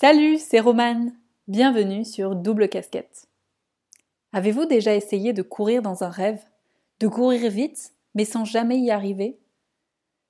Salut, 0.00 0.38
c'est 0.38 0.60
Romane. 0.60 1.14
Bienvenue 1.46 2.06
sur 2.06 2.34
Double 2.34 2.70
Casquette. 2.70 3.28
Avez-vous 4.32 4.64
déjà 4.64 4.94
essayé 4.94 5.34
de 5.34 5.42
courir 5.42 5.82
dans 5.82 6.04
un 6.04 6.08
rêve? 6.08 6.42
De 7.00 7.06
courir 7.06 7.50
vite, 7.50 7.92
mais 8.14 8.24
sans 8.24 8.46
jamais 8.46 8.78
y 8.78 8.90
arriver? 8.90 9.38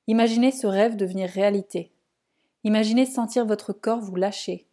Imaginez 0.09 0.51
ce 0.51 0.67
rêve 0.67 0.97
devenir 0.97 1.31
réalité. 1.31 1.93
Imaginez 2.65 3.07
sentir 3.07 3.47
votre 3.47 3.73
corps 3.73 4.01
vous 4.01 4.17
lâcher, 4.17 4.67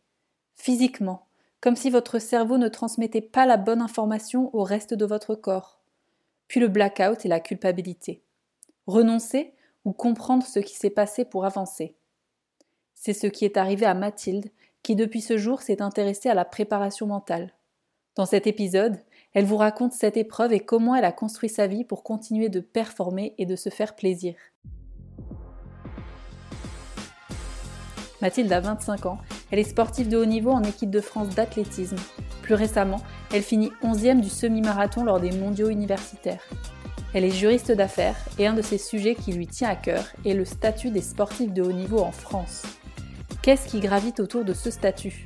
physiquement, 0.56 1.28
comme 1.62 1.76
si 1.76 1.92
votre 1.92 2.18
cerveau 2.18 2.58
ne 2.58 2.68
transmettait 2.68 3.22
pas 3.22 3.46
la 3.46 3.58
bonne 3.58 3.84
information 3.84 4.50
au 4.56 4.64
reste 4.64 4.96
de 4.96 5.06
votre 5.06 5.36
corps. 5.36 5.80
Puis 6.48 6.60
le 6.60 6.70
blackout 6.70 7.24
et 7.24 7.30
la 7.30 7.40
culpabilité. 7.40 8.24
Renoncer 8.88 9.54
ou 9.86 9.94
comprendre 9.94 10.44
ce 10.44 10.58
qui 10.58 10.74
s'est 10.74 10.90
passé 10.90 11.24
pour 11.24 11.46
avancer. 11.46 11.94
C'est 12.96 13.14
ce 13.14 13.28
qui 13.28 13.46
est 13.46 13.58
arrivé 13.58 13.86
à 13.86 13.94
Mathilde, 13.94 14.50
qui 14.88 14.96
depuis 14.96 15.20
ce 15.20 15.38
jour 15.38 15.62
s'est 15.62 15.82
intéressée 15.82 16.30
à 16.30 16.34
la 16.34 16.46
préparation 16.46 17.08
mentale. 17.08 17.52
Dans 18.16 18.26
cet 18.26 18.48
épisode, 18.48 18.98
elle 19.34 19.44
vous 19.44 19.58
raconte 19.58 19.92
cette 19.92 20.16
épreuve 20.16 20.54
et 20.54 20.62
comment 20.62 20.96
elle 20.96 21.04
a 21.04 21.12
construit 21.12 21.50
sa 21.50 21.68
vie 21.68 21.84
pour 21.84 22.04
continuer 22.04 22.48
de 22.48 22.62
performer 22.62 23.36
et 23.38 23.46
de 23.46 23.58
se 23.58 23.68
faire 23.68 23.98
plaisir. 23.98 24.36
Mathilde 28.22 28.54
a 28.54 28.62
25 28.62 29.08
ans, 29.08 29.18
elle 29.52 29.60
est 29.60 29.66
sportive 29.66 30.08
de 30.08 30.16
haut 30.16 30.24
niveau 30.24 30.52
en 30.52 30.64
équipe 30.64 30.90
de 30.90 31.02
France 31.02 31.36
d'athlétisme. 31.36 31.98
Plus 32.42 32.56
récemment, 32.56 33.02
elle 33.34 33.44
finit 33.44 33.74
11e 33.84 34.22
du 34.22 34.30
semi-marathon 34.30 35.04
lors 35.04 35.20
des 35.20 35.32
mondiaux 35.32 35.68
universitaires. 35.68 36.48
Elle 37.14 37.26
est 37.26 37.32
juriste 37.32 37.74
d'affaires 37.74 38.16
et 38.40 38.48
un 38.48 38.54
de 38.54 38.62
ses 38.62 38.78
sujets 38.78 39.16
qui 39.16 39.34
lui 39.34 39.48
tient 39.48 39.70
à 39.70 39.76
cœur 39.76 40.06
est 40.26 40.34
le 40.34 40.46
statut 40.46 40.92
des 40.92 41.02
sportifs 41.02 41.52
de 41.52 41.62
haut 41.62 41.74
niveau 41.74 42.00
en 42.00 42.14
France. 42.14 42.64
Qu'est-ce 43.48 43.70
qui 43.70 43.80
gravite 43.80 44.20
autour 44.20 44.44
de 44.44 44.52
ce 44.52 44.70
statut? 44.70 45.26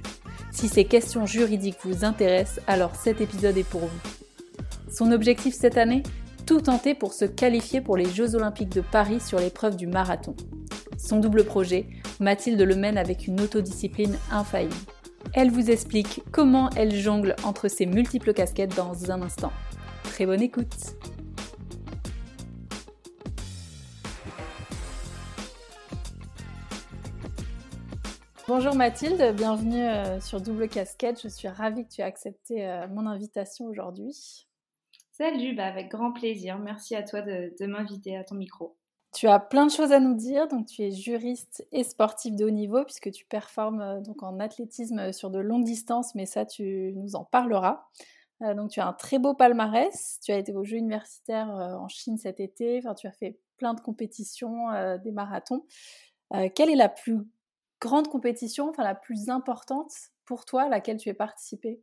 Si 0.52 0.68
ces 0.68 0.86
questions 0.86 1.26
juridiques 1.26 1.80
vous 1.84 2.06
intéressent, 2.06 2.64
alors 2.68 2.96
cet 2.96 3.20
épisode 3.20 3.58
est 3.58 3.68
pour 3.68 3.82
vous. 3.82 4.00
Son 4.96 5.12
objectif 5.12 5.56
cette 5.56 5.76
année? 5.76 6.04
Tout 6.46 6.62
tenter 6.62 6.94
pour 6.94 7.14
se 7.14 7.26
qualifier 7.26 7.82
pour 7.82 7.98
les 7.98 8.06
Jeux 8.06 8.36
Olympiques 8.36 8.76
de 8.76 8.82
Paris 8.82 9.20
sur 9.20 9.40
l'épreuve 9.40 9.76
du 9.76 9.88
marathon. 9.88 10.36
Son 11.00 11.18
double 11.18 11.46
projet, 11.46 11.88
Mathilde 12.20 12.62
le 12.62 12.76
mène 12.76 13.00
avec 13.00 13.26
une 13.26 13.42
autodiscipline 13.42 14.16
infaillible. 14.30 14.76
Elle 15.34 15.50
vous 15.50 15.72
explique 15.72 16.22
comment 16.32 16.70
elle 16.76 16.94
jongle 16.94 17.36
entre 17.44 17.70
ses 17.70 17.88
multiples 17.88 18.34
casquettes 18.34 18.76
dans 18.76 19.10
un 19.10 19.24
instant. 19.24 19.52
Très 20.04 20.28
bonne 20.28 20.44
écoute 20.44 20.94
Bonjour 28.54 28.76
Mathilde, 28.76 29.34
bienvenue 29.38 29.82
euh, 29.82 30.20
sur 30.20 30.42
Double 30.42 30.68
Casquette. 30.68 31.22
Je 31.24 31.30
suis 31.30 31.48
ravie 31.48 31.86
que 31.86 31.90
tu 31.90 32.02
aies 32.02 32.04
accepté 32.04 32.68
euh, 32.68 32.86
mon 32.90 33.08
invitation 33.08 33.68
aujourd'hui. 33.68 34.46
Salut, 35.14 35.56
bah 35.56 35.68
avec 35.68 35.90
grand 35.90 36.12
plaisir. 36.12 36.60
Merci 36.60 36.94
à 36.98 37.02
toi 37.02 37.22
de, 37.22 37.54
de 37.58 37.66
m'inviter 37.66 38.18
à 38.18 38.26
ton 38.26 38.36
micro. 38.36 38.76
Tu 39.14 39.30
as 39.30 39.40
plein 39.40 39.66
de 39.66 39.72
choses 39.72 39.94
à 39.94 40.02
nous 40.02 40.16
dire, 40.16 40.50
donc 40.50 40.66
tu 40.66 40.82
es 40.82 40.92
juriste 40.92 41.66
et 41.72 41.86
sportif 41.86 42.36
de 42.36 42.44
haut 42.44 42.50
niveau 42.50 42.84
puisque 42.84 43.10
tu 43.12 43.24
performes 43.24 43.80
euh, 43.80 44.02
donc 44.02 44.22
en 44.22 44.38
athlétisme 44.42 45.14
sur 45.14 45.30
de 45.30 45.40
longues 45.40 45.64
distances, 45.64 46.14
mais 46.14 46.26
ça 46.26 46.46
tu 46.46 46.92
nous 46.98 47.16
en 47.16 47.24
parleras. 47.24 47.86
Donc 48.42 48.72
tu 48.72 48.82
as 48.82 48.88
un 48.88 48.94
très 48.94 49.18
beau 49.18 49.34
palmarès, 49.34 50.20
tu 50.22 50.34
as 50.34 50.38
été 50.38 50.54
aux 50.54 50.66
Jeux 50.66 50.76
universitaires 50.76 51.48
en 51.48 51.88
Chine 51.88 52.18
cet 52.18 52.42
été, 52.42 52.80
enfin, 52.80 52.96
tu 52.96 53.08
as 53.08 53.14
fait 53.14 53.40
plein 53.56 53.76
de 53.76 53.80
compétitions, 53.80 54.66
des 54.98 55.12
marathons. 55.12 55.64
quelle 56.56 56.72
est 56.72 56.76
la 56.76 56.90
plus 56.90 57.20
grande 57.82 58.08
compétition, 58.08 58.70
enfin 58.70 58.84
la 58.84 58.96
plus 58.96 59.30
importante 59.30 59.92
pour 60.26 60.46
toi 60.46 60.64
à 60.64 60.70
laquelle 60.70 60.98
tu 60.98 61.10
as 61.10 61.14
participé 61.14 61.82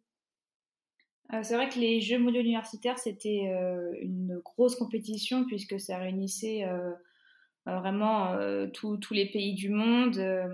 c'est 1.43 1.57
vrai 1.57 1.69
que 1.69 1.79
les 1.79 2.01
Jeux 2.01 2.19
mondiaux 2.19 2.41
universitaires, 2.41 2.99
c'était 2.99 3.53
une 4.01 4.41
grosse 4.43 4.77
compétition 4.77 5.45
puisque 5.45 5.79
ça 5.79 5.99
réunissait 5.99 6.65
euh, 7.69 7.79
vraiment 7.81 8.33
euh, 8.33 8.67
tous 8.69 9.13
les 9.13 9.27
pays 9.27 9.55
du 9.55 9.69
monde 9.69 10.17
euh, 10.17 10.49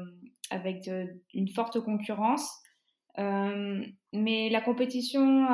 avec 0.50 0.90
une 1.32 1.48
forte 1.48 1.80
concurrence. 1.80 2.60
mais 3.16 4.50
la 4.50 4.60
compétition 4.60 5.46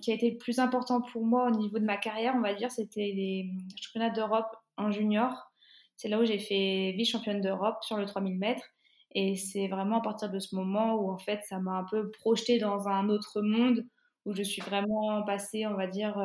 qui 0.00 0.12
a 0.12 0.14
été 0.14 0.30
le 0.30 0.38
plus 0.38 0.58
importante 0.58 1.10
pour 1.12 1.24
moi 1.24 1.48
au 1.48 1.50
niveau 1.50 1.78
de 1.78 1.84
ma 1.84 1.96
carrière, 1.96 2.34
on 2.36 2.40
va 2.40 2.54
dire, 2.54 2.70
c'était 2.70 3.12
les 3.14 3.50
championnats 3.80 4.10
d'Europe 4.10 4.56
en 4.76 4.90
junior. 4.90 5.52
C'est 5.96 6.08
là 6.08 6.18
où 6.20 6.24
j'ai 6.24 6.38
fait 6.38 6.94
vice-championne 6.96 7.40
d'Europe 7.40 7.82
sur 7.82 7.96
le 7.96 8.06
3000 8.06 8.38
mètres. 8.38 8.64
Et 9.12 9.36
c'est 9.36 9.68
vraiment 9.68 9.98
à 9.98 10.02
partir 10.02 10.30
de 10.30 10.38
ce 10.38 10.54
moment 10.54 10.94
où, 10.96 11.10
en 11.10 11.18
fait, 11.18 11.40
ça 11.48 11.58
m'a 11.58 11.72
un 11.72 11.84
peu 11.90 12.10
projeté 12.10 12.58
dans 12.58 12.88
un 12.88 13.08
autre 13.08 13.42
monde 13.42 13.86
où 14.24 14.34
je 14.34 14.42
suis 14.42 14.62
vraiment 14.62 15.22
passée, 15.24 15.66
on 15.66 15.74
va 15.74 15.86
dire, 15.86 16.16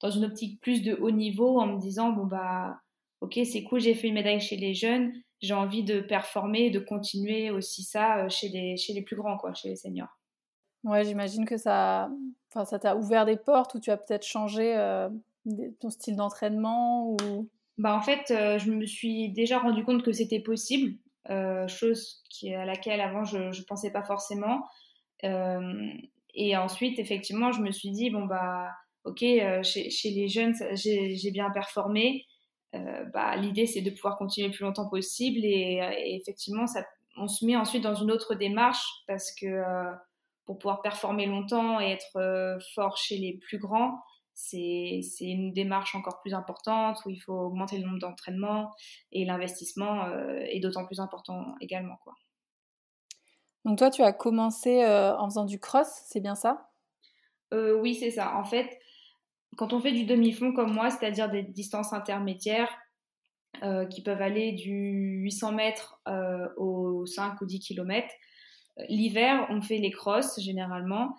dans 0.00 0.10
une 0.10 0.24
optique 0.24 0.60
plus 0.60 0.82
de 0.82 0.94
haut 0.94 1.10
niveau 1.10 1.60
en 1.60 1.66
me 1.66 1.78
disant, 1.78 2.10
bon, 2.10 2.26
bah, 2.26 2.78
ok, 3.20 3.38
c'est 3.44 3.64
cool, 3.64 3.80
j'ai 3.80 3.94
fait 3.94 4.08
une 4.08 4.14
médaille 4.14 4.40
chez 4.40 4.56
les 4.56 4.74
jeunes, 4.74 5.12
j'ai 5.40 5.54
envie 5.54 5.84
de 5.84 6.00
performer 6.00 6.66
et 6.66 6.70
de 6.70 6.78
continuer 6.80 7.50
aussi 7.50 7.82
ça 7.82 8.24
euh, 8.24 8.28
chez 8.28 8.48
les, 8.48 8.76
chez 8.76 8.92
les 8.92 9.02
plus 9.02 9.16
grands, 9.16 9.38
quoi, 9.38 9.54
chez 9.54 9.68
les 9.68 9.76
seniors. 9.76 10.18
Ouais, 10.84 11.04
j'imagine 11.04 11.44
que 11.44 11.56
ça, 11.56 12.10
enfin, 12.50 12.64
ça 12.64 12.78
t'a 12.78 12.96
ouvert 12.96 13.26
des 13.26 13.36
portes 13.36 13.74
ou 13.74 13.80
tu 13.80 13.90
as 13.90 13.96
peut-être 13.96 14.24
changé 14.24 14.76
euh, 14.76 15.08
ton 15.80 15.90
style 15.90 16.16
d'entraînement 16.16 17.10
ou? 17.10 17.48
Bah 17.76 17.94
en 17.96 18.02
fait, 18.02 18.30
euh, 18.30 18.58
je 18.58 18.70
me 18.72 18.86
suis 18.86 19.30
déjà 19.32 19.58
rendu 19.58 19.84
compte 19.84 20.02
que 20.02 20.12
c'était 20.12 20.40
possible, 20.40 20.98
chose 21.66 22.22
qui, 22.30 22.54
à 22.54 22.64
laquelle 22.64 23.00
avant 23.00 23.24
je 23.24 23.38
ne 23.38 23.66
pensais 23.66 23.90
pas 23.90 24.02
forcément. 24.02 24.66
et 25.22 26.56
ensuite, 26.56 26.98
effectivement, 26.98 27.52
je 27.52 27.60
me 27.60 27.70
suis 27.70 27.90
dit 27.90 28.10
bon 28.10 28.26
bah 28.26 28.68
ok, 29.04 29.20
chez, 29.20 29.90
chez, 29.90 30.10
les 30.10 30.28
jeunes, 30.28 30.54
j'ai 30.74 31.30
bien 31.30 31.50
performé. 31.50 32.26
Euh, 32.74 33.04
bah, 33.14 33.34
l'idée 33.36 33.66
c'est 33.66 33.80
de 33.80 33.90
pouvoir 33.90 34.18
continuer 34.18 34.48
le 34.48 34.54
plus 34.54 34.64
longtemps 34.64 34.90
possible 34.90 35.40
et, 35.42 35.80
euh, 35.80 35.90
effectivement 36.04 36.66
ça, 36.66 36.84
on 37.16 37.26
se 37.26 37.46
met 37.46 37.56
ensuite 37.56 37.82
dans 37.82 37.94
une 37.94 38.10
autre 38.10 38.34
démarche 38.34 38.84
parce 39.06 39.34
que 39.34 39.46
euh, 39.46 39.90
pour 40.44 40.58
pouvoir 40.58 40.82
performer 40.82 41.24
longtemps 41.24 41.80
et 41.80 41.92
être 41.92 42.58
fort 42.74 42.98
chez 42.98 43.16
les 43.16 43.38
plus 43.38 43.58
grands, 43.58 43.98
c'est 44.40 45.02
une 45.20 45.52
démarche 45.52 45.94
encore 45.94 46.20
plus 46.20 46.32
importante 46.32 46.98
où 47.04 47.10
il 47.10 47.18
faut 47.18 47.34
augmenter 47.34 47.78
le 47.78 47.86
nombre 47.86 47.98
d'entraînements 47.98 48.70
et 49.10 49.24
l'investissement 49.24 50.06
est 50.46 50.60
d'autant 50.60 50.86
plus 50.86 51.00
important 51.00 51.56
également. 51.60 51.96
Quoi. 52.04 52.14
Donc 53.64 53.78
toi, 53.78 53.90
tu 53.90 54.02
as 54.02 54.12
commencé 54.12 54.84
en 54.86 55.24
faisant 55.28 55.44
du 55.44 55.58
cross, 55.58 55.88
c'est 56.06 56.20
bien 56.20 56.36
ça? 56.36 56.70
Oui, 57.52 57.96
c'est 57.96 58.12
ça. 58.12 58.36
En 58.36 58.44
fait, 58.44 58.78
quand 59.56 59.72
on 59.72 59.80
fait 59.80 59.92
du 59.92 60.04
demi-fond 60.04 60.52
comme 60.52 60.72
moi, 60.72 60.90
c'est-à-dire 60.90 61.28
des 61.28 61.42
distances 61.42 61.92
intermédiaires 61.92 62.70
euh, 63.64 63.86
qui 63.86 64.02
peuvent 64.02 64.22
aller 64.22 64.52
du 64.52 65.20
800 65.22 65.52
mètres 65.52 66.00
euh, 66.06 66.48
aux 66.56 67.06
5 67.06 67.40
ou 67.40 67.46
10 67.46 67.58
km, 67.58 68.06
euh, 68.78 68.84
l'hiver, 68.88 69.46
on 69.50 69.60
fait 69.60 69.78
les 69.78 69.90
crosses 69.90 70.38
généralement. 70.40 71.16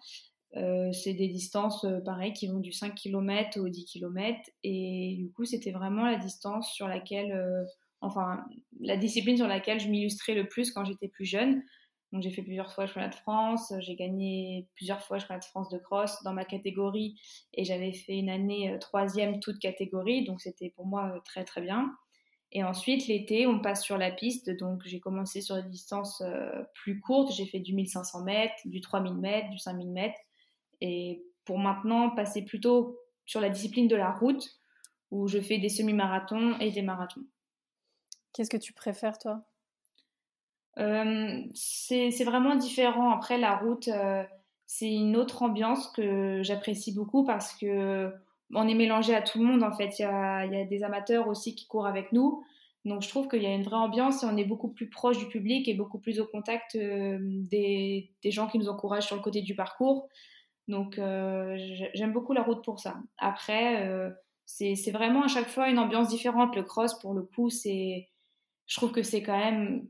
C'est 0.54 1.14
des 1.14 1.28
distances 1.28 1.86
pareilles 2.06 2.34
qui 2.34 2.48
vont 2.48 2.60
du 2.60 2.72
5 2.72 2.96
km 2.96 3.60
au 3.60 3.70
10 3.70 3.86
km. 3.86 4.40
Et 4.64 5.16
du 5.18 5.32
coup, 5.32 5.46
c'était 5.46 5.72
vraiment 5.72 6.06
la 6.06 6.18
distance 6.18 6.72
sur 6.74 6.88
laquelle, 6.88 7.68
enfin, 8.02 8.44
la 8.80 8.98
discipline 8.98 9.38
sur 9.38 9.48
laquelle 9.48 9.80
je 9.80 9.88
m'illustrais 9.88 10.34
le 10.34 10.48
plus 10.48 10.72
quand 10.72 10.86
j'étais 10.86 11.08
plus 11.08 11.26
jeune. 11.26 11.62
Donc 12.12 12.24
j'ai 12.24 12.32
fait 12.32 12.42
plusieurs 12.42 12.74
fois 12.74 12.86
le 12.86 12.88
championnat 12.88 13.10
de 13.10 13.16
France, 13.16 13.74
j'ai 13.80 13.96
gagné 13.96 14.68
plusieurs 14.76 15.02
fois 15.02 15.18
le 15.18 15.22
championnat 15.22 15.40
de 15.40 15.46
France 15.46 15.70
de 15.70 15.78
cross 15.78 16.24
dans 16.24 16.34
ma 16.34 16.44
catégorie 16.44 17.20
et 17.54 17.64
j'avais 17.64 17.94
fait 17.94 18.18
une 18.18 18.30
année 18.30 18.72
euh, 18.72 18.80
troisième 18.80 19.40
toute 19.40 19.60
catégorie, 19.60 20.26
donc 20.26 20.42
c'était 20.42 20.72
pour 20.72 20.88
moi 20.88 21.12
euh, 21.14 21.20
très 21.24 21.44
très 21.44 21.62
bien. 21.62 21.94
Et 22.52 22.64
ensuite 22.64 23.06
l'été, 23.08 23.46
on 23.46 23.60
passe 23.60 23.84
sur 23.84 24.00
la 24.00 24.10
piste, 24.10 24.50
donc 24.50 24.82
j'ai 24.86 25.00
commencé 25.00 25.42
sur 25.42 25.56
des 25.56 25.70
distances 25.70 26.22
euh, 26.22 26.64
plus 26.74 27.00
courtes, 27.00 27.32
j'ai 27.32 27.46
fait 27.46 27.60
du 27.60 27.76
1500 27.76 28.24
mètres, 28.24 28.56
du 28.66 28.82
3000 28.82 29.14
mètres, 29.14 29.50
du 29.52 29.60
5000 29.60 29.92
mètres, 29.92 30.20
et 30.82 31.24
pour 31.46 31.60
maintenant 31.60 32.10
passer 32.10 32.44
plutôt 32.44 33.00
sur 33.26 33.42
la 33.42 33.50
discipline 33.50 33.88
de 33.88 33.96
la 33.96 34.12
route 34.12 34.60
où 35.12 35.28
je 35.28 35.40
fais 35.40 35.58
des 35.58 35.70
semi-marathons 35.70 36.58
et 36.60 36.72
des 36.72 36.82
marathons. 36.82 37.26
Qu'est-ce 38.34 38.50
que 38.50 38.58
tu 38.58 38.74
préfères 38.74 39.18
toi? 39.18 39.44
Euh, 40.78 41.42
c'est 41.54 42.24
vraiment 42.24 42.56
différent. 42.56 43.12
Après, 43.12 43.38
la 43.38 43.58
route, 43.58 43.88
euh, 43.88 44.24
c'est 44.66 44.92
une 44.92 45.18
autre 45.18 45.42
ambiance 45.42 45.88
que 45.90 46.42
j'apprécie 46.44 46.94
beaucoup 46.94 47.26
parce 47.26 47.54
que 47.56 48.14
on 48.54 48.68
est 48.68 48.76
mélangé 48.76 49.16
à 49.16 49.22
tout 49.22 49.40
le 49.40 49.46
monde 49.46 49.64
en 49.64 49.72
fait. 49.72 50.00
Il 50.00 50.04
y 50.04 50.06
a, 50.06 50.46
y 50.46 50.62
a, 50.62 50.66
des 50.66 50.84
amateurs 50.84 51.28
aussi 51.28 51.56
qui 51.56 51.68
courent 51.68 51.88
avec 51.88 52.12
nous. 52.12 52.44
Donc 52.86 53.02
je 53.02 53.10
trouve 53.10 53.28
qu'il 53.28 53.44
y 53.44 53.46
a 53.46 53.54
une 53.54 53.64
vraie 53.64 53.76
ambiance 53.76 54.24
et 54.24 54.26
on 54.26 54.38
est 54.38 54.46
beaucoup 54.46 54.70
plus 54.70 54.90
proche 54.90 55.18
du 55.18 55.28
public 55.28 55.68
et 55.68 55.74
beaucoup 55.74 56.00
plus 56.00 56.20
au 56.20 56.26
contact 56.26 56.76
euh, 56.76 57.18
des, 57.22 58.12
des, 58.24 58.32
gens 58.32 58.48
qui 58.48 58.58
nous 58.58 58.70
encouragent 58.70 59.06
sur 59.06 59.16
le 59.16 59.22
côté 59.22 59.42
du 59.42 59.54
parcours. 59.54 60.08
Donc 60.70 60.96
j'aime 60.96 62.14
beaucoup 62.14 62.32
la 62.32 62.44
route 62.44 62.64
pour 62.64 62.80
ça. 62.80 62.96
Après, 63.18 64.14
c'est 64.46 64.92
vraiment 64.92 65.24
à 65.24 65.28
chaque 65.28 65.50
fois 65.50 65.70
une 65.70 65.80
ambiance 65.80 66.08
différente. 66.08 66.56
Le 66.56 66.64
cross, 66.64 66.98
pour 67.00 67.14
le 67.14 67.24
coup, 67.24 67.50
c'est, 67.50 68.08
je 68.68 68.76
trouve 68.78 68.92
que 68.92 69.04
c'est 69.04 69.22
quand 69.22 69.38
même 69.38 69.90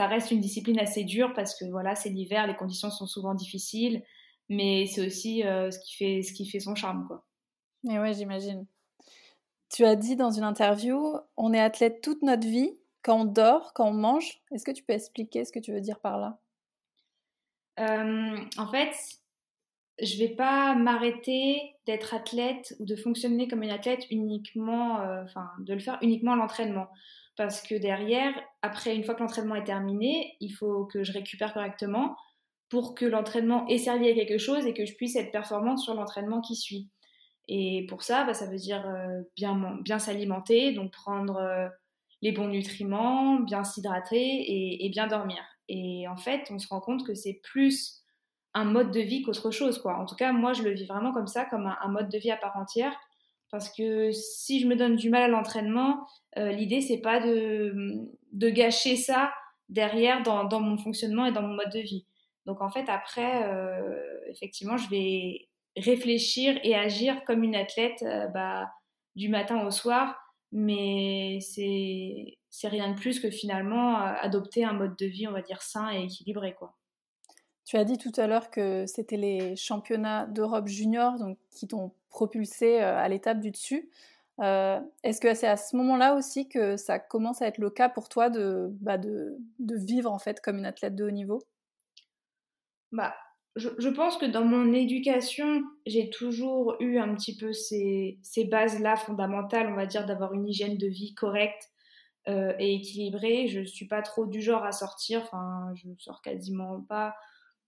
ça 0.00 0.06
reste 0.06 0.30
une 0.30 0.40
discipline 0.40 0.78
assez 0.78 1.04
dure 1.04 1.34
parce 1.34 1.58
que 1.58 1.64
voilà, 1.66 1.94
c'est 1.94 2.08
l'hiver, 2.08 2.46
les 2.46 2.54
conditions 2.54 2.90
sont 2.90 3.06
souvent 3.06 3.34
difficiles, 3.34 4.02
mais 4.48 4.86
c'est 4.86 5.04
aussi 5.04 5.42
ce, 5.42 5.78
qui 5.80 5.96
fait, 5.96 6.22
ce 6.22 6.32
qui 6.32 6.46
fait 6.46 6.60
son 6.60 6.74
charme. 6.74 7.06
Quoi. 7.06 7.26
Et 7.90 7.98
ouais, 7.98 8.14
j'imagine. 8.14 8.66
Tu 9.68 9.84
as 9.84 9.96
dit 9.96 10.16
dans 10.16 10.30
une 10.30 10.44
interview, 10.44 11.16
on 11.36 11.52
est 11.52 11.60
athlète 11.60 12.00
toute 12.00 12.22
notre 12.22 12.46
vie, 12.46 12.78
quand 13.02 13.20
on 13.20 13.24
dort, 13.24 13.72
quand 13.74 13.88
on 13.88 13.92
mange. 13.92 14.40
Est-ce 14.52 14.64
que 14.64 14.70
tu 14.70 14.82
peux 14.84 14.92
expliquer 14.92 15.44
ce 15.44 15.52
que 15.52 15.58
tu 15.58 15.72
veux 15.72 15.80
dire 15.80 15.98
par 16.00 16.18
là? 16.18 16.38
En 17.78 18.66
fait, 18.70 18.94
je 20.02 20.18
vais 20.18 20.28
pas 20.28 20.74
m'arrêter 20.74 21.74
d'être 21.86 22.14
athlète 22.14 22.74
ou 22.78 22.84
de 22.84 22.96
fonctionner 22.96 23.48
comme 23.48 23.62
une 23.62 23.70
athlète 23.70 24.06
uniquement, 24.10 25.00
euh, 25.00 25.22
enfin, 25.24 25.48
de 25.60 25.74
le 25.74 25.80
faire 25.80 25.98
uniquement 26.02 26.32
à 26.32 26.36
l'entraînement. 26.36 26.88
Parce 27.36 27.62
que 27.62 27.74
derrière, 27.74 28.32
après, 28.62 28.94
une 28.94 29.04
fois 29.04 29.14
que 29.14 29.22
l'entraînement 29.22 29.54
est 29.54 29.64
terminé, 29.64 30.36
il 30.40 30.50
faut 30.50 30.86
que 30.86 31.04
je 31.04 31.12
récupère 31.12 31.54
correctement 31.54 32.16
pour 32.68 32.94
que 32.94 33.04
l'entraînement 33.04 33.66
ait 33.68 33.78
servi 33.78 34.08
à 34.08 34.14
quelque 34.14 34.38
chose 34.38 34.66
et 34.66 34.74
que 34.74 34.86
je 34.86 34.94
puisse 34.94 35.16
être 35.16 35.32
performante 35.32 35.78
sur 35.78 35.94
l'entraînement 35.94 36.40
qui 36.40 36.56
suit. 36.56 36.88
Et 37.48 37.84
pour 37.88 38.02
ça, 38.02 38.24
bah, 38.24 38.34
ça 38.34 38.46
veut 38.46 38.58
dire 38.58 38.86
euh, 38.86 39.22
bien, 39.36 39.78
bien 39.82 39.98
s'alimenter, 39.98 40.72
donc 40.72 40.92
prendre 40.92 41.36
euh, 41.38 41.68
les 42.22 42.32
bons 42.32 42.48
nutriments, 42.48 43.40
bien 43.40 43.64
s'hydrater 43.64 44.84
et, 44.84 44.88
bien 44.90 45.08
dormir. 45.08 45.42
Et 45.68 46.06
en 46.08 46.16
fait, 46.16 46.48
on 46.50 46.58
se 46.58 46.68
rend 46.68 46.80
compte 46.80 47.04
que 47.06 47.14
c'est 47.14 47.40
plus 47.42 47.99
un 48.54 48.64
mode 48.64 48.90
de 48.90 49.00
vie 49.00 49.22
qu'autre 49.22 49.50
chose, 49.50 49.78
quoi. 49.78 49.98
En 49.98 50.06
tout 50.06 50.16
cas, 50.16 50.32
moi, 50.32 50.52
je 50.52 50.62
le 50.62 50.70
vis 50.70 50.86
vraiment 50.86 51.12
comme 51.12 51.26
ça, 51.26 51.44
comme 51.44 51.66
un, 51.66 51.88
mode 51.88 52.08
de 52.08 52.18
vie 52.18 52.30
à 52.30 52.36
part 52.36 52.56
entière. 52.56 52.94
Parce 53.50 53.70
que 53.70 54.12
si 54.12 54.60
je 54.60 54.66
me 54.66 54.76
donne 54.76 54.96
du 54.96 55.10
mal 55.10 55.22
à 55.22 55.28
l'entraînement, 55.28 56.06
euh, 56.38 56.52
l'idée, 56.52 56.80
c'est 56.80 57.00
pas 57.00 57.20
de, 57.20 58.06
de, 58.32 58.48
gâcher 58.48 58.96
ça 58.96 59.32
derrière 59.68 60.22
dans, 60.22 60.44
dans, 60.44 60.60
mon 60.60 60.76
fonctionnement 60.76 61.26
et 61.26 61.32
dans 61.32 61.42
mon 61.42 61.54
mode 61.54 61.72
de 61.72 61.80
vie. 61.80 62.06
Donc, 62.46 62.60
en 62.60 62.70
fait, 62.70 62.88
après, 62.88 63.44
euh, 63.44 64.20
effectivement, 64.28 64.76
je 64.76 64.88
vais 64.88 65.48
réfléchir 65.76 66.58
et 66.62 66.74
agir 66.74 67.24
comme 67.24 67.42
une 67.42 67.56
athlète 67.56 68.02
euh, 68.02 68.26
bah, 68.28 68.70
du 69.16 69.28
matin 69.28 69.64
au 69.66 69.70
soir, 69.70 70.16
mais 70.52 71.38
c'est 71.40 72.68
rien 72.68 72.92
de 72.92 72.98
plus 72.98 73.20
que 73.20 73.30
finalement 73.30 73.96
adopter 73.96 74.64
un 74.64 74.72
mode 74.72 74.96
de 74.96 75.06
vie, 75.06 75.28
on 75.28 75.32
va 75.32 75.42
dire, 75.42 75.62
sain 75.62 75.92
et 75.92 76.04
équilibré, 76.04 76.54
quoi. 76.54 76.74
Tu 77.70 77.76
as 77.76 77.84
dit 77.84 77.98
tout 77.98 78.10
à 78.16 78.26
l'heure 78.26 78.50
que 78.50 78.84
c'était 78.86 79.16
les 79.16 79.54
championnats 79.54 80.26
d'Europe 80.26 80.66
junior 80.66 81.16
donc, 81.20 81.38
qui 81.50 81.68
t'ont 81.68 81.92
propulsé 82.08 82.82
euh, 82.82 82.98
à 82.98 83.08
l'étape 83.08 83.38
du 83.38 83.52
dessus. 83.52 83.88
Euh, 84.40 84.80
est-ce 85.04 85.20
que 85.20 85.34
c'est 85.34 85.46
à 85.46 85.56
ce 85.56 85.76
moment-là 85.76 86.16
aussi 86.16 86.48
que 86.48 86.76
ça 86.76 86.98
commence 86.98 87.42
à 87.42 87.46
être 87.46 87.58
le 87.58 87.70
cas 87.70 87.88
pour 87.88 88.08
toi 88.08 88.28
de, 88.28 88.70
bah 88.80 88.98
de, 88.98 89.38
de 89.60 89.76
vivre 89.76 90.10
en 90.10 90.18
fait 90.18 90.40
comme 90.40 90.58
une 90.58 90.66
athlète 90.66 90.96
de 90.96 91.04
haut 91.04 91.12
niveau? 91.12 91.44
Bah, 92.90 93.14
je, 93.54 93.88
pense 93.88 94.16
que 94.16 94.26
dans 94.26 94.44
mon 94.44 94.72
éducation, 94.72 95.62
j'ai 95.86 96.10
toujours 96.10 96.74
eu 96.80 96.98
un 96.98 97.14
petit 97.14 97.36
peu 97.36 97.52
ces, 97.52 98.18
ces 98.20 98.46
bases-là 98.46 98.96
fondamentales, 98.96 99.68
on 99.68 99.76
va 99.76 99.86
dire, 99.86 100.06
d'avoir 100.06 100.34
une 100.34 100.48
hygiène 100.48 100.76
de 100.76 100.88
vie 100.88 101.14
correcte 101.14 101.70
euh, 102.26 102.52
et 102.58 102.74
équilibrée. 102.74 103.46
Je 103.46 103.60
ne 103.60 103.64
suis 103.64 103.86
pas 103.86 104.02
trop 104.02 104.26
du 104.26 104.42
genre 104.42 104.64
à 104.64 104.72
sortir, 104.72 105.22
enfin, 105.22 105.72
je 105.76 105.86
sors 105.98 106.20
quasiment 106.20 106.80
pas 106.80 107.14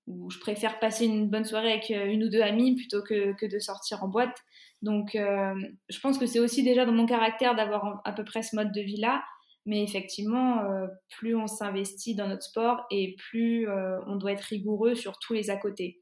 où 0.06 0.30
je 0.30 0.38
préfère 0.38 0.78
passer 0.80 1.06
une 1.06 1.28
bonne 1.28 1.44
soirée 1.44 1.72
avec 1.72 1.90
euh, 1.90 2.06
une 2.06 2.24
ou 2.24 2.28
deux 2.28 2.42
amies 2.42 2.74
plutôt 2.74 3.02
que, 3.02 3.34
que 3.34 3.46
de 3.46 3.58
sortir 3.58 4.02
en 4.02 4.08
boîte. 4.08 4.36
Donc, 4.82 5.14
euh, 5.14 5.54
je 5.88 6.00
pense 6.00 6.18
que 6.18 6.26
c'est 6.26 6.40
aussi 6.40 6.62
déjà 6.62 6.84
dans 6.84 6.92
mon 6.92 7.06
caractère 7.06 7.54
d'avoir 7.54 8.00
à 8.04 8.12
peu 8.12 8.24
près 8.24 8.42
ce 8.42 8.56
mode 8.56 8.72
de 8.72 8.80
vie-là. 8.80 9.22
Mais 9.64 9.82
effectivement, 9.84 10.64
euh, 10.64 10.88
plus 11.08 11.36
on 11.36 11.46
s'investit 11.46 12.16
dans 12.16 12.26
notre 12.26 12.42
sport 12.42 12.84
et 12.90 13.14
plus 13.16 13.68
on 14.08 14.16
doit 14.16 14.32
être 14.32 14.40
rigoureux 14.40 14.96
sur 14.96 15.20
tous 15.20 15.34
les 15.34 15.50
à 15.50 15.56
côté. 15.56 16.00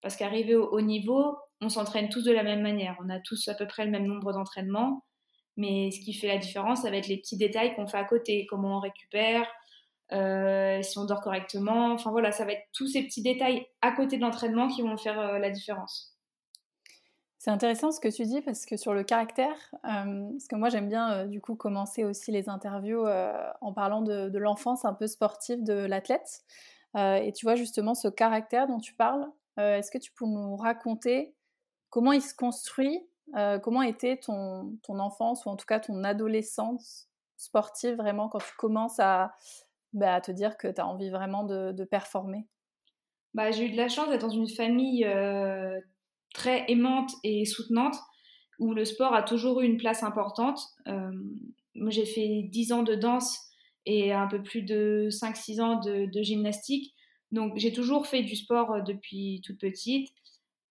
Parce 0.00 0.16
qu'arriver 0.16 0.54
au 0.54 0.66
haut 0.70 0.80
niveau, 0.80 1.36
on 1.60 1.68
s'entraîne 1.68 2.08
tous 2.08 2.24
de 2.24 2.32
la 2.32 2.42
même 2.42 2.62
manière. 2.62 2.96
On 3.04 3.10
a 3.10 3.20
tous 3.20 3.48
à 3.48 3.54
peu 3.54 3.66
près 3.66 3.84
le 3.84 3.90
même 3.90 4.06
nombre 4.06 4.32
d'entraînements. 4.32 5.04
Mais 5.58 5.90
ce 5.90 6.00
qui 6.00 6.14
fait 6.14 6.28
la 6.28 6.38
différence, 6.38 6.82
ça 6.82 6.90
va 6.90 6.96
être 6.96 7.08
les 7.08 7.18
petits 7.18 7.36
détails 7.36 7.74
qu'on 7.74 7.86
fait 7.86 7.98
à 7.98 8.04
côté. 8.04 8.46
Comment 8.48 8.78
on 8.78 8.80
récupère, 8.80 9.46
euh, 10.12 10.82
si 10.82 10.98
on 10.98 11.04
dort 11.04 11.20
correctement. 11.20 11.92
Enfin 11.92 12.10
voilà, 12.10 12.32
ça 12.32 12.44
va 12.44 12.52
être 12.52 12.66
tous 12.72 12.86
ces 12.86 13.02
petits 13.02 13.22
détails 13.22 13.66
à 13.80 13.92
côté 13.92 14.16
de 14.16 14.22
l'entraînement 14.22 14.68
qui 14.68 14.82
vont 14.82 14.96
faire 14.96 15.18
euh, 15.18 15.38
la 15.38 15.50
différence. 15.50 16.16
C'est 17.38 17.50
intéressant 17.50 17.90
ce 17.90 17.98
que 17.98 18.08
tu 18.08 18.24
dis 18.24 18.40
parce 18.40 18.66
que 18.66 18.76
sur 18.76 18.94
le 18.94 19.02
caractère, 19.02 19.56
euh, 19.84 20.30
parce 20.30 20.46
que 20.46 20.54
moi 20.54 20.68
j'aime 20.68 20.88
bien 20.88 21.26
du 21.26 21.40
coup 21.40 21.56
commencer 21.56 22.04
aussi 22.04 22.30
les 22.30 22.48
interviews 22.48 23.04
en 23.60 23.72
parlant 23.72 24.00
de, 24.00 24.38
l'enfance 24.38 24.84
un 24.84 24.94
peu 24.94 25.08
sportive 25.08 25.64
de 25.64 25.72
l'athlète. 25.72 26.44
et 26.94 27.32
tu 27.34 27.44
vois 27.44 27.56
justement 27.56 27.96
ce 27.96 28.06
caractère 28.06 28.68
dont 28.68 28.78
tu 28.78 28.94
parles, 28.94 29.26
est-ce 29.56 29.90
que 29.90 29.98
tu 29.98 30.12
peux 30.12 30.24
nous 30.24 30.54
raconter 30.54 31.34
comment 31.90 32.12
il 32.12 32.22
se 32.22 32.32
construit, 32.32 33.04
comment 33.34 33.82
était 33.82 34.18
ton, 34.18 34.78
ton 34.84 35.00
enfance 35.00 35.44
ou 35.44 35.48
en 35.48 35.56
tout 35.56 35.66
cas 35.66 35.80
ton 35.80 36.04
adolescence 36.04 37.08
sportive 37.38 37.96
vraiment 37.96 38.28
quand 38.28 38.38
tu 38.38 38.54
commences 38.56 39.00
à, 39.00 39.34
bah, 39.92 40.14
à 40.14 40.20
te 40.20 40.32
dire 40.32 40.56
que 40.56 40.68
tu 40.68 40.80
as 40.80 40.86
envie 40.86 41.10
vraiment 41.10 41.44
de, 41.44 41.84
performer? 41.84 42.46
Bah, 43.34 43.50
J'ai 43.50 43.66
eu 43.66 43.70
de 43.70 43.76
la 43.76 43.88
chance 43.88 44.08
d'être 44.08 44.26
dans 44.26 44.30
une 44.30 44.48
famille 44.48 45.04
euh, 45.04 45.78
très 46.34 46.64
aimante 46.68 47.10
et 47.24 47.44
soutenante 47.44 47.96
où 48.58 48.74
le 48.74 48.84
sport 48.84 49.14
a 49.14 49.22
toujours 49.22 49.60
eu 49.60 49.66
une 49.66 49.76
place 49.76 50.02
importante. 50.02 50.60
Euh, 50.86 51.10
moi, 51.74 51.90
j'ai 51.90 52.06
fait 52.06 52.42
10 52.50 52.72
ans 52.72 52.82
de 52.82 52.94
danse 52.94 53.38
et 53.86 54.12
un 54.12 54.28
peu 54.28 54.42
plus 54.42 54.62
de 54.62 55.08
5-6 55.10 55.60
ans 55.60 55.80
de, 55.80 56.22
gymnastique. 56.22 56.94
Donc, 57.32 57.54
j'ai 57.56 57.72
toujours 57.72 58.06
fait 58.06 58.22
du 58.22 58.36
sport 58.36 58.72
euh, 58.72 58.80
depuis 58.80 59.40
toute 59.44 59.58
petite. 59.58 60.08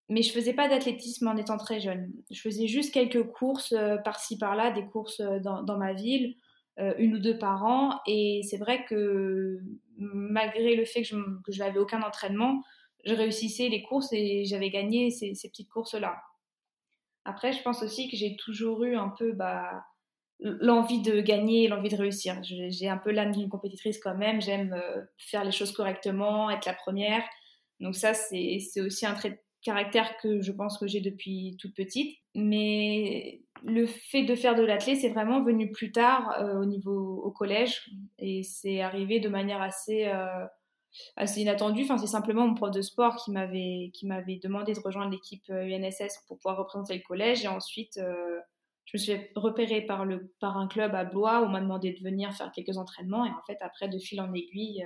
Mais 0.10 0.24
je 0.24 0.34
faisais 0.34 0.54
pas 0.54 0.68
d'athlétisme 0.68 1.28
en 1.28 1.38
étant 1.38 1.58
très 1.58 1.80
jeune. 1.80 2.12
Je 2.32 2.42
faisais 2.42 2.68
juste 2.68 2.94
quelques 2.94 3.24
courses 3.24 3.74
par-ci 4.04 4.38
par-là, 4.38 4.72
des 4.72 4.84
courses 4.84 5.22
dans, 5.22 5.78
ma 5.78 5.94
ville 5.94 6.36
une 6.98 7.16
ou 7.16 7.20
deux 7.20 7.38
par 7.38 7.64
an. 7.64 8.00
Et 8.08 8.42
c'est 8.50 8.58
vrai 8.58 8.86
que 8.86 9.60
malgré 9.98 10.76
le 10.76 10.86
fait 10.86 11.02
que 11.04 11.08
je, 11.50 11.60
n'avais 11.60 11.80
aucun 11.80 12.02
entraînement, 12.02 12.64
je 13.06 13.14
réussissais 13.14 13.70
les 13.70 13.84
courses 13.84 14.12
et 14.14 14.46
j'avais 14.46 14.70
gagné 14.70 15.12
ces, 15.12 15.34
petites 15.50 15.70
courses-là. 15.70 16.22
Après, 17.26 17.54
je 17.54 17.62
pense 17.62 17.84
aussi 17.84 18.10
que 18.10 18.18
j'ai 18.18 18.36
toujours 18.36 18.84
eu 18.84 18.96
un 18.96 19.10
peu 19.10 19.32
bah, 19.34 19.86
l'envie 20.40 21.02
de 21.02 21.22
gagner, 21.22 21.68
l'envie 21.68 21.90
de 21.90 21.96
réussir. 21.96 22.42
J'ai 22.44 22.90
un 22.90 22.98
peu 22.98 23.12
l'âme 23.12 23.32
d'une 23.32 23.50
compétitrice 23.50 24.00
quand 24.00 24.16
même. 24.16 24.42
J'aime 24.42 24.74
euh, 24.74 25.04
faire 25.18 25.44
les 25.44 25.52
choses 25.52 25.72
correctement, 25.72 26.50
être 26.50 26.66
la 26.66 26.74
première. 26.74 27.24
Donc 27.80 27.96
ça, 27.96 28.14
c'est 28.14 28.82
aussi 28.82 29.06
un 29.06 29.14
trait 29.14 29.32
de 29.32 29.38
caractère 29.64 30.18
que 30.18 30.42
je 30.42 30.52
pense 30.52 30.78
que 30.80 30.88
j'ai 30.88 31.02
depuis 31.02 31.58
toute 31.60 31.76
petite. 31.76 32.18
Mais 32.34 33.42
le 33.64 33.86
fait 33.86 34.24
de 34.24 34.36
faire 34.36 34.56
de 34.56 34.64
l'athlé, 34.64 34.96
c'est 34.96 35.10
vraiment 35.10 35.42
venu 35.42 35.72
plus 35.72 35.92
tard 35.92 36.36
euh, 36.40 36.62
au 36.62 36.66
niveau 36.66 37.22
au 37.24 37.32
collège. 37.32 37.90
Et 38.20 38.44
c'est 38.44 38.82
arrivé 38.82 39.20
de 39.20 39.30
manière 39.30 39.62
assez 39.62 40.08
euh, 40.08 40.46
assez 41.16 41.42
inattendue. 41.42 41.84
Enfin, 41.84 41.98
c'est 41.98 42.08
simplement 42.08 42.48
mon 42.48 42.56
prof 42.56 42.72
de 42.72 42.82
sport 42.82 43.16
qui 43.18 43.32
m'avait 43.32 43.92
qui 43.94 44.08
m'avait 44.08 44.40
demandé 44.42 44.74
de 44.74 44.80
rejoindre 44.80 45.12
l'équipe 45.12 45.44
UNSS 45.50 46.02
euh, 46.02 46.08
pour 46.28 46.38
pouvoir 46.38 46.58
représenter 46.58 46.96
le 46.96 47.02
collège. 47.02 47.44
Et 47.44 47.48
ensuite 47.48 48.00
je 48.86 48.98
me 48.98 49.00
suis 49.00 49.14
repérée 49.36 49.82
par 49.82 50.06
le 50.06 50.34
par 50.40 50.58
un 50.58 50.68
club 50.68 50.96
à 50.96 51.04
Blois. 51.04 51.42
Où 51.42 51.46
on 51.46 51.50
m'a 51.50 51.62
demandé 51.62 51.94
de 51.94 52.04
venir 52.04 52.34
faire 52.34 52.52
quelques 52.52 52.78
entraînements. 52.78 53.26
Et 53.26 53.30
en 53.30 53.42
fait 53.46 53.58
après 53.62 53.90
de 53.90 54.00
fil 54.00 54.22
en 54.22 54.34
aiguille 54.34 54.86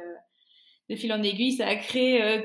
de 0.89 0.95
fil 0.95 1.11
en 1.13 1.23
aiguille 1.23 1.53
ça 1.53 1.67
a 1.67 1.75
créé 1.75 2.43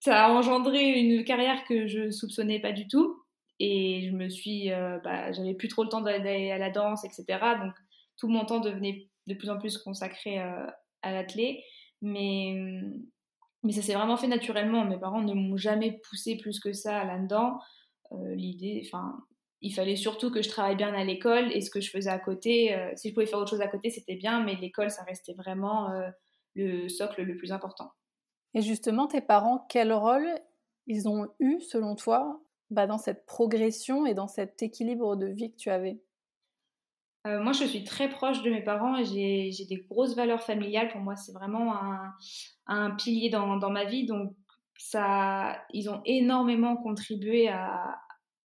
ça 0.00 0.26
a 0.26 0.30
engendré 0.30 0.98
une 0.98 1.24
carrière 1.24 1.64
que 1.64 1.86
je 1.86 2.10
soupçonnais 2.10 2.60
pas 2.60 2.72
du 2.72 2.86
tout 2.88 3.21
et 3.64 4.02
je 4.02 4.10
me 4.10 4.28
suis, 4.28 4.72
euh, 4.72 4.98
bah, 5.04 5.30
j'avais 5.30 5.54
plus 5.54 5.68
trop 5.68 5.84
le 5.84 5.88
temps 5.88 6.00
d'aller 6.00 6.50
à 6.50 6.58
la 6.58 6.70
danse, 6.70 7.04
etc. 7.04 7.24
Donc 7.60 7.72
tout 8.16 8.26
mon 8.26 8.44
temps 8.44 8.58
devenait 8.58 9.08
de 9.28 9.34
plus 9.34 9.50
en 9.50 9.58
plus 9.58 9.78
consacré 9.78 10.40
euh, 10.40 10.66
à 11.02 11.12
l'athlé. 11.12 11.62
Mais, 12.00 12.56
mais 13.62 13.70
ça 13.70 13.80
s'est 13.80 13.94
vraiment 13.94 14.16
fait 14.16 14.26
naturellement. 14.26 14.84
Mes 14.84 14.98
parents 14.98 15.22
ne 15.22 15.32
m'ont 15.32 15.56
jamais 15.56 16.00
poussé 16.08 16.36
plus 16.36 16.58
que 16.58 16.72
ça 16.72 17.04
là-dedans. 17.04 17.60
Euh, 18.10 18.34
l'idée, 18.34 18.82
enfin, 18.84 19.16
il 19.60 19.72
fallait 19.72 19.94
surtout 19.94 20.32
que 20.32 20.42
je 20.42 20.48
travaille 20.48 20.74
bien 20.74 20.92
à 20.92 21.04
l'école 21.04 21.52
et 21.52 21.60
ce 21.60 21.70
que 21.70 21.80
je 21.80 21.88
faisais 21.88 22.10
à 22.10 22.18
côté, 22.18 22.76
si 22.96 23.10
je 23.10 23.14
pouvais 23.14 23.26
faire 23.26 23.38
autre 23.38 23.50
chose 23.50 23.60
à 23.60 23.68
côté, 23.68 23.90
c'était 23.90 24.16
bien, 24.16 24.42
mais 24.42 24.56
l'école, 24.56 24.90
ça 24.90 25.04
restait 25.04 25.34
vraiment 25.34 25.88
le 26.56 26.88
socle 26.88 27.22
le 27.22 27.36
plus 27.36 27.52
important. 27.52 27.92
Et 28.54 28.60
justement, 28.60 29.06
tes 29.06 29.20
parents, 29.20 29.64
quel 29.68 29.92
rôle 29.92 30.28
ils 30.88 31.08
ont 31.08 31.28
eu, 31.38 31.60
selon 31.60 31.94
toi, 31.94 32.42
bah, 32.72 32.86
dans 32.86 32.98
cette 32.98 33.26
progression 33.26 34.06
et 34.06 34.14
dans 34.14 34.28
cet 34.28 34.62
équilibre 34.62 35.16
de 35.16 35.26
vie 35.26 35.52
que 35.52 35.56
tu 35.56 35.70
avais? 35.70 36.00
Euh, 37.26 37.40
moi, 37.40 37.52
je 37.52 37.64
suis 37.64 37.84
très 37.84 38.08
proche 38.08 38.42
de 38.42 38.50
mes 38.50 38.62
parents 38.62 38.96
et 38.96 39.52
j'ai 39.52 39.64
des 39.66 39.76
grosses 39.88 40.16
valeurs 40.16 40.42
familiales. 40.42 40.88
Pour 40.88 41.00
moi, 41.00 41.14
c'est 41.14 41.32
vraiment 41.32 41.74
un, 42.66 42.90
pilier 42.92 43.30
dans, 43.30 43.70
ma 43.70 43.84
vie. 43.84 44.06
Donc, 44.06 44.34
ça, 44.76 45.62
ils 45.72 45.88
ont 45.88 46.00
énormément 46.04 46.76
contribué 46.76 47.48
à, 47.48 47.98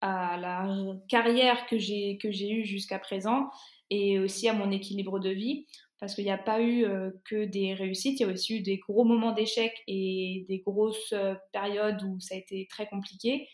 la 0.03 0.69
carrière 1.09 1.67
que 1.67 1.79
j'ai 1.79 2.51
eue 2.51 2.65
jusqu'à 2.65 2.99
présent. 2.99 3.51
et 3.91 4.19
aussi 4.21 4.49
à 4.49 4.53
mon 4.53 4.71
équilibre 4.71 5.19
de 5.19 5.31
vie 5.31 5.67
parce 5.99 6.15
qu'il 6.15 6.25
n'y 6.25 6.31
a 6.31 6.39
pas 6.39 6.61
eu 6.61 6.85
que 7.25 7.45
des 7.47 7.75
réussites, 7.75 8.21
il 8.21 8.27
y 8.27 8.29
a 8.29 8.33
aussi 8.33 8.59
eu 8.59 8.61
des 8.61 8.77
gros 8.77 9.05
moments 9.05 9.33
d'échec 9.33 9.73
et 9.87 10.45
des 10.49 10.59
grosses 10.59 11.15
périodes 11.53 12.03
où 12.03 12.21
ça 12.21 12.35
a 12.35 12.39
été 12.39 12.69
très 12.71 12.87
compliqué. 12.87 13.49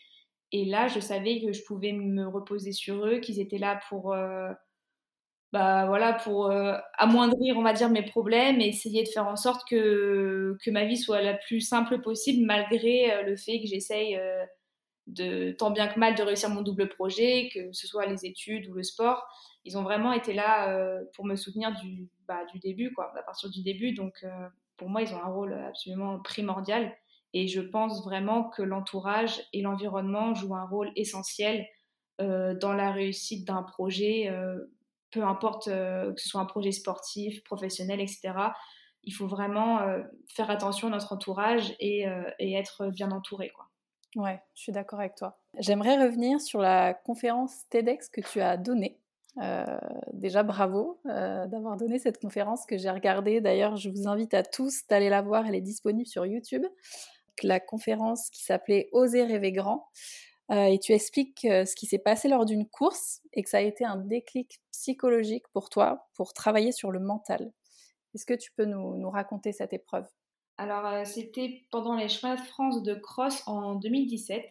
Et 0.53 0.65
là, 0.65 0.87
je 0.87 1.01
savais 1.01 1.41
que 1.41 1.51
je 1.51 1.63
pouvais 1.65 1.91
me 1.91 2.27
reposer 2.27 2.71
sur 2.71 3.05
eux, 3.05 3.19
qu'ils 3.19 3.41
étaient 3.41 3.57
là 3.57 3.81
pour, 3.89 4.15
bah, 5.51 5.85
voilà, 5.85 6.13
pour 6.13 6.51
amoindrir, 6.97 7.57
on 7.57 7.61
va 7.63 7.73
dire, 7.73 7.89
mes 7.89 8.03
problèmes 8.03 8.59
et 8.59 8.67
essayer 8.67 9.03
de 9.03 9.09
faire 9.09 9.27
en 9.27 9.35
sorte 9.35 9.67
que, 9.69 10.57
que 10.63 10.71
ma 10.71 10.85
vie 10.85 10.97
soit 10.97 11.21
la 11.21 11.35
plus 11.35 11.61
simple 11.61 12.01
possible, 12.01 12.45
malgré 12.45 13.23
le 13.23 13.35
fait 13.35 13.59
que 13.61 13.67
j'essaye 13.67 14.19
de 15.07 15.51
tant 15.51 15.71
bien 15.71 15.87
que 15.87 15.99
mal 15.99 16.15
de 16.15 16.23
réussir 16.23 16.49
mon 16.49 16.61
double 16.61 16.89
projet, 16.89 17.49
que 17.53 17.71
ce 17.73 17.87
soit 17.87 18.05
les 18.05 18.25
études 18.25 18.67
ou 18.69 18.73
le 18.73 18.83
sport. 18.83 19.27
Ils 19.65 19.77
ont 19.77 19.83
vraiment 19.83 20.13
été 20.13 20.33
là 20.33 20.99
pour 21.15 21.25
me 21.25 21.35
soutenir 21.35 21.73
du, 21.81 22.09
bah, 22.27 22.45
du 22.51 22.59
début, 22.59 22.93
quoi, 22.93 23.11
à 23.17 23.23
partir 23.23 23.49
du 23.49 23.61
début. 23.63 23.93
Donc, 23.93 24.15
euh, 24.23 24.29
pour 24.77 24.89
moi, 24.89 25.01
ils 25.01 25.13
ont 25.13 25.21
un 25.23 25.27
rôle 25.27 25.53
absolument 25.53 26.19
primordial. 26.19 26.93
Et 27.33 27.47
je 27.47 27.61
pense 27.61 28.03
vraiment 28.03 28.49
que 28.49 28.61
l'entourage 28.61 29.41
et 29.53 29.61
l'environnement 29.61 30.33
jouent 30.33 30.55
un 30.55 30.65
rôle 30.65 30.91
essentiel 30.95 31.65
euh, 32.21 32.53
dans 32.55 32.73
la 32.73 32.91
réussite 32.91 33.45
d'un 33.47 33.63
projet, 33.63 34.29
euh, 34.29 34.71
peu 35.11 35.23
importe 35.23 35.65
que 35.65 36.13
ce 36.17 36.29
soit 36.29 36.41
un 36.41 36.45
projet 36.45 36.71
sportif, 36.71 37.43
professionnel, 37.43 37.99
etc. 37.99 38.33
Il 39.03 39.13
faut 39.13 39.27
vraiment 39.27 39.79
faire 40.27 40.49
attention 40.49 40.87
à 40.87 40.91
notre 40.91 41.13
entourage 41.13 41.75
et, 41.79 42.05
être 42.39 42.87
bien 42.87 43.11
entouré. 43.11 43.51
Quoi. 43.51 43.67
Ouais, 44.15 44.41
je 44.55 44.61
suis 44.61 44.71
d'accord 44.71 44.99
avec 44.99 45.15
toi. 45.15 45.39
J'aimerais 45.59 46.03
revenir 46.03 46.39
sur 46.41 46.61
la 46.61 46.93
conférence 46.93 47.67
TEDx 47.69 48.09
que 48.09 48.21
tu 48.21 48.41
as 48.41 48.57
donnée. 48.57 48.99
Euh, 49.41 49.65
déjà, 50.13 50.43
bravo 50.43 50.99
euh, 51.07 51.47
d'avoir 51.47 51.77
donné 51.77 51.97
cette 51.97 52.19
conférence 52.19 52.65
que 52.65 52.77
j'ai 52.77 52.89
regardée. 52.89 53.41
D'ailleurs, 53.41 53.77
je 53.77 53.89
vous 53.89 54.07
invite 54.07 54.33
à 54.33 54.43
tous 54.43 54.85
d'aller 54.87 55.09
la 55.09 55.21
voir. 55.21 55.47
Elle 55.47 55.55
est 55.55 55.61
disponible 55.61 56.07
sur 56.07 56.25
YouTube. 56.25 56.65
La 57.41 57.59
conférence 57.59 58.29
qui 58.29 58.43
s'appelait 58.43 58.89
Oser 58.91 59.23
rêver 59.23 59.51
grand. 59.51 59.87
Euh, 60.51 60.65
et 60.65 60.77
tu 60.77 60.91
expliques 60.91 61.41
ce 61.41 61.75
qui 61.75 61.85
s'est 61.85 61.99
passé 61.99 62.27
lors 62.27 62.45
d'une 62.45 62.67
course 62.67 63.21
et 63.31 63.43
que 63.43 63.49
ça 63.49 63.57
a 63.57 63.61
été 63.61 63.85
un 63.85 63.95
déclic 63.95 64.59
psychologique 64.71 65.47
pour 65.53 65.69
toi 65.69 66.09
pour 66.15 66.33
travailler 66.33 66.71
sur 66.71 66.91
le 66.91 66.99
mental. 66.99 67.51
Est-ce 68.13 68.25
que 68.25 68.33
tu 68.33 68.51
peux 68.51 68.65
nous, 68.65 69.09
raconter 69.09 69.53
cette 69.53 69.73
épreuve? 69.73 70.05
Alors, 70.57 71.05
c'était 71.07 71.65
pendant 71.71 71.95
les 71.95 72.09
chemins 72.09 72.35
de 72.35 72.41
France 72.41 72.83
de 72.83 72.93
cross 72.93 73.41
en 73.47 73.75
2017. 73.75 74.43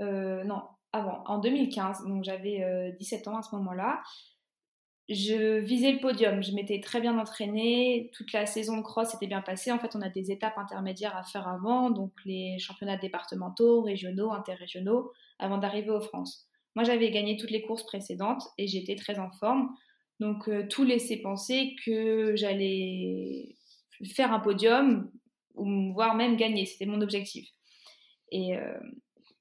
non, 0.00 0.62
avant, 0.96 1.22
en 1.26 1.38
2015, 1.38 2.04
donc 2.06 2.24
j'avais 2.24 2.94
17 2.98 3.26
euh, 3.26 3.30
ans 3.30 3.38
à 3.38 3.42
ce 3.42 3.54
moment-là. 3.56 4.02
Je 5.08 5.60
visais 5.60 5.92
le 5.92 6.00
podium, 6.00 6.42
je 6.42 6.50
m'étais 6.52 6.80
très 6.80 7.00
bien 7.00 7.16
entraînée, 7.16 8.10
toute 8.12 8.32
la 8.32 8.44
saison 8.44 8.78
de 8.78 8.82
cross 8.82 9.10
s'était 9.10 9.28
bien 9.28 9.40
passée. 9.40 9.70
En 9.70 9.78
fait, 9.78 9.94
on 9.94 10.02
a 10.02 10.08
des 10.08 10.32
étapes 10.32 10.58
intermédiaires 10.58 11.16
à 11.16 11.22
faire 11.22 11.46
avant, 11.46 11.90
donc 11.90 12.12
les 12.24 12.58
championnats 12.58 12.96
départementaux, 12.96 13.82
régionaux, 13.82 14.32
interrégionaux, 14.32 15.12
avant 15.38 15.58
d'arriver 15.58 15.90
aux 15.90 16.00
France. 16.00 16.48
Moi, 16.74 16.82
j'avais 16.82 17.10
gagné 17.10 17.36
toutes 17.36 17.52
les 17.52 17.62
courses 17.62 17.84
précédentes 17.84 18.42
et 18.58 18.66
j'étais 18.66 18.96
très 18.96 19.20
en 19.20 19.30
forme. 19.30 19.74
Donc, 20.18 20.48
euh, 20.48 20.66
tout 20.68 20.82
laissait 20.82 21.18
penser 21.18 21.76
que 21.84 22.34
j'allais 22.34 23.54
faire 24.12 24.32
un 24.32 24.40
podium, 24.40 25.10
ou 25.54 25.92
voire 25.92 26.16
même 26.16 26.36
gagner. 26.36 26.66
C'était 26.66 26.86
mon 26.86 27.00
objectif. 27.00 27.48
Et, 28.32 28.56
euh, 28.56 28.78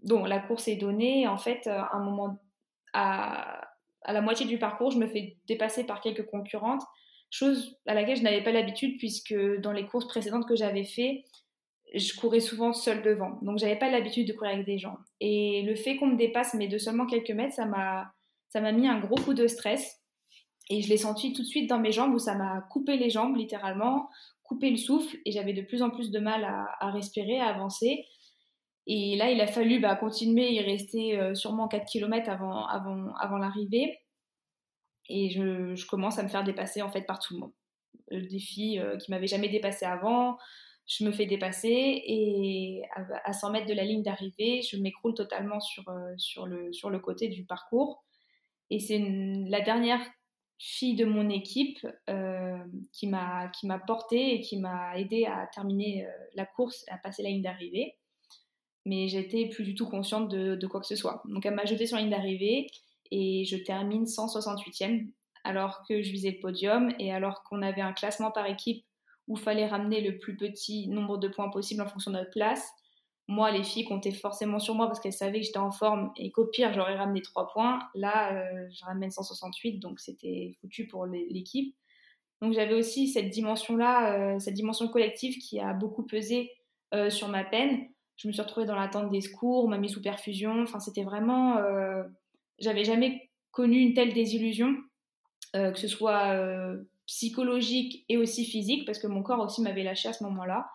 donc 0.03 0.27
la 0.27 0.39
course 0.39 0.67
est 0.67 0.75
donnée. 0.75 1.27
En 1.27 1.38
fait, 1.38 1.65
à 1.67 1.89
un 1.93 2.03
moment, 2.03 2.39
à, 2.93 3.64
la 4.14 4.22
moitié 4.22 4.46
du 4.46 4.58
parcours, 4.58 4.92
je 4.92 4.98
me 4.98 5.08
fais 5.08 5.38
dépasser 5.48 5.86
par 5.86 6.02
quelques 6.02 6.26
concurrentes, 6.26 6.84
chose 7.30 7.78
à 7.86 7.94
laquelle 7.94 8.18
je 8.18 8.24
n'avais 8.24 8.44
pas 8.44 8.52
l'habitude 8.52 8.98
puisque 8.98 9.36
dans 9.60 9.72
les 9.72 9.86
courses 9.86 10.08
précédentes 10.08 10.48
que 10.48 10.56
j'avais 10.56 10.84
fait, 10.86 11.26
je 11.94 12.16
courais 12.16 12.40
souvent 12.40 12.74
seule 12.74 13.02
devant. 13.02 13.40
Donc 13.42 13.58
j'avais 13.58 13.78
pas 13.78 13.90
l'habitude 13.90 14.28
de 14.28 14.34
courir 14.34 14.54
avec 14.54 14.66
des 14.66 14.78
gens. 14.78 14.98
Et 15.20 15.64
le 15.64 15.76
fait 15.76 15.98
qu'on 15.98 16.08
me 16.08 16.18
dépasse, 16.18 16.54
mais 16.54 16.68
de 16.68 16.78
seulement 16.78 17.06
quelques 17.06 17.32
mètres, 17.32 17.54
ça 17.54 17.66
m'a, 17.66 18.12
ça 18.50 18.62
m'a 18.62 18.72
mis 18.72 18.88
un 18.88 19.00
gros 19.00 19.16
coup 19.16 19.34
de 19.34 19.48
stress. 19.48 20.02
Et 20.70 20.82
je 20.82 20.90
l'ai 20.90 20.98
senti 20.98 21.34
tout 21.34 21.44
de 21.44 21.48
suite 21.48 21.70
dans 21.70 21.80
mes 21.80 21.92
jambes 21.92 22.14
où 22.14 22.20
ça 22.20 22.36
m'a 22.36 22.62
coupé 22.72 22.98
les 22.98 23.10
jambes 23.10 23.36
littéralement, 23.36 24.10
coupé 24.44 24.70
le 24.72 24.78
souffle 24.78 25.18
et 25.26 25.32
j'avais 25.32 25.54
de 25.54 25.62
plus 25.62 25.84
en 25.84 25.90
plus 25.90 26.12
de 26.12 26.20
mal 26.20 26.44
à, 26.44 26.66
à 26.80 26.92
respirer, 26.92 27.40
à 27.40 27.48
avancer. 27.48 28.06
Et 28.88 29.15
là, 29.15 29.32
il 29.32 29.42
a 29.42 29.48
fallu 29.48 29.80
bah, 29.80 29.96
continuer, 29.96 30.51
il 30.51 30.62
restait 30.62 31.18
euh, 31.18 31.34
sûrement 31.34 31.68
4 31.68 31.86
km 31.86 32.30
avant, 32.30 33.38
l'arrivée. 33.38 34.00
Et 35.10 35.30
je, 35.30 35.86
commence 35.88 36.20
à 36.20 36.24
me 36.24 36.27
faire 36.27 36.44
dépasser 36.44 36.82
en 36.82 36.92
fait 36.92 37.01
par 37.04 37.20
tout 37.20 37.34
le 37.36 37.39
monde. 37.42 37.54
Le 38.10 38.22
défi 38.22 38.80
euh, 38.80 38.98
qui 38.98 39.12
m'avait 39.12 39.27
jamais 39.27 39.50
dépassé 39.50 39.86
avant, 39.86 40.38
je 40.88 41.04
me 41.04 41.12
fais 41.12 41.25
dépasser 41.25 42.04
et 42.06 42.84
à, 43.24 43.34
100 43.34 43.51
mètres 43.51 43.68
de 43.68 43.74
la 43.74 43.84
ligne 43.84 44.04
d'arrivée, 44.04 44.62
je 44.62 44.77
m'écroule 44.77 45.15
totalement 45.15 45.60
sur, 45.60 45.89
euh, 45.89 46.15
le 46.46 47.00
côté 47.00 47.27
du 47.27 47.44
parcours. 47.46 48.04
Et 48.70 48.80
c'est 48.80 49.00
la 49.48 49.62
dernière 49.62 50.01
fille 50.58 50.96
de 50.96 51.06
mon 51.06 51.30
équipe 51.30 51.86
qui 52.92 53.08
m'a 53.08 53.80
portée 53.86 54.36
et 54.36 54.42
qui 54.42 54.58
m'a 54.58 54.98
aidé 54.98 55.25
à 55.25 55.48
terminer 55.54 56.08
la 56.34 56.46
course, 56.46 56.86
à 56.89 56.98
passer 56.98 57.24
la 57.24 57.30
ligne 57.30 57.44
d'arrivée 57.44 57.96
mais 58.86 59.08
j'étais 59.08 59.48
plus 59.50 59.63
du 59.63 59.75
tout 59.75 59.88
consciente 59.88 60.30
de, 60.30 60.68
quoi 60.68 60.80
que 60.80 60.88
ce 60.88 60.96
soit. 60.96 61.22
Donc 61.25 61.46
elle 61.46 61.56
m'a 61.56 61.65
jeté 61.65 61.88
sur 61.88 61.98
la 61.98 62.04
ligne 62.04 62.12
d'arrivée 62.12 62.68
et 63.12 63.46
je 63.46 63.58
termine 63.58 64.06
168e 64.06 65.08
alors 65.44 65.84
que 65.88 66.01
je 66.01 66.12
visais 66.12 66.32
le 66.32 66.39
podium 66.39 66.94
et 67.00 67.12
alors 67.12 67.44
qu'on 67.44 67.62
avait 67.62 67.82
un 67.82 67.94
classement 67.94 68.32
par 68.32 68.48
équipe 68.48 68.86
où 69.27 69.36
fallait 69.36 69.68
ramener 69.68 70.01
le 70.01 70.18
plus 70.18 70.38
petit 70.38 70.88
nombre 70.88 71.18
de 71.18 71.27
points 71.27 71.50
possible 71.50 71.82
en 71.82 71.88
fonction 71.88 72.12
de 72.12 72.18
notre 72.18 72.32
place. 72.32 72.68
Moi, 73.27 73.50
les 73.51 73.63
filles 73.63 73.86
comptaient 73.86 74.12
forcément 74.12 74.60
sur 74.60 74.75
moi 74.75 74.86
parce 74.86 75.00
qu'elles 75.00 75.13
savaient 75.13 75.39
que 75.39 75.46
j'étais 75.46 75.58
en 75.58 75.72
forme 75.72 76.12
et 76.15 76.32
qu'au 76.32 76.46
pire, 76.46 76.72
j'aurais 76.74 76.96
ramené 76.96 77.24
3 77.24 77.48
points. 77.54 77.80
Là, 77.96 78.36
euh, 78.36 78.68
je 78.72 78.86
ramène 78.86 79.10
168, 79.10 79.80
donc 79.80 80.00
c'était 80.00 80.56
foutu 80.62 80.88
pour 80.88 81.08
l'équipe. 81.08 81.75
Donc 82.42 82.54
j'avais 82.54 82.75
aussi 82.75 83.08
cette 83.08 83.30
dimension-là, 83.30 84.36
euh, 84.36 84.39
cette 84.39 84.54
dimension 84.54 84.88
collective 84.89 85.39
qui 85.39 85.60
a 85.60 85.74
beaucoup 85.74 86.06
pesé 86.06 86.51
euh, 86.94 87.10
sur 87.10 87.27
ma 87.27 87.44
peine 87.44 87.88
je 88.17 88.27
me 88.27 88.34
suis 88.34 88.41
retrouvée 88.41 88.65
dans 88.65 88.75
l'attente 88.75 89.12
des 89.12 89.22
secours, 89.22 89.65
on 89.65 89.67
m'a 89.67 89.77
mis 89.77 89.89
sous 89.89 90.01
perfusion. 90.01 90.62
Enfin, 90.62 90.79
c'était 90.79 91.03
vraiment. 91.03 91.57
Euh, 91.57 92.03
j'avais 92.60 92.84
jamais 92.84 93.29
connu 93.51 93.79
une 93.79 93.93
telle 93.93 94.13
désillusion, 94.13 94.75
euh, 95.55 95.72
que 95.72 95.79
ce 95.79 95.88
soit 95.88 96.34
euh, 96.34 96.84
psychologique 97.05 98.05
et 98.10 98.17
aussi 98.17 98.45
physique, 98.45 98.86
parce 98.86 99.00
que 99.00 99.07
mon 99.07 99.22
corps 99.24 99.39
aussi 99.39 99.62
m'avait 99.62 99.84
lâché 99.84 100.10
à 100.10 100.13
ce 100.13 100.24
moment-là. 100.24 100.67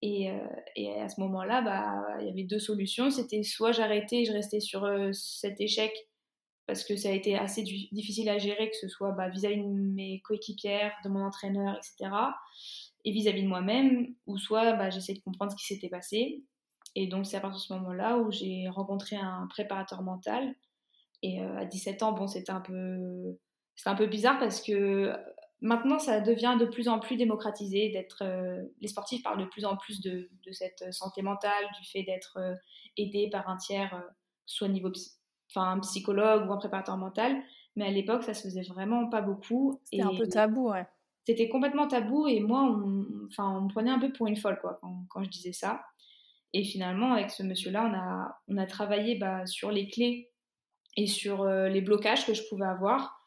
Et, 0.00 0.28
et, 0.76 0.92
à 1.00 1.08
ce 1.08 1.20
moment-là, 1.22 1.60
bah, 1.60 2.20
il 2.20 2.26
y 2.28 2.30
avait 2.30 2.44
deux 2.44 2.60
solutions. 2.60 3.10
C'était 3.10 3.42
soit 3.42 3.72
j'arrêtais, 3.72 4.24
je 4.24 4.32
restais 4.32 4.60
sur 4.60 4.88
cet 5.12 5.60
échec, 5.60 5.92
parce 6.68 6.84
que 6.84 6.94
ça 6.94 7.08
a 7.08 7.12
été 7.12 7.34
assez 7.34 7.62
difficile 7.62 8.28
à 8.28 8.38
gérer, 8.38 8.70
que 8.70 8.76
ce 8.76 8.86
soit 8.86 9.10
bah, 9.10 9.28
vis-à-vis 9.28 9.56
de 9.56 9.66
mes 9.66 10.20
coéquipières, 10.20 10.92
de 11.02 11.08
mon 11.08 11.24
entraîneur, 11.24 11.74
etc. 11.74 12.14
Et 13.04 13.10
vis-à-vis 13.10 13.42
de 13.42 13.48
moi-même, 13.48 14.14
ou 14.26 14.38
soit 14.38 14.74
bah, 14.74 14.88
j'essayais 14.90 15.18
de 15.18 15.24
comprendre 15.24 15.50
ce 15.50 15.56
qui 15.56 15.64
s'était 15.64 15.88
passé. 15.88 16.44
Et 16.94 17.06
donc, 17.06 17.26
c'est 17.26 17.36
à 17.36 17.40
partir 17.40 17.58
de 17.58 17.62
ce 17.62 17.72
moment-là 17.74 18.18
où 18.18 18.30
j'ai 18.30 18.68
rencontré 18.68 19.16
un 19.16 19.46
préparateur 19.48 20.02
mental. 20.02 20.54
Et 21.22 21.42
euh, 21.42 21.58
à 21.58 21.64
17 21.64 22.02
ans, 22.02 22.12
bon, 22.12 22.26
c'était 22.26 22.52
un 22.52 22.60
peu, 22.60 23.36
un 23.84 23.94
peu 23.94 24.06
bizarre 24.06 24.38
parce 24.38 24.60
que 24.60 24.72
euh, 24.72 25.16
maintenant, 25.60 25.98
ça 25.98 26.20
devient 26.20 26.56
de 26.58 26.66
plus 26.66 26.88
en 26.88 26.98
plus 26.98 27.16
démocratisé. 27.16 27.90
D'être, 27.90 28.22
euh, 28.22 28.62
les 28.80 28.88
sportifs 28.88 29.22
parlent 29.22 29.40
de 29.40 29.46
plus 29.48 29.64
en 29.64 29.76
plus 29.76 30.00
de, 30.00 30.30
de 30.46 30.52
cette 30.52 30.92
santé 30.92 31.22
mentale, 31.22 31.64
du 31.80 31.88
fait 31.88 32.02
d'être 32.02 32.38
aidé 32.96 33.28
par 33.30 33.48
un 33.48 33.56
tiers, 33.56 34.02
soit 34.46 34.68
niveau 34.68 34.90
enfin, 35.50 35.72
un 35.72 35.80
psychologue 35.80 36.48
ou 36.48 36.52
un 36.52 36.58
préparateur 36.58 36.96
mental. 36.96 37.42
Mais 37.76 37.86
à 37.86 37.90
l'époque, 37.90 38.24
ça 38.24 38.34
se 38.34 38.42
faisait 38.42 38.62
vraiment 38.62 39.08
pas 39.08 39.22
beaucoup. 39.22 39.80
C'était 39.84 40.02
un 40.02 40.14
peu 40.14 40.26
tabou, 40.28 40.70
ouais. 40.70 40.86
C'était 41.24 41.48
complètement 41.48 41.86
tabou 41.86 42.26
et 42.26 42.40
moi, 42.40 42.62
on, 42.62 43.04
enfin, 43.26 43.58
on 43.58 43.62
me 43.62 43.68
prenait 43.68 43.90
un 43.90 43.98
peu 43.98 44.10
pour 44.12 44.26
une 44.26 44.36
folle, 44.36 44.58
quoi, 44.60 44.78
quand, 44.80 45.04
quand 45.10 45.22
je 45.22 45.28
disais 45.28 45.52
ça. 45.52 45.82
Et 46.54 46.64
finalement, 46.64 47.12
avec 47.12 47.30
ce 47.30 47.42
monsieur-là, 47.42 47.84
on 47.84 47.94
a, 47.94 48.40
on 48.48 48.56
a 48.56 48.66
travaillé 48.66 49.16
bah, 49.16 49.46
sur 49.46 49.70
les 49.70 49.88
clés 49.88 50.30
et 50.96 51.06
sur 51.06 51.42
euh, 51.42 51.68
les 51.68 51.80
blocages 51.80 52.26
que 52.26 52.34
je 52.34 52.42
pouvais 52.48 52.66
avoir. 52.66 53.18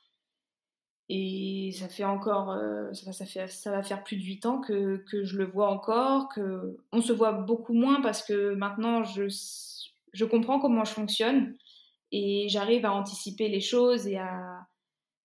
Et 1.10 1.72
ça 1.74 1.90
fait 1.90 2.06
encore, 2.06 2.52
euh, 2.52 2.94
ça, 2.94 3.26
fait, 3.26 3.48
ça 3.48 3.72
va 3.72 3.84
faire 3.84 4.04
plus 4.04 4.16
de 4.16 4.24
8 4.24 4.46
ans 4.46 4.62
que, 4.62 5.04
que, 5.12 5.24
je 5.24 5.38
le 5.38 5.46
vois 5.46 5.70
encore, 5.70 6.30
que 6.30 6.78
on 6.94 7.02
se 7.02 7.12
voit 7.12 7.34
beaucoup 7.34 7.74
moins 7.74 8.02
parce 8.02 8.24
que 8.24 8.54
maintenant 8.54 9.04
je, 9.04 9.24
je 10.14 10.26
comprends 10.26 10.60
comment 10.60 10.86
je 10.86 10.94
fonctionne 10.94 11.58
et 12.14 12.48
j'arrive 12.48 12.86
à 12.86 12.94
anticiper 12.94 13.50
les 13.50 13.60
choses 13.60 14.08
et 14.08 14.18
à, 14.18 14.66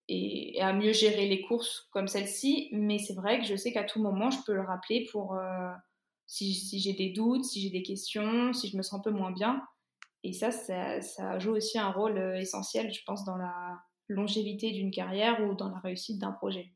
et, 0.08 0.60
à 0.60 0.72
mieux 0.72 0.92
gérer 0.92 1.28
les 1.28 1.42
courses 1.42 1.88
comme 1.92 2.08
celle-ci. 2.08 2.68
Mais 2.72 2.98
c'est 2.98 3.14
vrai 3.14 3.38
que 3.38 3.44
je 3.44 3.56
sais 3.56 3.72
qu'à 3.72 3.84
tout 3.84 4.00
moment, 4.00 4.30
je 4.30 4.38
peux 4.44 4.54
le 4.54 4.62
rappeler 4.62 5.06
pour, 5.12 5.34
euh, 5.34 5.70
si, 6.26 6.80
j'ai 6.80 6.92
des 6.92 7.10
doutes, 7.10 7.44
si 7.44 7.60
j'ai 7.60 7.70
des 7.70 7.82
questions, 7.82 8.52
si 8.52 8.68
je 8.68 8.76
me 8.76 8.82
sens 8.82 9.00
un 9.00 9.02
peu 9.02 9.10
moins 9.10 9.32
bien. 9.32 9.62
Et 10.24 10.32
ça, 10.32 10.50
ça, 10.50 11.38
joue 11.38 11.52
aussi 11.52 11.78
un 11.78 11.90
rôle 11.90 12.18
euh, 12.18 12.40
essentiel, 12.40 12.92
je 12.92 13.02
pense, 13.04 13.24
dans 13.24 13.36
la, 13.36 13.78
longévité 14.08 14.70
d'une 14.70 14.90
carrière 14.90 15.42
ou 15.44 15.54
dans 15.54 15.68
la 15.68 15.78
réussite 15.78 16.18
d'un 16.20 16.32
projet. 16.32 16.72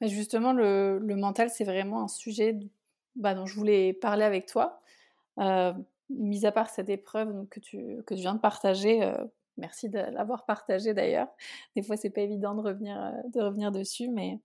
Mais 0.00 0.08
justement, 0.08 0.52
le, 0.52 0.98
mental, 1.16 1.48
c'est 1.48 1.64
vraiment 1.64 2.02
un 2.02 2.08
sujet 2.08 2.58
bah, 3.14 3.34
dont 3.34 3.46
je 3.46 3.54
voulais 3.54 3.94
parler 3.94 4.24
avec 4.24 4.46
toi. 4.46 4.80
Euh, 5.38 5.72
mis 6.10 6.44
à 6.44 6.52
part 6.52 6.68
cette 6.68 6.88
épreuve 6.88 7.46
que, 7.48 7.60
tu, 7.60 8.02
que 8.06 8.14
tu 8.14 8.20
viens 8.20 8.34
de 8.34 8.40
partager, 8.40 9.02
euh, 9.02 9.24
merci 9.56 9.88
de 9.88 9.98
l'avoir 9.98 10.44
partagé 10.44 10.92
d'ailleurs. 10.92 11.28
Des 11.74 11.82
fois, 11.82 11.96
c'est 11.96 12.10
pas 12.10 12.20
évident 12.20 12.54
de 12.54 12.60
revenir, 12.60 13.12
de 13.32 13.40
revenir 13.40 13.72
dessus, 13.72 14.08
mais 14.08 14.38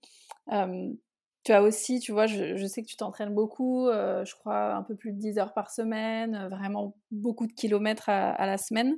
tu 1.44 1.52
as 1.52 1.62
aussi, 1.62 1.98
tu 1.98 2.12
vois, 2.12 2.26
je, 2.26 2.66
sais 2.66 2.82
que 2.82 2.86
tu 2.86 2.96
t'entraînes 2.96 3.34
beaucoup, 3.34 3.88
je 3.88 4.34
crois 4.36 4.74
un 4.74 4.82
peu 4.82 4.94
plus 4.94 5.12
de 5.12 5.18
10 5.18 5.38
heures 5.38 5.54
par 5.54 5.70
semaine, 5.70 6.48
vraiment 6.50 6.94
beaucoup 7.10 7.46
de 7.46 7.52
kilomètres 7.52 8.08
à 8.08 8.46
la 8.46 8.58
semaine. 8.58 8.96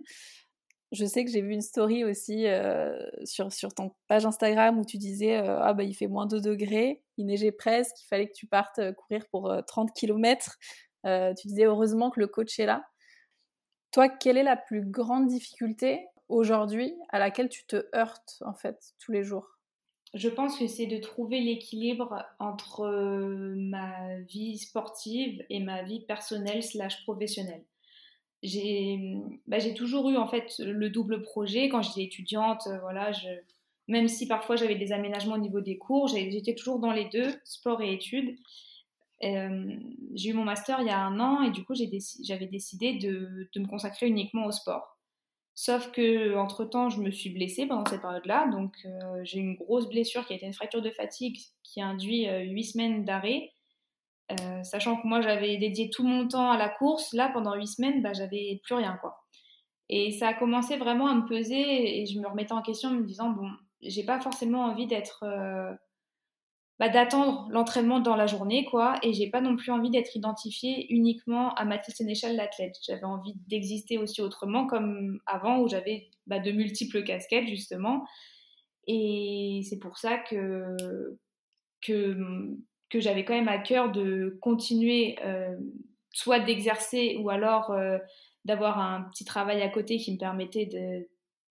Je 0.94 1.04
sais 1.04 1.24
que 1.24 1.30
j'ai 1.30 1.42
vu 1.42 1.52
une 1.52 1.60
story 1.60 2.04
aussi 2.04 2.46
euh, 2.46 2.96
sur, 3.24 3.52
sur 3.52 3.74
ton 3.74 3.92
page 4.06 4.26
Instagram 4.26 4.78
où 4.78 4.84
tu 4.84 4.96
disais 4.96 5.38
euh, 5.38 5.58
Ah, 5.60 5.74
bah, 5.74 5.82
il 5.82 5.94
fait 5.94 6.06
moins 6.06 6.26
2 6.26 6.40
degrés, 6.40 7.02
il 7.16 7.26
neigeait 7.26 7.50
presque, 7.50 8.00
il 8.00 8.06
fallait 8.06 8.28
que 8.28 8.34
tu 8.34 8.46
partes 8.46 8.78
euh, 8.78 8.92
courir 8.92 9.26
pour 9.30 9.52
30 9.66 9.92
km. 9.92 10.56
tu 11.04 11.48
disais 11.48 11.64
Heureusement 11.64 12.10
que 12.10 12.20
le 12.20 12.28
coach 12.28 12.58
est 12.60 12.66
là. 12.66 12.84
Toi, 13.90 14.08
quelle 14.08 14.36
est 14.36 14.44
la 14.44 14.56
plus 14.56 14.84
grande 14.84 15.26
difficulté 15.26 16.06
aujourd'hui 16.28 16.94
à 17.10 17.18
laquelle 17.18 17.48
tu 17.48 17.66
te 17.66 17.86
heurtes 17.94 18.42
en 18.44 18.54
fait 18.54 18.94
tous 19.00 19.10
les 19.10 19.24
jours? 19.24 19.53
Je 20.14 20.28
pense 20.28 20.56
que 20.58 20.68
c'est 20.68 20.86
de 20.86 20.98
trouver 20.98 21.40
l'équilibre 21.40 22.24
entre 22.38 22.88
ma 23.56 24.20
vie 24.20 24.58
sportive 24.58 25.44
et 25.50 25.58
ma 25.58 25.82
vie 25.82 26.00
personnelle 26.00 26.62
slash 26.62 27.02
professionnelle. 27.02 27.64
J'ai 28.42 29.18
bah, 29.46 29.58
j'ai 29.58 29.74
toujours 29.74 30.10
eu 30.10 30.16
en 30.16 30.28
fait 30.28 30.58
le 30.60 30.88
double 30.88 31.22
projet. 31.22 31.68
Quand 31.68 31.82
j'étais 31.82 32.04
étudiante 32.04 32.68
euh, 32.68 32.78
voilà 32.80 33.10
même 33.88 34.08
si 34.08 34.26
parfois 34.28 34.56
j'avais 34.56 34.76
des 34.76 34.92
aménagements 34.92 35.34
au 35.34 35.38
niveau 35.38 35.60
des 35.60 35.76
cours 35.78 36.08
j'étais 36.08 36.54
toujours 36.54 36.78
dans 36.78 36.92
les 36.92 37.06
deux 37.06 37.34
sport 37.44 37.82
et 37.82 37.92
études. 37.92 38.36
Euh, 39.22 39.76
j'ai 40.14 40.30
eu 40.30 40.32
mon 40.34 40.44
master 40.44 40.80
il 40.80 40.86
y 40.86 40.90
a 40.90 40.98
un 40.98 41.18
an 41.18 41.42
et 41.42 41.50
du 41.50 41.64
coup 41.64 41.74
j'avais 41.74 42.46
décidé 42.46 42.94
de, 42.94 43.48
me 43.56 43.66
consacrer 43.66 44.06
uniquement 44.06 44.46
au 44.46 44.52
sport 44.52 44.93
sauf 45.54 45.92
que 45.92 46.36
entre 46.36 46.64
temps 46.64 46.90
je 46.90 47.00
me 47.00 47.10
suis 47.10 47.30
blessée 47.30 47.66
pendant 47.66 47.84
cette 47.86 48.00
période 48.02 48.26
là 48.26 48.48
donc 48.50 48.74
euh, 48.84 49.20
j'ai 49.22 49.38
une 49.38 49.54
grosse 49.54 49.88
blessure 49.88 50.26
qui 50.26 50.32
a 50.32 50.36
été 50.36 50.46
une 50.46 50.52
fracture 50.54 50.82
de 50.82 50.90
fatigue 50.90 51.38
qui 51.62 51.80
a 51.80 51.86
induit 51.86 52.26
huit 52.50 52.64
semaines 52.64 53.04
d'arrêt 53.04 53.54
euh, 54.32 54.62
sachant 54.62 54.96
que 54.96 55.06
moi 55.06 55.20
j'avais 55.20 55.56
dédié 55.58 55.90
tout 55.90 56.02
mon 56.02 56.26
temps 56.26 56.50
à 56.50 56.56
la 56.56 56.68
course, 56.68 57.12
là 57.12 57.28
pendant 57.32 57.54
huit 57.54 57.66
semaines, 57.66 58.02
bah, 58.02 58.12
j'avais 58.14 58.60
plus 58.64 58.74
rien 58.74 58.96
quoi. 59.00 59.22
Et 59.90 60.12
ça 60.12 60.28
a 60.28 60.34
commencé 60.34 60.76
vraiment 60.76 61.08
à 61.08 61.14
me 61.14 61.26
peser 61.26 62.00
et 62.00 62.06
je 62.06 62.18
me 62.18 62.26
remettais 62.26 62.52
en 62.52 62.62
question 62.62 62.90
me 62.90 63.04
disant 63.04 63.30
bon, 63.30 63.50
j'ai 63.82 64.04
pas 64.04 64.20
forcément 64.20 64.64
envie 64.64 64.86
d'être, 64.86 65.24
euh, 65.24 65.74
bah, 66.80 66.88
d'attendre 66.88 67.46
l'entraînement 67.50 68.00
dans 68.00 68.16
la 68.16 68.26
journée 68.26 68.64
quoi, 68.64 68.98
et 69.02 69.12
j'ai 69.12 69.30
pas 69.30 69.40
non 69.40 69.56
plus 69.56 69.70
envie 69.70 69.90
d'être 69.90 70.16
identifiée 70.16 70.92
uniquement 70.92 71.54
à 71.54 71.64
Mathilde 71.64 71.96
Sénéchal 71.96 72.36
l'athlète. 72.36 72.76
J'avais 72.86 73.04
envie 73.04 73.34
d'exister 73.46 73.98
aussi 73.98 74.20
autrement 74.20 74.66
comme 74.66 75.20
avant 75.26 75.60
où 75.60 75.68
j'avais 75.68 76.08
bah, 76.26 76.40
de 76.40 76.50
multiples 76.50 77.04
casquettes 77.04 77.48
justement. 77.48 78.04
Et 78.86 79.62
c'est 79.68 79.78
pour 79.78 79.98
ça 79.98 80.18
que 80.18 80.76
que 81.86 83.00
j'avais 83.00 83.24
quand 83.24 83.34
même 83.34 83.48
à 83.48 83.58
cœur 83.58 83.90
de 83.92 84.38
continuer 84.40 85.16
euh, 85.24 85.54
soit 86.12 86.40
d'exercer 86.40 87.16
ou 87.20 87.28
alors 87.28 87.70
euh, 87.72 87.98
d'avoir 88.44 88.78
un 88.78 89.02
petit 89.10 89.24
travail 89.24 89.62
à 89.62 89.68
côté 89.68 89.98
qui 89.98 90.12
me 90.12 90.18
permettait 90.18 90.66
de, 90.66 91.08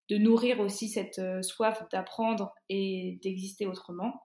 de 0.09 0.17
nourrir 0.17 0.59
aussi 0.59 0.87
cette 0.87 1.19
euh, 1.19 1.41
soif 1.41 1.83
d'apprendre 1.91 2.53
et 2.69 3.19
d'exister 3.21 3.65
autrement. 3.65 4.21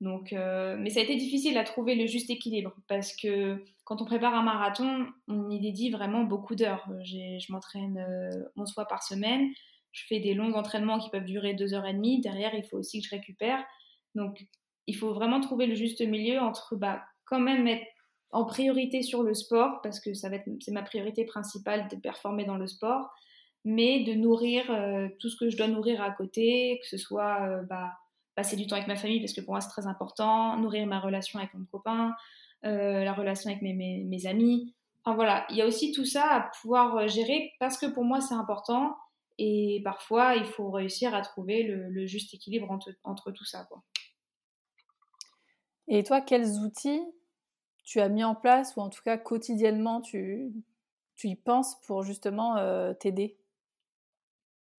Donc, 0.00 0.32
mais 0.32 0.90
ça 0.90 1.00
a 1.00 1.02
été 1.02 1.16
difficile 1.16 1.56
à 1.56 1.64
trouver 1.64 1.94
le 1.94 2.06
juste 2.06 2.28
équilibre 2.28 2.74
parce 2.86 3.16
que 3.16 3.64
quand 3.84 4.02
on 4.02 4.04
prépare 4.04 4.34
un 4.34 4.42
marathon, 4.42 5.06
on 5.26 5.48
y 5.48 5.58
dédie 5.58 5.90
vraiment 5.90 6.22
beaucoup 6.24 6.54
d'heures. 6.54 6.86
Je 7.02 7.50
m'entraîne 7.50 8.04
11 8.56 8.74
fois 8.74 8.84
par 8.84 9.02
semaine, 9.02 9.48
je 9.96 10.04
fais 10.06 10.20
des 10.20 10.34
longs 10.34 10.52
entraînements 10.52 10.98
qui 10.98 11.08
peuvent 11.08 11.24
durer 11.24 11.54
2 11.54 11.72
heures 11.72 11.86
et 11.86 11.94
demie. 11.94 12.20
Derrière, 12.20 12.54
il 12.54 12.64
faut 12.64 12.76
aussi 12.76 13.00
que 13.00 13.06
je 13.06 13.14
récupère. 13.14 13.64
Donc, 14.14 14.46
il 14.86 14.94
faut 14.94 15.14
vraiment 15.14 15.40
trouver 15.40 15.66
le 15.66 15.74
juste 15.74 16.06
milieu 16.06 16.38
entre 16.38 16.76
bah, 16.76 17.02
quand 17.24 17.40
même 17.40 17.66
être 17.66 17.86
en 18.30 18.44
priorité 18.44 19.02
sur 19.02 19.22
le 19.22 19.32
sport, 19.32 19.80
parce 19.82 20.00
que 20.00 20.12
ça 20.12 20.28
va 20.28 20.36
c'est 20.60 20.72
ma 20.72 20.82
priorité 20.82 21.24
principale 21.24 21.88
de 21.88 21.96
performer 21.96 22.44
dans 22.44 22.58
le 22.58 22.66
sport, 22.66 23.10
mais 23.64 24.04
de 24.04 24.12
nourrir 24.12 24.70
euh, 24.70 25.08
tout 25.18 25.30
ce 25.30 25.36
que 25.36 25.48
je 25.48 25.56
dois 25.56 25.68
nourrir 25.68 26.02
à 26.02 26.10
côté, 26.10 26.78
que 26.82 26.88
ce 26.88 26.98
soit 26.98 27.48
euh, 27.48 27.62
bah, 27.62 27.92
passer 28.36 28.54
du 28.54 28.66
temps 28.66 28.76
avec 28.76 28.86
ma 28.86 28.96
famille, 28.96 29.20
parce 29.20 29.32
que 29.32 29.40
pour 29.40 29.54
moi 29.54 29.60
c'est 29.60 29.70
très 29.70 29.86
important, 29.86 30.56
nourrir 30.58 30.86
ma 30.86 31.00
relation 31.00 31.40
avec 31.40 31.52
mon 31.54 31.64
copain, 31.64 32.14
euh, 32.64 33.02
la 33.02 33.12
relation 33.12 33.50
avec 33.50 33.62
mes, 33.62 33.72
mes, 33.72 34.26
amis. 34.26 34.74
Enfin 35.02 35.16
voilà, 35.16 35.46
il 35.50 35.56
y 35.56 35.62
a 35.62 35.66
aussi 35.66 35.90
tout 35.90 36.04
ça 36.04 36.30
à 36.30 36.50
pouvoir 36.60 37.08
gérer, 37.08 37.52
parce 37.58 37.78
que 37.78 37.86
pour 37.86 38.04
moi 38.04 38.20
c'est 38.20 38.34
important, 38.34 38.96
et 39.38 39.80
parfois 39.82 40.36
il 40.36 40.44
faut 40.44 40.70
réussir 40.70 41.14
à 41.14 41.22
trouver 41.22 41.62
le, 41.64 42.06
juste 42.06 42.34
équilibre 42.34 42.70
entre, 42.70 42.90
entre 43.02 43.32
tout 43.32 43.44
ça. 43.44 43.64
Quoi. 43.64 43.82
Et 45.88 46.02
toi, 46.02 46.20
quels 46.20 46.58
outils 46.58 47.02
tu 47.84 48.00
as 48.00 48.08
mis 48.08 48.24
en 48.24 48.34
place 48.34 48.74
ou 48.76 48.80
en 48.80 48.90
tout 48.90 49.02
cas 49.02 49.16
quotidiennement 49.16 50.00
tu, 50.00 50.52
tu 51.14 51.28
y 51.28 51.36
penses 51.36 51.80
pour 51.82 52.02
justement 52.02 52.56
euh, 52.56 52.92
t'aider? 52.94 53.38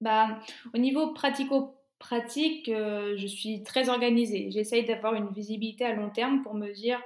Bah, 0.01 0.39
Au 0.73 0.77
niveau 0.77 1.13
pratico-pratique, 1.99 2.69
euh, 2.69 3.15
je 3.17 3.27
suis 3.27 3.63
très 3.63 3.89
organisée. 3.89 4.49
J'essaye 4.51 4.85
d'avoir 4.85 5.15
une 5.15 5.31
visibilité 5.33 5.85
à 5.85 5.93
long 5.93 6.09
terme 6.09 6.43
pour 6.43 6.53
me 6.53 6.71
dire, 6.73 7.01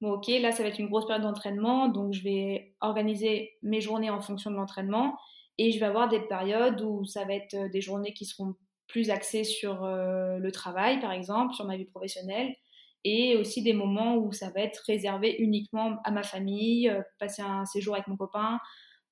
bon 0.00 0.12
ok, 0.12 0.28
là 0.40 0.52
ça 0.52 0.62
va 0.62 0.68
être 0.68 0.78
une 0.78 0.88
grosse 0.88 1.06
période 1.06 1.24
d'entraînement, 1.24 1.88
donc 1.88 2.12
je 2.12 2.22
vais 2.22 2.74
organiser 2.80 3.52
mes 3.62 3.80
journées 3.80 4.10
en 4.10 4.20
fonction 4.20 4.50
de 4.50 4.56
l'entraînement 4.56 5.18
et 5.58 5.72
je 5.72 5.80
vais 5.80 5.86
avoir 5.86 6.08
des 6.08 6.20
périodes 6.20 6.80
où 6.82 7.04
ça 7.04 7.24
va 7.24 7.34
être 7.34 7.54
euh, 7.54 7.68
des 7.68 7.80
journées 7.80 8.14
qui 8.14 8.24
seront 8.24 8.54
plus 8.86 9.10
axées 9.10 9.44
sur 9.44 9.84
le 9.84 10.50
travail, 10.50 10.98
par 10.98 11.12
exemple, 11.12 11.54
sur 11.54 11.64
ma 11.64 11.76
vie 11.76 11.84
professionnelle 11.84 12.56
et 13.04 13.36
aussi 13.36 13.62
des 13.62 13.72
moments 13.72 14.16
où 14.16 14.32
ça 14.32 14.50
va 14.50 14.60
être 14.60 14.82
réservé 14.86 15.36
uniquement 15.38 15.96
à 16.04 16.10
ma 16.10 16.22
famille, 16.22 16.88
euh, 16.88 17.02
passer 17.18 17.42
un 17.42 17.64
séjour 17.64 17.94
avec 17.94 18.06
mon 18.08 18.16
copain, 18.16 18.58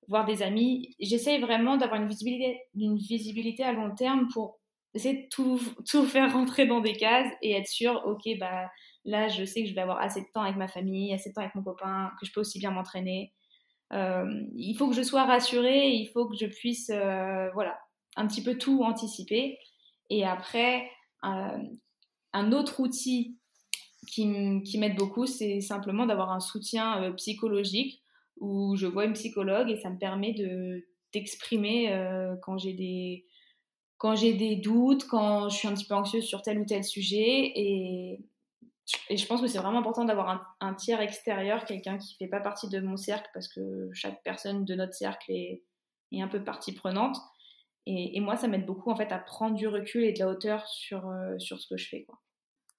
voir 0.09 0.25
des 0.27 0.43
amis. 0.43 0.95
J'essaye 1.01 1.41
vraiment 1.41 1.77
d'avoir 1.77 2.01
une 2.01 2.09
visibilité 2.09 3.64
à 3.64 3.73
long 3.73 3.95
terme 3.95 4.29
pour 4.33 4.61
essayer 4.99 5.23
de 5.23 5.29
tout, 5.29 5.61
tout 5.89 6.05
faire 6.05 6.33
rentrer 6.33 6.67
dans 6.67 6.81
des 6.81 6.95
cases 6.95 7.33
et 7.43 7.53
être 7.53 7.69
sûr, 7.69 8.03
ok, 8.05 8.39
bah 8.39 8.71
là 9.05 9.29
je 9.29 9.45
sais 9.45 9.63
que 9.63 9.69
je 9.69 9.75
vais 9.75 9.81
avoir 9.81 10.01
assez 10.01 10.21
de 10.21 10.27
temps 10.33 10.43
avec 10.43 10.57
ma 10.57 10.69
famille, 10.69 11.13
assez 11.13 11.31
de 11.31 11.35
temps 11.35 11.41
avec 11.41 11.55
mon 11.55 11.63
copain, 11.63 12.13
que 12.21 12.27
je 12.27 12.33
peux 12.33 12.41
aussi 12.41 12.59
bien 12.59 12.71
m'entraîner. 12.71 13.33
Euh, 13.93 14.27
il 14.55 14.75
faut 14.75 14.89
que 14.89 14.95
je 14.95 15.03
sois 15.03 15.25
rassurée, 15.25 15.89
il 15.89 16.11
faut 16.13 16.29
que 16.29 16.37
je 16.37 16.47
puisse, 16.47 16.91
euh, 16.91 17.49
voilà, 17.55 17.79
un 18.17 18.27
petit 18.27 18.43
peu 18.43 18.59
tout 18.59 18.83
anticiper. 18.83 19.59
Et 20.11 20.25
après, 20.25 20.91
un 21.23 22.53
autre 22.53 22.81
outil 22.81 23.39
qui, 24.07 24.63
qui 24.63 24.79
m'aide 24.79 24.97
beaucoup, 24.97 25.27
c'est 25.27 25.61
simplement 25.61 26.07
d'avoir 26.07 26.33
un 26.33 26.41
soutien 26.41 27.03
euh, 27.03 27.13
psychologique 27.13 28.03
où 28.41 28.77
je 28.77 28.87
vois 28.87 29.05
une 29.05 29.15
psychologue 29.15 29.71
et 29.71 29.77
ça 29.77 29.91
me 29.91 29.99
permet 29.99 30.33
de 30.33 30.87
d'exprimer 31.15 31.91
euh, 31.91 32.37
quand 32.43 32.59
j'ai 32.59 32.75
des 32.75 33.25
quand 33.99 34.15
j'ai 34.15 34.33
des 34.33 34.57
doutes, 34.57 35.07
quand 35.07 35.49
je 35.49 35.57
suis 35.57 35.69
un 35.69 35.75
petit 35.75 35.85
peu 35.85 35.95
anxieuse 35.95 36.25
sur 36.25 36.43
tel 36.43 36.59
ou 36.61 36.65
tel 36.65 36.85
sujet 36.85 37.53
et, 37.55 38.21
je 39.11 39.27
pense 39.27 39.43
que 39.43 39.47
c'est 39.49 39.59
vraiment 39.59 39.81
important 39.81 40.07
d'avoir 40.07 40.57
un, 40.61 40.73
tiers 40.73 41.03
extérieur, 41.03 41.67
quelqu'un 41.67 41.99
qui 41.99 42.17
fait 42.17 42.27
pas 42.27 42.41
partie 42.41 42.71
de 42.71 42.81
mon 42.81 42.97
cercle 42.97 43.29
parce 43.35 43.47
que 43.47 43.91
chaque 43.93 44.23
personne 44.23 44.65
de 44.65 44.75
notre 44.75 44.95
cercle 44.95 45.31
est, 45.31 45.63
un 46.15 46.29
peu 46.29 46.43
partie 46.43 46.73
prenante. 46.73 47.19
Et, 47.85 48.19
moi, 48.21 48.37
ça 48.37 48.49
m'aide 48.49 48.65
beaucoup 48.65 48.91
en 48.91 48.97
fait 48.97 49.13
à 49.13 49.19
prendre 49.19 49.57
du 49.57 49.69
recul 49.69 50.05
et 50.05 50.13
de 50.13 50.21
la 50.21 50.29
hauteur 50.29 50.67
sur, 50.67 51.07
euh, 51.07 51.39
sur 51.39 51.61
ce 51.61 51.67
que 51.67 51.77
je 51.77 51.87
fais. 51.87 52.07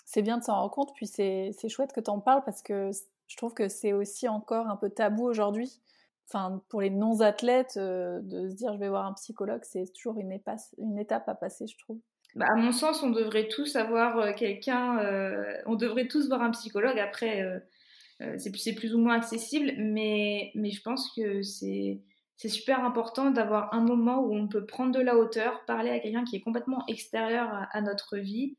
C'est 0.03 0.23
bien 0.23 0.39
de 0.39 0.43
s'en 0.43 0.55
rendre 0.55 0.71
compte, 0.71 0.95
puis 0.95 1.05
c'est 1.05 1.53
chouette 1.69 1.93
que 1.93 2.01
tu 2.01 2.09
en 2.09 2.19
parles 2.19 2.41
parce 2.43 2.63
que 2.63 2.89
je 3.27 3.37
trouve 3.37 3.53
que 3.53 3.69
c'est 3.69 3.93
aussi 3.93 4.27
encore 4.27 4.67
un 4.67 4.77
peu 4.77 4.89
tabou 4.89 5.27
aujourd'hui. 5.27 5.79
Enfin, 6.31 6.61
pour 6.69 6.81
les 6.81 6.91
non-athlètes, 6.91 7.73
euh, 7.77 8.19
de 8.21 8.49
se 8.49 8.55
dire 8.55 8.73
je 8.73 8.79
vais 8.79 8.89
voir 8.89 9.05
un 9.07 9.13
psychologue, 9.13 9.61
c'est 9.63 9.91
toujours 9.93 10.19
une, 10.19 10.37
une, 10.77 10.99
étape 10.99 11.27
à 11.27 11.33
passer, 11.33 11.65
je 11.65 11.75
trouve. 11.79 11.99
Bah, 12.35 12.45
à 12.53 12.55
mon 12.55 12.71
sens, 12.71 13.01
on 13.01 13.09
devrait 13.09 13.47
tous 13.47 13.75
avoir 13.75 14.19
euh, 14.19 14.31
quelqu'un, 14.33 14.99
euh, 14.99 15.51
on 15.65 15.73
devrait 15.73 16.07
tous 16.07 16.27
voir 16.27 16.43
un 16.43 16.51
psychologue. 16.51 16.99
Après, 16.99 17.43
c'est 18.37 18.75
plus 18.75 18.93
ou 18.93 18.99
moins 18.99 19.15
accessible, 19.15 19.73
mais, 19.77 20.51
mais 20.53 20.69
je 20.69 20.81
pense 20.83 21.11
que 21.15 21.41
c'est 21.41 22.01
super 22.37 22.83
important 22.83 23.31
d'avoir 23.31 23.73
un 23.73 23.81
moment 23.81 24.19
où 24.19 24.35
on 24.35 24.47
peut 24.47 24.65
prendre 24.65 24.91
de 24.91 24.99
la 24.99 25.17
hauteur, 25.17 25.65
parler 25.65 25.89
à 25.89 25.99
quelqu'un 25.99 26.25
qui 26.25 26.35
est 26.35 26.41
complètement 26.41 26.83
extérieur 26.87 27.49
à 27.71 27.81
notre 27.81 28.17
vie, 28.17 28.55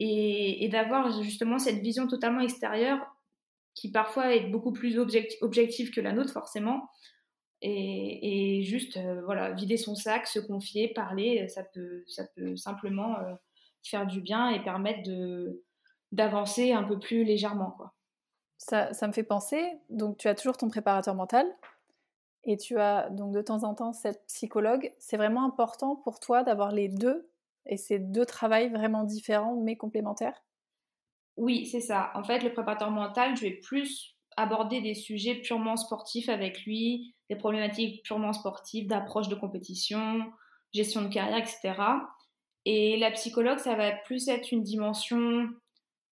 et, 0.00 0.68
d'avoir 0.70 1.22
justement 1.22 1.58
cette 1.58 1.78
vision 1.78 2.06
totalement 2.06 2.40
extérieure 2.40 3.15
qui 3.76 3.92
parfois 3.92 4.34
est 4.34 4.48
beaucoup 4.50 4.72
plus 4.72 4.98
objective 4.98 5.92
que 5.92 6.00
la 6.00 6.12
nôtre 6.12 6.32
forcément, 6.32 6.90
Et, 7.62 8.62
juste, 8.64 8.98
voilà, 9.24 9.52
vider 9.52 9.76
son 9.76 9.94
sac, 9.94 10.26
se 10.26 10.40
confier, 10.40 10.88
parler, 10.94 11.48
ça 11.48 11.64
peut, 11.64 12.04
ça 12.06 12.24
peut 12.36 12.56
simplement 12.56 13.16
faire 13.82 14.06
du 14.06 14.20
bien 14.20 14.50
et 14.50 14.62
permettre 14.62 15.08
d'avancer 16.12 16.72
un 16.72 16.82
peu 16.82 16.98
plus 16.98 17.24
légèrement. 17.24 17.76
Ça, 18.58 18.92
ça 18.92 19.06
me 19.06 19.12
fait 19.12 19.22
penser, 19.22 19.78
donc 19.90 20.18
tu 20.18 20.28
as 20.28 20.34
toujours 20.34 20.56
ton 20.56 20.68
préparateur 20.68 21.14
mental, 21.14 21.46
et 22.44 22.56
tu 22.56 22.78
as 22.78 23.10
donc 23.10 23.34
de 23.34 23.42
temps 23.42 23.64
en 23.64 23.74
temps 23.74 23.92
cette 23.92 24.24
psychologue. 24.26 24.94
C'est 24.98 25.18
vraiment 25.18 25.44
important 25.44 25.96
pour 25.96 26.20
toi 26.20 26.44
d'avoir 26.44 26.72
les 26.72 26.88
deux 26.88 27.28
et 27.66 27.76
ces 27.76 27.98
deux 27.98 28.26
travails 28.26 28.70
vraiment 28.70 29.04
différents 29.04 29.56
mais 29.56 29.76
complémentaires? 29.76 30.45
Oui, 31.36 31.66
c'est 31.66 31.80
ça. 31.80 32.10
En 32.14 32.24
fait, 32.24 32.40
le 32.40 32.52
préparateur 32.52 32.90
mental, 32.90 33.36
je 33.36 33.42
vais 33.42 33.60
plus 33.62 34.16
aborder 34.36 34.80
des 34.80 34.94
sujets 34.94 35.36
purement 35.36 35.76
sportifs 35.76 36.28
avec 36.28 36.64
lui, 36.64 37.14
des 37.30 37.36
problématiques 37.36 38.02
purement 38.04 38.32
sportives, 38.32 38.86
d'approche 38.86 39.28
de 39.28 39.34
compétition, 39.34 40.30
gestion 40.72 41.02
de 41.02 41.08
carrière, 41.08 41.38
etc. 41.38 41.74
Et 42.64 42.96
la 42.98 43.10
psychologue, 43.12 43.58
ça 43.58 43.74
va 43.76 43.92
plus 43.92 44.28
être 44.28 44.52
une 44.52 44.62
dimension 44.62 45.48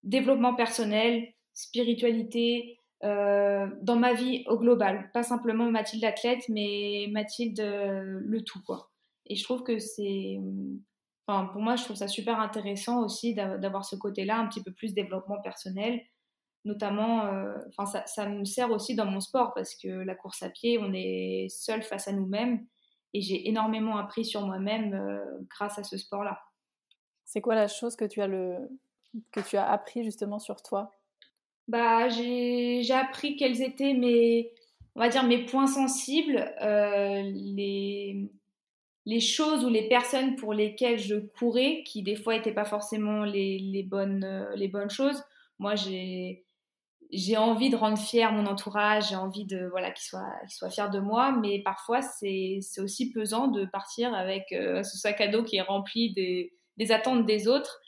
développement 0.02 0.54
personnel, 0.54 1.32
spiritualité, 1.54 2.78
euh, 3.02 3.66
dans 3.82 3.96
ma 3.96 4.14
vie 4.14 4.44
au 4.46 4.58
global. 4.58 5.10
Pas 5.12 5.22
simplement 5.22 5.70
Mathilde 5.70 6.04
athlète, 6.04 6.48
mais 6.48 7.08
Mathilde 7.10 7.60
euh, 7.60 8.20
le 8.22 8.42
tout, 8.42 8.62
quoi. 8.64 8.90
Et 9.26 9.36
je 9.36 9.44
trouve 9.44 9.62
que 9.62 9.78
c'est. 9.78 10.38
Enfin, 11.26 11.46
pour 11.46 11.62
moi, 11.62 11.76
je 11.76 11.84
trouve 11.84 11.96
ça 11.96 12.08
super 12.08 12.38
intéressant 12.38 13.02
aussi 13.02 13.34
d'avoir 13.34 13.84
ce 13.84 13.96
côté-là, 13.96 14.38
un 14.38 14.46
petit 14.46 14.62
peu 14.62 14.72
plus 14.72 14.94
développement 14.94 15.40
personnel. 15.40 16.02
Notamment, 16.66 17.26
euh, 17.26 17.54
enfin, 17.68 17.86
ça, 17.86 18.06
ça, 18.06 18.28
me 18.28 18.44
sert 18.44 18.70
aussi 18.70 18.94
dans 18.94 19.06
mon 19.06 19.20
sport 19.20 19.52
parce 19.54 19.74
que 19.74 19.88
la 19.88 20.14
course 20.14 20.42
à 20.42 20.50
pied, 20.50 20.78
on 20.78 20.92
est 20.94 21.46
seul 21.50 21.82
face 21.82 22.08
à 22.08 22.12
nous-mêmes 22.12 22.66
et 23.12 23.20
j'ai 23.20 23.48
énormément 23.48 23.96
appris 23.96 24.24
sur 24.24 24.46
moi-même 24.46 24.98
grâce 25.48 25.78
à 25.78 25.84
ce 25.84 25.96
sport-là. 25.96 26.40
C'est 27.24 27.40
quoi 27.40 27.54
la 27.54 27.68
chose 27.68 27.96
que 27.96 28.04
tu 28.04 28.20
as 28.20 28.26
le 28.26 28.56
que 29.32 29.40
tu 29.40 29.56
as 29.56 29.70
appris 29.70 30.04
justement 30.04 30.38
sur 30.38 30.62
toi? 30.62 30.90
Bah, 31.68 32.08
j'ai 32.08 32.90
appris 32.92 33.36
quels 33.36 33.62
étaient 33.62 33.94
mes, 33.94 34.52
on 34.94 35.00
va 35.00 35.08
dire, 35.08 35.24
mes 35.24 35.44
points 35.46 35.66
sensibles, 35.66 36.54
euh, 36.60 37.22
les, 37.22 38.30
les 39.06 39.20
choses 39.20 39.64
ou 39.64 39.68
les 39.68 39.88
personnes 39.88 40.36
pour 40.36 40.54
lesquelles 40.54 40.98
je 40.98 41.16
courais, 41.16 41.82
qui 41.86 42.02
des 42.02 42.16
fois 42.16 42.34
n'étaient 42.34 42.54
pas 42.54 42.64
forcément 42.64 43.24
les, 43.24 43.58
les, 43.58 43.82
bonnes, 43.82 44.24
euh, 44.24 44.54
les 44.56 44.68
bonnes 44.68 44.90
choses. 44.90 45.22
Moi, 45.58 45.74
j'ai 45.76 47.36
envie 47.36 47.70
de 47.70 47.76
rendre 47.76 47.98
fier 47.98 48.32
mon 48.32 48.46
entourage, 48.46 49.10
j'ai 49.10 49.16
envie 49.16 49.44
de 49.44 49.66
voilà 49.70 49.90
qu'il 49.90 50.04
soit 50.04 50.32
qu'il 50.42 50.56
soit 50.56 50.70
fier 50.70 50.90
de 50.90 51.00
moi, 51.00 51.32
mais 51.32 51.62
parfois 51.62 52.02
c'est 52.02 52.60
aussi 52.78 53.12
pesant 53.12 53.48
de 53.48 53.66
partir 53.66 54.14
avec 54.14 54.52
euh, 54.52 54.82
ce 54.82 54.96
sac 54.96 55.20
à 55.20 55.28
dos 55.28 55.44
qui 55.44 55.56
est 55.56 55.62
rempli 55.62 56.12
des 56.12 56.92
attentes 56.92 57.26
des 57.26 57.46
autres 57.46 57.80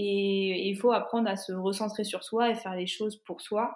et 0.00 0.68
il 0.68 0.76
faut 0.76 0.92
apprendre 0.92 1.28
à 1.28 1.36
se 1.36 1.52
recentrer 1.52 2.04
sur 2.04 2.22
soi 2.22 2.50
et 2.50 2.54
faire 2.54 2.76
les 2.76 2.86
choses 2.86 3.16
pour 3.16 3.40
soi. 3.40 3.74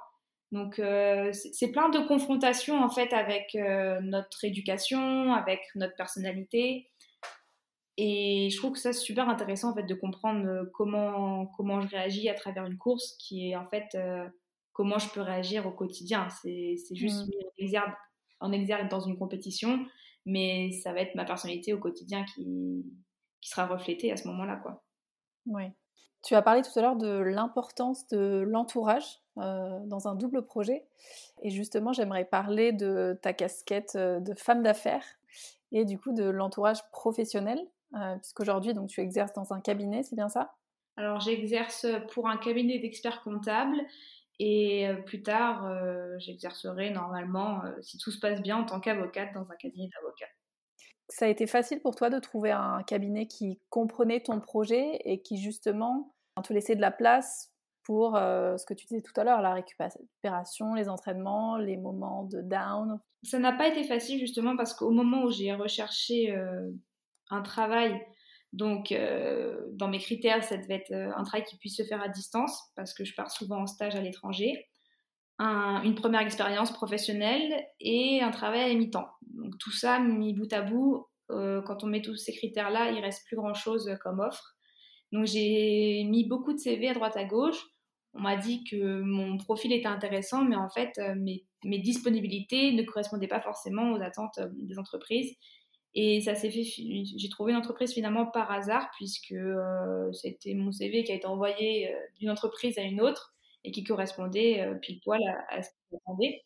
Donc 0.53 0.79
euh, 0.79 1.33
c'est 1.33 1.73
plein 1.73 1.89
de 1.89 1.99
confrontations 2.07 2.79
en 2.85 2.91
fait 2.91 3.13
avec 3.15 3.55
euh, 3.55 4.01
notre 4.03 4.45
éducation, 4.45 5.33
avec 5.33 5.61
notre 5.75 5.97
personnalité. 5.97 6.91
Et 7.97 8.49
je 8.51 8.57
trouve 8.59 8.73
que 8.73 8.79
ça 8.79 8.93
c'est 8.93 9.01
super 9.01 9.31
intéressant 9.31 9.71
en 9.71 9.75
fait 9.75 9.85
de 9.85 9.95
comprendre 9.95 10.47
euh, 10.47 10.65
comment 10.75 11.47
comment 11.57 11.81
je 11.81 11.89
réagis 11.89 12.29
à 12.29 12.35
travers 12.35 12.67
une 12.67 12.77
course, 12.77 13.17
qui 13.19 13.51
est 13.51 13.57
en 13.57 13.67
fait 13.67 13.97
comment 14.75 14.99
je 14.99 15.09
peux 15.09 15.23
réagir 15.23 15.67
au 15.67 15.73
quotidien. 15.73 16.29
C'est 16.43 16.77
juste 16.95 17.27
mmh. 17.27 17.31
en 17.31 17.63
exergue, 17.65 17.95
en 18.41 18.53
exergue 18.53 18.91
dans 18.91 19.01
une 19.01 19.17
compétition, 19.17 19.87
mais 20.27 20.71
ça 20.83 20.93
va 20.93 21.01
être 21.01 21.15
ma 21.15 21.25
personnalité 21.25 21.73
au 21.73 21.79
quotidien 21.79 22.27
qui, 22.27 22.85
qui 23.41 23.49
sera 23.49 23.67
reflétée 23.67 24.13
à 24.13 24.19
ce 24.19 24.29
moment-là 24.29 24.57
quoi. 24.57 24.85
Oui. 25.47 25.65
Tu 26.23 26.35
as 26.35 26.43
parlé 26.43 26.63
tout 26.63 26.77
à 26.79 26.83
l'heure 26.83 26.97
de 26.97 27.19
l'importance 27.19 28.07
de 28.09 28.45
l'entourage 28.47 29.21
euh, 29.39 29.81
dans 29.87 30.09
un 30.09 30.15
double 30.15 30.43
projet. 30.43 30.85
Et 31.43 31.51
justement, 31.51 31.93
j'aimerais 31.93 32.25
parler 32.25 32.73
de 32.73 33.19
ta 33.21 33.33
casquette 33.33 33.95
euh, 33.97 34.21
de 34.21 34.35
femme 34.35 34.63
d'affaires 34.63 35.05
et 35.73 35.85
du 35.85 35.99
coup 35.99 36.13
de 36.13 36.25
l'entourage 36.25 36.89
professionnel, 36.91 37.59
euh, 37.97 38.17
puisqu'aujourd'hui, 38.17 38.73
tu 38.89 39.01
exerces 39.01 39.33
dans 39.33 39.53
un 39.53 39.61
cabinet, 39.61 40.03
c'est 40.05 40.17
bien 40.17 40.29
ça? 40.29 40.55
Alors, 40.97 41.21
j'exerce 41.21 41.87
pour 42.13 42.29
un 42.29 42.37
cabinet 42.37 42.79
d'experts 42.79 43.23
comptables 43.23 43.81
et 44.39 44.89
plus 45.07 45.23
tard, 45.23 45.71
j'exercerai 46.19 46.91
normalement, 46.91 47.63
si 47.81 47.97
tout 47.97 48.11
se 48.11 48.19
passe 48.19 48.43
bien, 48.43 48.59
en 48.59 48.65
tant 48.65 48.81
qu'avocate 48.81 49.33
dans 49.35 49.51
un 49.51 49.55
cabinet 49.57 49.89
d'avocats 49.95 50.27
ça 51.09 51.27
a 51.27 51.29
été 51.29 51.47
facile 51.47 51.81
pour 51.81 51.95
toi 51.95 52.11
de 52.11 52.19
trouver 52.19 52.51
un 52.51 52.83
cabinet 52.83 53.27
qui 53.27 53.61
comprenait 53.71 54.21
ton 54.21 54.41
projet 54.41 55.01
et 55.05 55.21
qui 55.21 55.39
justement 55.39 56.15
te 56.43 56.53
laissait 56.53 56.77
de 56.77 56.81
la 56.81 56.91
place 56.91 57.51
pour 57.83 58.17
euh, 58.17 58.57
ce 58.57 58.65
que 58.65 58.75
tu 58.75 58.87
disais 58.87 59.03
tout 59.03 59.19
à 59.21 59.25
l'heure, 59.25 59.43
la 59.43 59.55
récupération, 59.55 60.75
les 60.75 60.89
entraînements, 60.89 61.57
les 61.57 61.77
moments 61.77 62.25
de 62.25 62.41
down? 62.41 63.01
Ça 63.23 63.39
n'a 63.39 63.53
pas 63.53 63.69
été 63.69 63.85
facile 63.85 64.19
justement 64.19 64.57
parce 64.57 64.75
qu'au 64.75 64.91
moment 64.91 65.25
où 65.25 65.31
j'ai 65.31 65.53
recherché 65.53 66.35
euh, 66.35 66.71
un 67.31 67.43
travail, 67.43 68.01
donc 68.53 68.93
euh, 68.93 69.61
dans 69.73 69.89
mes 69.89 69.99
critères, 69.99 70.45
ça 70.45 70.57
devait 70.57 70.77
être 70.77 70.93
un 70.93 71.23
travail 71.25 71.45
qui 71.45 71.57
puisse 71.57 71.77
se 71.77 71.83
faire 71.83 72.03
à 72.03 72.09
distance 72.09 72.71
parce 72.77 72.95
que 72.95 73.05
je 73.05 73.15
pars 73.15 73.31
souvent 73.31 73.63
en 73.63 73.67
stage 73.67 73.97
à 73.97 74.01
l'étranger 74.01 74.69
une 75.43 75.95
première 75.95 76.21
expérience 76.21 76.73
professionnelle 76.73 77.67
et 77.81 78.21
un 78.23 78.31
travail 78.31 78.71
à 78.71 78.75
mi-temps. 78.75 79.09
Donc 79.35 79.59
tout 79.59 79.73
ça 79.73 79.99
mis 79.99 80.35
bout 80.35 80.53
à 80.53 80.63
bout, 80.63 81.07
euh, 81.31 81.63
quand 81.63 81.85
on 81.85 81.87
met 81.87 82.03
tous 82.03 82.17
ces 82.17 82.33
critères-là, 82.33 82.91
il 82.91 83.01
reste 83.01 83.27
plus 83.27 83.37
grand-chose 83.37 83.91
comme 84.03 84.21
offre. 84.21 84.57
Donc 85.13 85.27
j'ai 85.27 86.05
mis 86.05 86.27
beaucoup 86.27 86.53
de 86.53 86.59
CV 86.59 86.89
à 86.89 86.95
droite 86.95 87.17
à 87.17 87.25
gauche. 87.25 87.61
On 88.15 88.21
m'a 88.21 88.37
dit 88.37 88.65
que 88.65 89.01
mon 89.01 89.39
profil 89.39 89.73
était 89.73 89.87
intéressant, 89.87 90.45
mais 90.45 90.57
en 90.57 90.69
fait 90.69 90.99
euh, 90.99 91.15
mes, 91.15 91.79
disponibilités 91.79 92.73
ne 92.73 92.83
correspondaient 92.83 93.29
pas 93.29 93.41
forcément 93.41 93.93
aux 93.93 94.03
attentes 94.03 94.39
euh, 94.39 94.49
des 94.53 94.79
entreprises. 94.79 95.35
Et 95.95 96.21
ça 96.23 96.35
s'est 96.35 96.51
fait. 96.51 96.63
J'ai 96.65 97.29
trouvé 97.29 97.53
une 97.53 97.59
entreprise 97.59 97.93
finalement 97.93 98.25
par 98.27 98.51
hasard 98.51 98.91
puisque 98.97 99.35
c'était 100.13 100.55
mon 100.55 100.73
CV 100.73 101.05
qui 101.05 101.13
a 101.13 101.15
été 101.15 101.27
envoyé 101.27 101.95
d'une 102.19 102.31
entreprise 102.31 102.79
à 102.79 102.83
une 102.83 103.03
autre 103.03 103.35
et 103.65 103.71
qui 103.71 103.85
correspondait 103.85 104.61
euh, 104.61 104.75
pile 104.75 105.01
poil 105.01 105.21
à, 105.49 105.63
ce 105.63 105.71
que 105.71 105.77
j'attendais. 105.93 106.43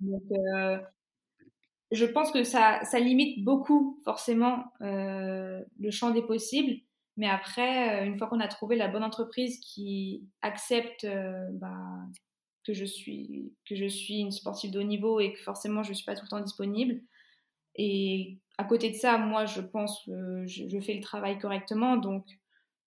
Donc, 0.00 0.22
euh, 0.32 0.78
je 1.90 2.04
pense 2.04 2.30
que 2.30 2.44
ça, 2.44 2.80
ça 2.84 2.98
limite 2.98 3.44
beaucoup 3.44 4.00
forcément 4.04 4.64
euh, 4.80 5.62
le 5.78 5.90
champ 5.90 6.10
des 6.10 6.22
possibles. 6.22 6.80
Mais 7.16 7.28
après, 7.28 8.04
une 8.06 8.18
fois 8.18 8.26
qu'on 8.26 8.40
a 8.40 8.48
trouvé 8.48 8.74
la 8.74 8.88
bonne 8.88 9.04
entreprise 9.04 9.60
qui 9.60 10.28
accepte 10.42 11.06
bah, 11.52 11.78
que, 12.66 12.74
je 12.74 12.84
suis, 12.84 13.52
que 13.68 13.76
je 13.76 13.86
suis 13.86 14.18
une 14.18 14.32
sportive 14.32 14.72
de 14.72 14.80
haut 14.80 14.84
niveau 14.84 15.20
et 15.20 15.32
que 15.32 15.38
forcément 15.38 15.84
je 15.84 15.90
ne 15.90 15.94
suis 15.94 16.04
pas 16.04 16.16
tout 16.16 16.24
le 16.24 16.28
temps 16.28 16.40
disponible, 16.40 17.00
et 17.76 18.38
à 18.58 18.64
côté 18.64 18.90
de 18.90 18.94
ça, 18.94 19.18
moi, 19.18 19.46
je 19.46 19.60
pense 19.60 20.04
que 20.04 20.46
je, 20.46 20.68
je 20.68 20.80
fais 20.80 20.94
le 20.94 21.00
travail 21.00 21.38
correctement. 21.38 21.96
Donc, 21.96 22.26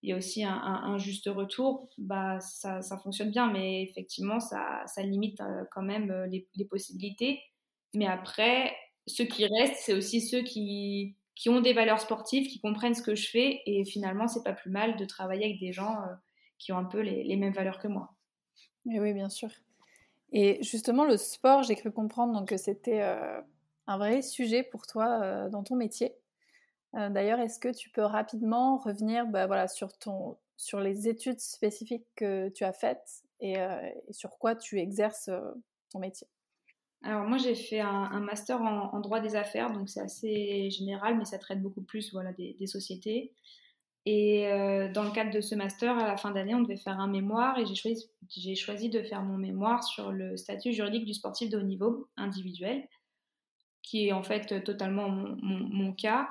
il 0.08 0.12
y 0.12 0.14
a 0.14 0.18
aussi 0.18 0.46
un, 0.46 0.98
juste 0.98 1.28
retour, 1.28 1.90
bah, 1.98 2.40
ça, 2.40 2.82
fonctionne 3.04 3.30
bien, 3.30 3.52
mais 3.52 3.84
effectivement, 3.84 4.40
ça, 4.40 4.86
limite 5.00 5.42
euh, 5.42 5.66
quand 5.70 5.82
même 5.82 6.12
euh, 6.12 6.28
les, 6.28 6.66
possibilités. 6.66 7.42
Mais 7.94 8.08
après, 8.08 8.74
ceux 9.06 9.26
qui 9.26 9.46
restent, 9.46 9.82
c'est 9.82 9.94
aussi 9.94 10.22
ceux 10.22 10.44
qui, 10.44 11.18
qui, 11.36 11.50
ont 11.50 11.60
des 11.60 11.74
valeurs 11.74 12.00
sportives, 12.00 12.48
qui 12.48 12.62
comprennent 12.62 12.94
ce 12.94 13.02
que 13.02 13.16
je 13.16 13.30
fais, 13.30 13.62
et 13.66 13.84
finalement, 13.84 14.30
c'est 14.30 14.46
pas 14.46 14.54
plus 14.54 14.72
mal 14.72 14.96
de 14.96 15.04
travailler 15.04 15.44
avec 15.44 15.60
des 15.60 15.74
gens 15.74 16.02
euh, 16.04 16.14
qui 16.58 16.72
ont 16.72 16.78
un 16.78 16.86
peu 16.86 17.02
les, 17.02 17.26
les 17.26 17.36
mêmes 17.36 17.54
valeurs 17.54 17.78
que 17.78 17.90
moi. 17.90 18.14
Et 18.90 19.02
oui, 19.02 19.12
bien 19.12 19.28
sûr. 19.28 19.50
Et 20.32 20.64
justement, 20.64 21.04
le 21.04 21.18
sport, 21.18 21.64
j'ai 21.64 21.76
cru 21.76 21.92
comprendre 21.92 22.32
donc, 22.32 22.48
que 22.48 22.58
c'était 22.58 23.02
un 23.02 23.98
vrai 23.98 24.22
sujet 24.22 24.64
pour 24.64 24.88
toi 24.88 25.50
dans 25.50 25.64
ton 25.64 25.76
métier. 25.76 26.14
Euh, 26.96 27.10
d'ailleurs, 27.10 27.40
est-ce 27.40 27.60
que 27.60 27.74
tu 27.74 27.90
peux 27.90 28.04
rapidement 28.04 28.78
revenir 28.78 29.28
bah, 29.28 29.48
voilà, 29.48 29.68
sur, 29.68 29.98
ton, 29.98 30.38
sur 30.56 30.80
les 30.80 31.08
études 31.08 31.40
spécifiques 31.40 32.06
que 32.16 32.50
tu 32.50 32.64
as 32.64 32.74
faites 32.74 33.24
et, 33.40 33.60
euh, 33.60 33.90
sur 34.12 34.38
quoi 34.38 34.56
tu 34.56 34.80
exerces 34.80 35.28
euh, 35.28 35.52
ton 35.92 36.00
métier? 36.00 36.28
Alors 37.04 37.28
moi 37.28 37.38
j'ai 37.38 37.54
fait 37.54 37.80
un, 37.80 38.20
master 38.22 38.60
en, 38.60 39.00
droit 39.02 39.20
des 39.20 39.36
affaires, 39.36 39.72
donc 39.72 39.88
c'est 39.88 40.02
assez 40.02 40.72
général, 40.72 41.16
mais 41.16 41.26
ça 41.26 41.38
traite 41.38 41.62
beaucoup 41.62 41.84
plus 41.84 42.12
voilà, 42.12 42.34
des, 42.34 42.66
sociétés. 42.66 43.36
Et 44.08 44.50
dans 44.96 45.04
le 45.04 45.12
cadre 45.12 45.30
de 45.30 45.40
ce 45.40 45.54
master, 45.54 45.96
à 45.96 46.08
la 46.08 46.18
fin 46.18 46.32
d'année, 46.32 46.56
on 46.56 46.62
devait 46.62 46.76
faire 46.76 47.00
un 47.00 47.08
mémoire 47.08 47.60
et 47.60 47.68
j'ai 47.68 47.76
choisi, 47.76 48.10
j'ai 48.30 48.56
choisi 48.56 48.90
de 48.90 49.04
faire 49.04 49.22
mon 49.22 49.38
mémoire 49.38 49.84
sur 49.84 50.12
le 50.12 50.38
statut 50.38 50.74
juridique 50.74 51.06
du 51.06 51.14
sportif 51.14 51.52
de 51.52 51.60
haut 51.60 51.64
niveau 51.64 52.08
individuel, 52.18 52.88
qui 53.84 54.08
est 54.08 54.12
en 54.12 54.24
fait 54.24 54.64
totalement 54.64 55.08
mon 55.08 55.94
cas. 55.94 56.30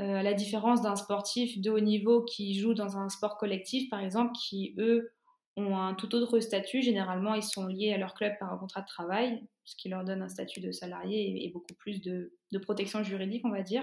Euh, 0.00 0.22
la 0.22 0.32
différence 0.32 0.80
d'un 0.80 0.94
sportif 0.94 1.60
de 1.60 1.70
haut 1.70 1.80
niveau 1.80 2.22
qui 2.22 2.58
joue 2.58 2.72
dans 2.72 2.96
un 2.96 3.08
sport 3.08 3.36
collectif, 3.36 3.90
par 3.90 4.00
exemple, 4.00 4.32
qui, 4.32 4.74
eux, 4.78 5.12
ont 5.56 5.76
un 5.76 5.94
tout 5.94 6.14
autre 6.14 6.38
statut. 6.38 6.82
Généralement, 6.82 7.34
ils 7.34 7.42
sont 7.42 7.66
liés 7.66 7.92
à 7.92 7.98
leur 7.98 8.14
club 8.14 8.32
par 8.38 8.52
un 8.52 8.58
contrat 8.58 8.82
de 8.82 8.86
travail, 8.86 9.42
ce 9.64 9.74
qui 9.74 9.88
leur 9.88 10.04
donne 10.04 10.22
un 10.22 10.28
statut 10.28 10.60
de 10.60 10.70
salarié 10.70 11.44
et, 11.44 11.50
beaucoup 11.50 11.74
plus 11.74 12.00
de, 12.00 12.32
protection 12.62 13.02
juridique, 13.02 13.44
on 13.44 13.50
va 13.50 13.62
dire. 13.62 13.82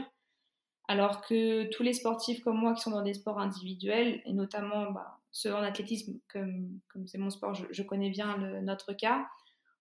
Alors 0.87 1.21
que 1.21 1.69
tous 1.71 1.83
les 1.83 1.93
sportifs 1.93 2.41
comme 2.43 2.59
moi 2.59 2.73
qui 2.75 2.81
sont 2.81 2.91
dans 2.91 3.01
des 3.01 3.15
sports 3.15 3.39
individuels, 3.39 4.21
et 4.25 4.33
notamment 4.33 4.91
bah, 4.91 5.19
ceux 5.31 5.53
en 5.53 5.63
athlétisme, 5.63 6.19
comme 6.31 6.79
c'est 7.07 7.17
mon 7.17 7.29
sport, 7.29 7.53
je, 7.53 7.83
connais 7.83 8.09
bien 8.09 8.37
notre 8.61 8.93
cas, 8.93 9.27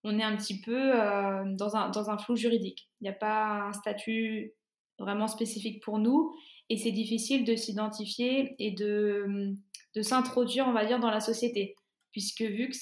on 0.02 0.18
est 0.18 0.22
un 0.22 0.36
petit 0.36 0.60
peu 0.60 1.00
euh, 1.00 1.44
dans, 1.54 1.76
un, 1.76 1.90
dans 1.90 2.10
un 2.10 2.18
flou 2.18 2.34
juridique. 2.34 2.90
Il 3.00 3.04
n'y 3.04 3.10
a 3.10 3.14
pas 3.14 3.66
un 3.66 3.72
statut 3.72 4.54
vraiment 4.98 5.28
spécifique 5.28 5.82
pour 5.82 5.98
nous 5.98 6.34
et 6.70 6.76
c'est 6.76 6.92
difficile 6.92 7.44
de 7.44 7.56
s'identifier 7.56 8.54
et 8.58 8.70
de, 8.70 9.54
de 9.94 10.02
s'introduire, 10.02 10.66
on 10.66 10.72
va 10.72 10.86
dire, 10.86 10.98
dans 10.98 11.10
la 11.10 11.20
société. 11.20 11.76
Puisque 12.12 12.42
vu 12.42 12.70
que 12.70 12.76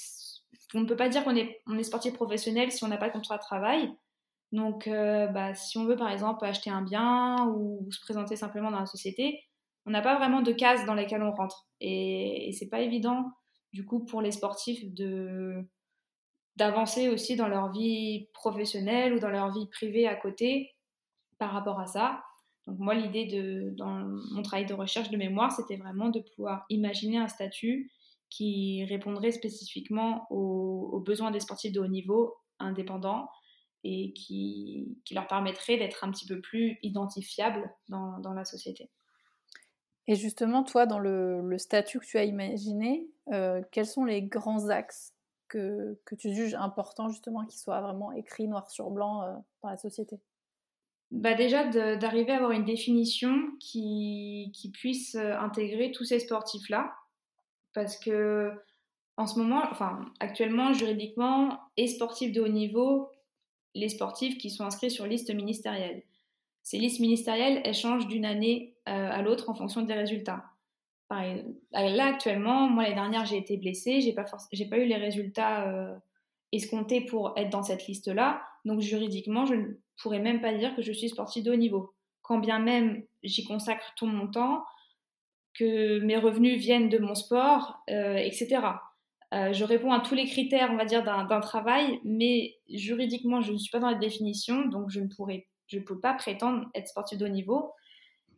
on 0.74 0.80
ne 0.80 0.86
peut 0.86 0.96
pas 0.96 1.08
dire 1.08 1.24
qu'on 1.24 1.36
est, 1.36 1.60
on 1.66 1.78
est 1.78 1.82
sportif 1.82 2.14
professionnel 2.14 2.72
si 2.72 2.82
on 2.84 2.88
n'a 2.88 2.96
pas 2.96 3.08
de 3.08 3.12
contrat 3.12 3.36
de 3.36 3.42
travail. 3.42 3.92
Donc, 4.52 4.86
euh, 4.86 5.26
bah, 5.26 5.54
si 5.54 5.78
on 5.78 5.84
veut 5.84 5.96
par 5.96 6.10
exemple 6.10 6.44
acheter 6.44 6.70
un 6.70 6.82
bien 6.82 7.46
ou 7.48 7.90
se 7.90 8.00
présenter 8.00 8.36
simplement 8.36 8.70
dans 8.70 8.80
la 8.80 8.86
société, 8.86 9.40
on 9.86 9.90
n'a 9.90 10.02
pas 10.02 10.16
vraiment 10.16 10.42
de 10.42 10.52
cases 10.52 10.86
dans 10.86 10.94
lesquelles 10.94 11.22
on 11.22 11.32
rentre. 11.32 11.66
Et, 11.80 12.48
et 12.48 12.52
c'est 12.52 12.68
pas 12.68 12.80
évident, 12.80 13.24
du 13.72 13.84
coup, 13.84 14.04
pour 14.04 14.22
les 14.22 14.32
sportifs 14.32 14.92
de 14.94 15.66
d'avancer 16.56 17.08
aussi 17.08 17.34
dans 17.34 17.48
leur 17.48 17.72
vie 17.72 18.28
professionnelle 18.34 19.14
ou 19.14 19.18
dans 19.18 19.30
leur 19.30 19.50
vie 19.52 19.66
privée 19.70 20.06
à 20.06 20.14
côté 20.14 20.74
par 21.42 21.50
rapport 21.50 21.80
à 21.80 21.88
ça. 21.88 22.22
Donc 22.68 22.78
moi, 22.78 22.94
l'idée 22.94 23.26
de 23.26 23.74
dans 23.76 24.06
mon 24.30 24.42
travail 24.42 24.64
de 24.64 24.74
recherche 24.74 25.10
de 25.10 25.16
mémoire, 25.16 25.50
c'était 25.50 25.74
vraiment 25.74 26.08
de 26.08 26.20
pouvoir 26.20 26.64
imaginer 26.70 27.18
un 27.18 27.26
statut 27.26 27.90
qui 28.30 28.84
répondrait 28.84 29.32
spécifiquement 29.32 30.28
aux, 30.30 31.02
besoins 31.04 31.32
des 31.32 31.40
sportifs 31.40 31.72
de 31.72 31.80
haut 31.80 31.88
niveau 31.88 32.36
indépendants 32.60 33.28
et 33.82 34.12
qui, 34.12 34.96
qui 35.04 35.14
leur 35.14 35.26
permettrait 35.26 35.78
d'être 35.78 36.04
un 36.04 36.12
petit 36.12 36.26
peu 36.26 36.40
plus 36.40 36.78
identifiables 36.84 37.68
dans, 37.88 38.32
la 38.32 38.44
société. 38.44 38.88
Et 40.06 40.14
justement, 40.14 40.62
toi, 40.62 40.86
dans 40.86 41.00
le, 41.00 41.58
statut 41.58 41.98
que 41.98 42.06
tu 42.06 42.18
as 42.18 42.24
imaginé, 42.24 43.08
euh, 43.32 43.62
quels 43.72 43.86
sont 43.86 44.04
les 44.04 44.22
grands 44.22 44.68
axes 44.68 45.12
que, 45.48 45.98
que 46.04 46.14
tu 46.14 46.32
juges 46.32 46.54
importants 46.54 47.08
justement 47.08 47.44
qu'ils 47.46 47.58
soient 47.58 47.80
vraiment 47.80 48.12
écrits 48.12 48.46
noir 48.46 48.70
sur 48.70 48.92
blanc 48.92 49.22
euh, 49.22 49.34
dans 49.62 49.70
la 49.70 49.76
société? 49.76 50.20
Bah 51.12 51.34
déjà 51.34 51.66
d'arriver 51.66 52.32
à 52.32 52.36
avoir 52.36 52.52
une 52.52 52.64
définition 52.64 53.50
qui, 53.60 54.50
qui 54.54 54.70
puisse 54.70 55.14
euh, 55.14 55.38
intégrer 55.38 55.92
tous 55.92 56.04
ces 56.04 56.18
sportifs-là, 56.18 56.94
parce 57.74 57.98
que 57.98 58.50
en 59.18 59.26
ce 59.26 59.38
moment, 59.38 59.62
enfin 59.70 60.06
actuellement, 60.20 60.72
juridiquement, 60.72 61.60
et 61.76 61.86
sportifs 61.86 62.32
de 62.32 62.40
haut 62.40 62.48
niveau, 62.48 63.10
les 63.74 63.90
sportifs 63.90 64.38
qui 64.38 64.48
sont 64.48 64.64
inscrits 64.64 64.90
sur 64.90 65.06
liste 65.06 65.32
ministérielle. 65.34 66.02
Ces 66.62 66.78
listes 66.78 67.00
ministérielles, 67.00 67.60
elles 67.64 67.74
changent 67.74 68.06
d'une 68.06 68.24
année 68.24 68.74
euh, 68.88 69.10
à 69.10 69.20
l'autre 69.20 69.50
en 69.50 69.54
fonction 69.54 69.82
des 69.82 69.94
résultats. 69.94 70.44
là, 71.10 72.06
actuellement, 72.06 72.70
moi, 72.70 72.84
l'année 72.84 72.94
dernière, 72.94 73.26
j'ai 73.26 73.36
été 73.36 73.58
blessée, 73.58 74.00
j'ai 74.00 74.14
pas, 74.14 74.24
pas 74.24 74.78
eu 74.78 74.86
les 74.86 74.96
résultats 74.96 76.00
escomptés 76.52 77.00
pour 77.00 77.32
être 77.36 77.50
dans 77.50 77.62
cette 77.62 77.86
liste-là. 77.86 78.42
Donc, 78.64 78.80
juridiquement, 78.80 79.46
je 79.46 79.54
ne 79.54 79.66
pourrais 80.00 80.20
même 80.20 80.40
pas 80.40 80.52
dire 80.54 80.76
que 80.76 80.82
je 80.82 80.92
suis 80.92 81.08
sportive 81.08 81.44
de 81.44 81.52
haut 81.52 81.56
niveau. 81.56 81.94
Quand 82.22 82.38
bien 82.38 82.58
même 82.58 83.02
j'y 83.22 83.44
consacre 83.44 83.92
tout 83.96 84.06
mon 84.06 84.28
temps, 84.28 84.64
que 85.54 86.00
mes 86.00 86.16
revenus 86.16 86.58
viennent 86.58 86.88
de 86.88 86.98
mon 86.98 87.14
sport, 87.14 87.82
euh, 87.90 88.16
etc. 88.16 88.60
Euh, 89.34 89.52
je 89.52 89.64
réponds 89.64 89.92
à 89.92 90.00
tous 90.00 90.14
les 90.14 90.26
critères, 90.26 90.70
on 90.70 90.76
va 90.76 90.84
dire, 90.84 91.04
d'un 91.04 91.40
travail, 91.40 92.00
mais 92.04 92.56
juridiquement, 92.68 93.40
je 93.40 93.52
ne 93.52 93.58
suis 93.58 93.70
pas 93.70 93.78
dans 93.78 93.90
la 93.90 93.98
définition, 93.98 94.66
donc 94.66 94.90
je 94.90 95.00
ne 95.00 95.08
pourrais, 95.08 95.46
je 95.66 95.78
peux 95.78 95.98
pas 95.98 96.14
prétendre 96.14 96.68
être 96.74 96.88
sportif 96.88 97.18
de 97.18 97.26
haut 97.26 97.30
niveau. 97.30 97.72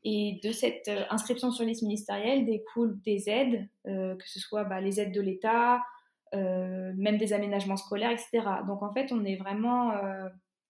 Et 0.06 0.38
de 0.44 0.52
cette 0.52 0.88
euh, 0.88 1.04
inscription 1.10 1.50
sur 1.50 1.64
liste 1.64 1.82
ministérielle 1.82 2.44
découlent 2.44 3.00
des 3.02 3.30
aides, 3.30 3.68
que 3.84 4.28
ce 4.28 4.38
soit 4.38 4.64
bah, 4.64 4.80
les 4.80 5.00
aides 5.00 5.14
de 5.14 5.20
l'État, 5.20 5.80
même 6.34 7.18
des 7.18 7.32
aménagements 7.32 7.76
scolaires, 7.76 8.10
etc. 8.10 8.42
Donc 8.66 8.82
en 8.82 8.92
fait, 8.92 9.12
on 9.12 9.24
est 9.24 9.36
vraiment, 9.36 9.92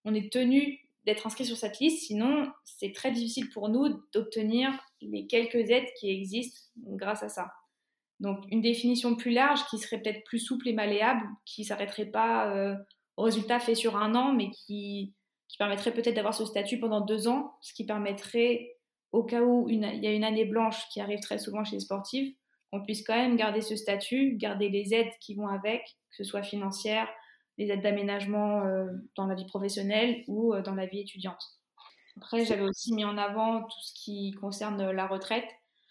on 0.04 0.14
est 0.14 0.32
tenu 0.32 0.78
d'être 1.04 1.26
inscrit 1.26 1.44
sur 1.44 1.56
cette 1.56 1.78
liste, 1.80 2.06
sinon 2.06 2.50
c'est 2.64 2.92
très 2.92 3.10
difficile 3.10 3.50
pour 3.50 3.68
nous 3.68 4.00
d'obtenir 4.12 4.70
les 5.00 5.26
quelques 5.26 5.70
aides 5.70 5.88
qui 5.98 6.10
existent 6.10 6.60
grâce 6.76 7.22
à 7.22 7.28
ça. 7.28 7.52
Donc 8.20 8.44
une 8.50 8.62
définition 8.62 9.16
plus 9.16 9.32
large 9.32 9.64
qui 9.66 9.78
serait 9.78 10.00
peut-être 10.00 10.24
plus 10.24 10.38
souple 10.38 10.68
et 10.68 10.72
malléable, 10.72 11.26
qui 11.44 11.64
s'arrêterait 11.64 12.06
pas 12.06 12.54
euh, 12.54 12.74
au 13.16 13.22
résultat 13.22 13.60
fait 13.60 13.74
sur 13.74 13.96
un 13.96 14.14
an, 14.14 14.32
mais 14.32 14.50
qui, 14.50 15.14
qui 15.48 15.58
permettrait 15.58 15.92
peut-être 15.92 16.14
d'avoir 16.14 16.34
ce 16.34 16.46
statut 16.46 16.78
pendant 16.78 17.00
deux 17.00 17.28
ans, 17.28 17.54
ce 17.60 17.74
qui 17.74 17.84
permettrait, 17.84 18.76
au 19.12 19.24
cas 19.24 19.42
où 19.42 19.68
il 19.68 19.80
y 19.80 20.06
a 20.06 20.12
une 20.12 20.24
année 20.24 20.44
blanche 20.44 20.88
qui 20.88 21.00
arrive 21.00 21.20
très 21.20 21.38
souvent 21.38 21.64
chez 21.64 21.76
les 21.76 21.80
sportifs, 21.80 22.34
qu'on 22.74 22.84
puisse 22.84 23.04
quand 23.04 23.14
même 23.14 23.36
garder 23.36 23.60
ce 23.60 23.76
statut, 23.76 24.36
garder 24.36 24.68
les 24.68 24.94
aides 24.94 25.12
qui 25.20 25.34
vont 25.34 25.46
avec, 25.46 25.82
que 26.10 26.16
ce 26.16 26.24
soit 26.24 26.42
financières, 26.42 27.08
les 27.56 27.70
aides 27.70 27.82
d'aménagement 27.82 28.64
euh, 28.64 28.86
dans 29.16 29.26
la 29.26 29.36
vie 29.36 29.46
professionnelle 29.46 30.24
ou 30.26 30.52
euh, 30.52 30.62
dans 30.62 30.74
la 30.74 30.86
vie 30.86 31.00
étudiante. 31.00 31.42
Après, 32.16 32.44
j'avais 32.44 32.62
aussi 32.62 32.92
mis 32.92 33.04
en 33.04 33.16
avant 33.16 33.62
tout 33.62 33.80
ce 33.80 33.92
qui 33.94 34.32
concerne 34.32 34.90
la 34.90 35.06
retraite, 35.06 35.46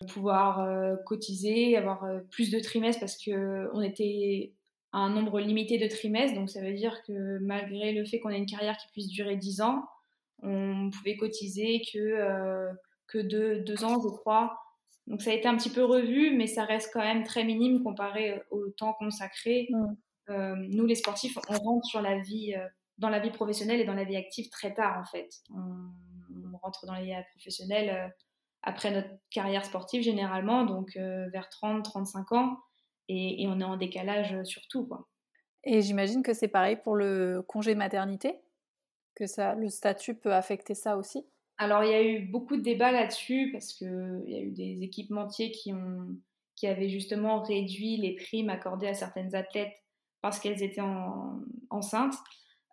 pouvoir 0.10 0.60
euh, 0.60 0.96
cotiser, 1.06 1.78
avoir 1.78 2.06
plus 2.32 2.52
de 2.52 2.60
trimestres 2.60 3.00
parce 3.00 3.18
qu'on 3.18 3.82
était 3.82 4.54
à 4.92 5.00
un 5.00 5.10
nombre 5.10 5.40
limité 5.40 5.78
de 5.78 5.88
trimestres, 5.88 6.36
donc 6.36 6.50
ça 6.50 6.62
veut 6.62 6.74
dire 6.74 7.02
que 7.04 7.40
malgré 7.40 7.94
le 7.94 8.06
fait 8.06 8.20
qu'on 8.20 8.30
ait 8.30 8.38
une 8.38 8.46
carrière 8.46 8.78
qui 8.78 8.88
puisse 8.92 9.08
durer 9.08 9.38
10 9.38 9.62
ans, 9.62 9.86
on 10.44 10.90
pouvait 10.92 11.16
cotiser 11.16 11.82
que, 11.92 12.70
que 13.08 13.18
deux, 13.18 13.62
deux 13.62 13.84
ans, 13.86 14.00
je 14.02 14.10
crois. 14.10 14.58
Donc 15.08 15.22
ça 15.22 15.32
a 15.32 15.34
été 15.34 15.48
un 15.48 15.58
petit 15.58 15.70
peu 15.70 15.84
revu, 15.84 16.36
mais 16.36 16.48
ça 16.48 16.64
reste 16.64 16.92
quand 16.94 17.02
même 17.02 17.24
très 17.24 17.44
minime 17.44 17.84
comparé 17.84 18.42
au 18.52 18.70
temps 18.70 18.94
consacré. 18.94 19.68
Mmh. 19.70 19.94
Euh, 20.30 20.56
nous, 20.70 20.86
les 20.86 20.96
sportifs, 20.96 21.38
on 21.50 21.58
rentre 21.58 21.86
sur 21.86 22.02
la 22.02 22.20
vie, 22.20 22.54
euh, 22.56 22.68
dans 22.98 23.10
la 23.10 23.20
vie 23.20 23.32
professionnelle 23.32 23.82
et 23.82 23.86
dans 23.86 23.94
la 23.94 24.04
vie 24.04 24.16
active 24.16 24.50
très 24.50 24.74
tard, 24.74 25.00
en 25.00 25.06
fait. 25.06 25.30
On, 25.54 26.58
rentre 26.62 26.86
dans 26.86 26.94
la 26.94 27.02
vie 27.02 27.14
professionnelle 27.32 27.90
euh, 27.90 28.08
après 28.62 28.92
notre 28.92 29.10
carrière 29.32 29.66
sportive, 29.66 30.02
généralement, 30.02 30.64
donc 30.64 30.96
vers 30.96 31.50
30, 31.50 31.84
35 31.84 32.32
ans, 32.32 32.58
et, 33.10 33.46
on 33.50 33.60
est 33.60 33.66
en 33.66 33.76
décalage 33.76 34.42
sur 34.44 34.62
tout, 34.70 34.88
quoi. 34.88 35.10
Et 35.66 35.82
j'imagine 35.82 36.24
que 36.24 36.34
c'est 36.34 36.48
pareil 36.48 36.78
pour 36.78 36.96
le 36.96 37.42
congé 37.46 37.76
maternité, 37.76 38.40
que 39.16 39.28
ça, 39.28 39.56
le 39.56 39.68
statut 39.68 40.16
peut 40.16 40.34
affecter 40.34 40.76
ça 40.76 40.96
aussi? 40.96 41.26
Alors 41.58 41.84
il 41.84 41.92
y 41.92 41.94
a 41.94 42.04
eu 42.04 42.20
beaucoup 42.20 42.58
de 42.58 42.62
débats 42.62 42.92
là-dessus 42.92 43.50
parce 43.52 43.74
qu'il 43.74 44.24
y 44.28 44.36
a 44.36 44.42
eu 44.42 44.52
des 44.52 44.80
équipementiers 44.82 45.52
qui, 45.52 45.72
ont, 45.72 46.08
qui 46.56 46.68
avaient 46.68 46.90
justement 46.90 47.42
réduit 47.42 47.98
les 47.98 48.16
primes 48.16 48.50
accordées 48.50 48.88
à 48.88 48.94
certaines 48.94 49.36
athlètes 49.36 49.74
parce 50.22 50.40
qu'elles 50.40 50.64
étaient 50.64 50.82
enceintes. 51.70 52.16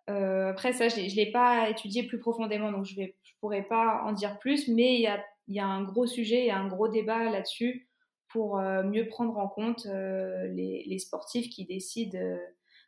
Euh, 0.09 0.49
après, 0.49 0.73
ça, 0.73 0.87
je 0.87 0.99
ne 0.99 1.15
l'ai 1.15 1.31
pas 1.31 1.69
étudié 1.69 2.03
plus 2.03 2.19
profondément, 2.19 2.71
donc 2.71 2.85
je 2.85 2.99
ne 2.99 3.07
pourrais 3.39 3.63
pas 3.63 4.01
en 4.05 4.13
dire 4.13 4.39
plus, 4.39 4.67
mais 4.67 4.95
il 4.95 5.01
y 5.47 5.59
a, 5.59 5.65
un 5.65 5.83
gros 5.83 6.07
sujet, 6.07 6.41
il 6.41 6.47
y 6.47 6.51
a 6.51 6.57
un 6.57 6.67
gros 6.67 6.87
débat 6.87 7.29
là-dessus 7.29 7.89
pour 8.29 8.57
euh, 8.57 8.83
mieux 8.83 9.07
prendre 9.07 9.37
en 9.37 9.49
compte 9.49 9.85
euh, 9.85 10.47
les, 10.47 10.97
sportifs 10.97 11.49
qui 11.49 11.65
décident 11.65 12.17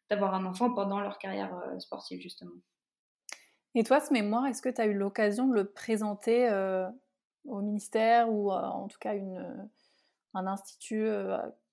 d'avoir 0.10 0.34
un 0.34 0.45
enfant 0.45 0.73
pendant 0.73 1.01
leur 1.01 1.17
carrière 1.17 1.53
sportive, 1.79 2.21
justement. 2.21 2.56
Et 3.75 3.83
toi, 3.83 3.99
ce 3.99 4.13
mémoire, 4.13 4.45
est-ce 4.45 4.62
que 4.62 4.69
tu 4.69 4.81
as 4.81 4.86
eu 4.86 4.93
l'occasion 4.93 5.47
de 5.47 5.53
le 5.53 5.65
présenter 5.65 6.47
au 7.45 7.62
ministère 7.62 8.31
ou 8.31 8.51
en 8.51 8.88
tout 8.88 8.99
cas 8.99 9.15
une, 9.15 9.67
un 10.33 10.47
institut 10.47 11.07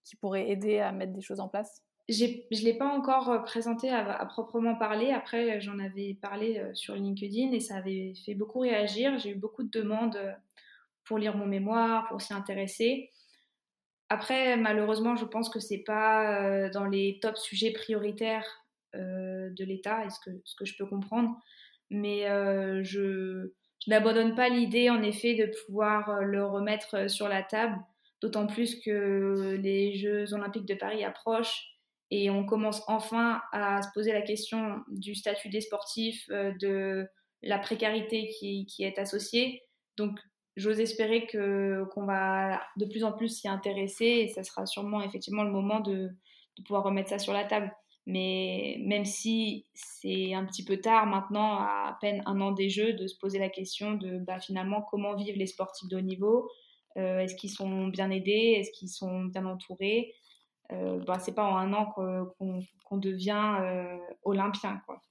qui 0.05 0.17
pourrait 0.17 0.49
aider 0.49 0.79
à 0.79 0.93
mettre 0.93 1.13
des 1.13 1.21
choses 1.21 1.41
en 1.41 1.49
place? 1.49 1.83
Je 2.11 2.25
ne 2.25 2.65
l'ai 2.65 2.75
pas 2.75 2.89
encore 2.89 3.31
euh, 3.31 3.39
présenté 3.39 3.89
à, 3.89 4.27
proprement 4.27 4.75
parler. 4.75 5.13
Après, 5.13 5.61
j'en 5.61 5.79
avais 5.79 6.19
parlé 6.21 6.59
euh, 6.59 6.75
sur 6.75 6.97
LinkedIn 6.97 7.53
et 7.53 7.61
ça 7.61 7.77
avait 7.77 8.15
fait 8.27 8.35
beaucoup 8.35 8.59
réagir. 8.59 9.17
J'ai 9.19 9.31
eu 9.31 9.35
beaucoup 9.37 9.63
de 9.63 9.71
demandes 9.71 10.17
euh, 10.17 10.33
pour 11.05 11.19
lire 11.19 11.37
mon 11.37 11.47
mémoire, 11.47 12.09
pour 12.09 12.21
s'y 12.21 12.35
intéresser. 12.35 13.11
Après, 14.09 14.57
malheureusement, 14.57 15.15
je 15.15 15.25
pense 15.25 15.49
que 15.49 15.61
c'est 15.61 15.85
pas 15.87 16.69
dans 16.71 16.85
les 16.85 17.21
top 17.23 17.37
sujets 17.37 17.73
prioritaires 17.73 18.45
de 18.93 19.65
l'État, 19.65 20.11
ce 20.11 20.19
que, 20.19 20.31
ce 20.45 20.57
que 20.57 20.65
je 20.65 20.77
peux 20.77 20.87
comprendre. 20.87 21.37
Mais 21.91 22.25
je, 22.85 23.51
je 23.85 23.91
n'abandonne 23.91 24.35
pas 24.35 24.49
l'idée, 24.49 24.91
en 24.91 25.03
effet, 25.03 25.35
de 25.35 25.51
pouvoir 25.67 26.23
le 26.23 26.45
remettre 26.45 27.11
sur 27.11 27.29
la 27.29 27.43
table, 27.43 27.77
d'autant 28.23 28.47
plus 28.47 28.81
que 28.81 29.59
les 29.61 29.95
Jeux 29.97 30.33
olympiques 30.33 30.67
de 30.67 30.75
Paris 30.75 31.05
approchent 31.05 31.71
et 32.11 32.31
on 32.31 32.45
commence 32.45 32.83
enfin 32.89 33.41
à 33.53 33.83
se 33.83 33.89
poser 33.95 34.13
la 34.13 34.23
question 34.23 34.81
du 34.89 35.15
statut 35.15 35.49
des 35.49 35.61
sportifs, 35.61 36.27
euh, 36.31 36.53
de 36.61 37.09
la 37.43 37.59
précarité 37.59 38.29
qui, 38.39 38.67
est 38.81 38.99
associée. 38.99 39.63
Donc, 39.97 40.19
j'ose 40.57 40.81
espérer 40.81 41.27
qu'on 41.27 42.05
va 42.05 42.61
de 42.77 42.85
plus 42.85 43.05
en 43.05 43.13
plus 43.13 43.29
s'y 43.29 43.49
intéresser 43.49 44.05
et 44.05 44.29
ça 44.29 44.43
sera 44.43 44.67
sûrement 44.67 45.01
effectivement 45.03 45.45
le 45.45 45.53
moment 45.53 45.81
de, 45.81 46.11
pouvoir 46.67 46.85
remettre 46.85 47.09
ça 47.09 47.19
sur 47.19 47.33
la 47.33 47.45
table. 47.45 47.73
Mais 48.07 48.79
même 48.81 49.05
si 49.05 49.67
c'est 49.75 50.35
un 50.35 50.45
petit 50.47 50.65
peu 50.65 50.79
tard 50.79 51.07
maintenant, 51.07 51.59
à, 51.59 51.97
peine 52.01 52.23
un 52.27 52.41
an 52.41 52.53
des 52.53 52.69
Jeux, 52.69 52.95
de 52.95 53.07
se 53.07 53.17
poser 53.19 53.39
la 53.39 53.49
question 53.49 53.93
de 53.93 54.19
bah, 54.19 54.41
finalement 54.41 54.83
comment 54.83 55.15
vivent 55.15 55.37
les 55.37 55.47
sportifs 55.47 55.89
de 55.89 55.97
haut 55.97 56.01
niveau, 56.01 56.51
euh, 56.97 57.21
est-ce 57.21 57.37
qu'ils 57.37 57.51
sont 57.51 57.89
bien 57.89 58.11
aidés, 58.11 58.57
est-ce 58.57 58.73
qu'ils 58.73 58.89
sont 58.89 59.25
bien 59.25 59.47
entourés? 59.47 60.15
Euh, 60.73 60.99
bah, 61.07 61.19
c'est 61.19 61.35
pas 61.35 61.45
en 61.45 61.57
un 61.57 61.73
an 61.73 61.87
qu'on 61.87 62.97
devient 62.97 63.57
euh, 63.61 63.99
olympien. 64.25 64.81
Quoi. 64.87 65.03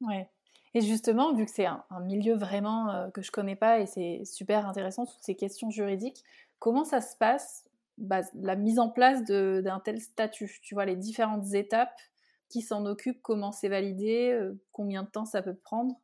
Ouais. 0.00 0.28
Et 0.74 0.80
justement, 0.80 1.34
vu 1.34 1.44
que 1.44 1.50
c'est 1.50 1.66
un, 1.66 1.84
milieu 2.02 2.34
vraiment 2.36 2.90
euh, 2.90 3.10
que 3.10 3.22
je 3.22 3.30
connais 3.30 3.56
pas 3.56 3.80
et 3.80 3.86
c'est 3.86 4.24
super 4.24 4.66
intéressant, 4.68 5.06
toutes 5.06 5.22
ces 5.22 5.34
questions 5.34 5.70
juridiques, 5.70 6.22
comment 6.58 6.84
ça 6.84 7.00
se 7.00 7.16
passe 7.16 7.64
bah, 7.96 8.20
la 8.34 8.54
mise 8.54 8.78
en 8.78 8.90
place 8.90 9.24
d'un 9.24 9.80
tel 9.80 10.00
statut? 10.00 10.58
Tu 10.62 10.74
vois, 10.74 10.84
les 10.84 10.96
différentes 10.96 11.54
étapes, 11.54 11.98
qui 12.48 12.62
s'en 12.62 12.86
occupe, 12.86 13.20
comment 13.22 13.52
c'est 13.52 13.68
validé, 13.68 14.30
euh, 14.32 14.54
combien 14.72 15.02
de 15.02 15.10
temps 15.10 15.24
ça 15.24 15.42
peut 15.42 15.56
prendre? 15.56 15.94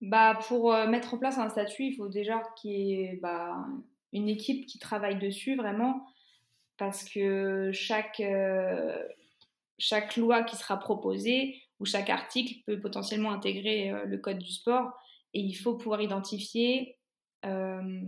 Bah, 0.00 0.38
Pour 0.48 0.72
euh, 0.72 0.86
mettre 0.86 1.14
en 1.14 1.18
place 1.18 1.38
un 1.38 1.48
statut, 1.48 1.84
il 1.84 1.96
faut 1.96 2.08
déjà 2.08 2.42
qu'il 2.56 2.70
y 2.72 2.92
ait 2.94 3.18
bah, 3.22 3.64
une 4.12 4.28
équipe 4.28 4.66
qui 4.66 4.78
travaille 4.78 5.18
dessus 5.18 5.56
vraiment, 5.56 6.06
parce 6.76 7.04
que 7.04 7.70
chaque, 7.72 8.22
chaque 9.78 10.16
loi 10.16 10.42
qui 10.42 10.56
sera 10.56 10.78
proposée, 10.78 11.64
où 11.80 11.84
chaque 11.84 12.10
article 12.10 12.62
peut 12.66 12.80
potentiellement 12.80 13.32
intégrer 13.32 13.90
euh, 13.90 14.04
le 14.04 14.18
code 14.18 14.38
du 14.38 14.52
sport 14.52 14.92
et 15.32 15.40
il 15.40 15.54
faut 15.54 15.74
pouvoir 15.74 16.00
identifier 16.00 16.98
euh, 17.44 18.00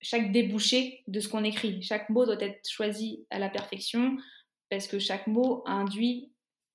chaque 0.00 0.32
débouché 0.32 1.02
de 1.06 1.20
ce 1.20 1.28
qu'on 1.28 1.44
écrit. 1.44 1.82
Chaque 1.82 2.08
mot 2.10 2.24
doit 2.26 2.40
être 2.40 2.68
choisi 2.68 3.26
à 3.30 3.38
la 3.38 3.48
perfection 3.48 4.16
parce 4.70 4.88
que 4.88 4.98
chaque 4.98 5.26
mot 5.26 5.62
induit 5.66 6.31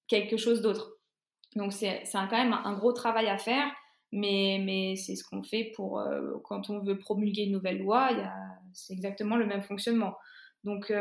quelque 0.07 0.37
chose 0.37 0.61
d'autre. 0.61 0.97
Donc 1.55 1.73
c'est 1.73 2.03
quand 2.13 2.31
même 2.31 2.53
un, 2.53 2.73
gros 2.73 2.93
travail 2.93 3.27
à 3.27 3.37
faire, 3.37 3.67
mais, 4.11 4.61
mais 4.63 4.95
c'est 4.95 5.15
ce 5.15 5.23
qu'on 5.23 5.43
fait 5.43 5.71
pour 5.75 5.99
euh, 5.99 6.37
quand 6.43 6.69
on 6.69 6.79
veut 6.79 6.97
promulguer 6.97 7.43
une 7.43 7.53
nouvelle 7.53 7.79
loi, 7.79 8.09
c'est 8.73 8.93
exactement 8.93 9.35
le 9.35 9.45
même 9.45 9.63
fonctionnement. 9.63 10.15
Donc 10.63 10.91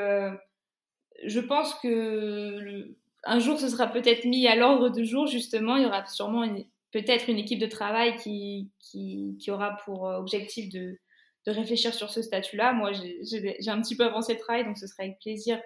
je 1.24 1.40
pense 1.40 1.74
que 1.74 2.94
un 3.26 3.40
jour, 3.40 3.58
ce 3.58 3.68
sera 3.68 3.88
peut-être 3.88 4.24
mis 4.24 4.46
à 4.46 4.54
l'ordre 4.54 4.88
du 4.88 5.04
jour, 5.04 5.26
justement. 5.26 5.76
Il 5.76 5.82
y 5.82 5.86
aura 5.86 6.06
sûrement 6.06 6.46
peut-être 6.92 7.28
une 7.28 7.38
équipe 7.38 7.58
de 7.58 7.66
travail 7.66 8.16
qui, 8.16 8.70
qui, 8.78 9.50
aura 9.50 9.76
pour 9.84 10.08
euh, 10.08 10.18
objectif 10.18 10.72
de, 10.72 10.98
de, 11.46 11.52
réfléchir 11.52 11.92
sur 11.92 12.10
ce 12.10 12.22
statut-là. 12.22 12.72
Moi, 12.72 12.92
j'ai 12.92 13.68
un 13.68 13.82
petit 13.82 13.96
peu 13.96 14.04
avancé 14.04 14.34
le 14.34 14.38
travail, 14.38 14.64
donc 14.64 14.78
ce 14.78 14.86
serait 14.86 15.04
avec 15.04 15.18
plaisir 15.18 15.60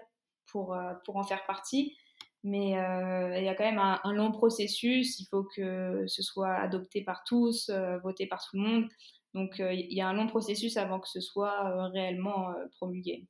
pour, 0.46 0.74
euh, 0.74 0.94
pour 1.04 1.16
en 1.16 1.22
faire 1.22 1.44
partie. 1.46 1.96
Mais 2.42 2.78
euh, 2.78 3.36
il 3.38 3.44
y 3.44 3.48
a 3.48 3.54
quand 3.54 3.64
même 3.64 3.78
un, 3.78 4.12
long 4.12 4.32
processus. 4.32 5.18
Il 5.20 5.26
faut 5.26 5.44
que 5.44 6.04
ce 6.06 6.22
soit 6.22 6.54
adopté 6.54 7.02
par 7.02 7.22
tous, 7.24 7.70
voté 8.02 8.26
par 8.26 8.42
tout 8.42 8.56
le 8.56 8.62
monde. 8.62 8.88
Donc, 9.34 9.56
il 9.58 9.92
y 9.92 10.00
a 10.00 10.08
un 10.08 10.12
long 10.12 10.26
processus 10.26 10.76
avant 10.76 11.00
que 11.00 11.08
ce 11.08 11.20
soit 11.20 11.88
réellement 11.90 12.52
promulgué. 12.72 13.26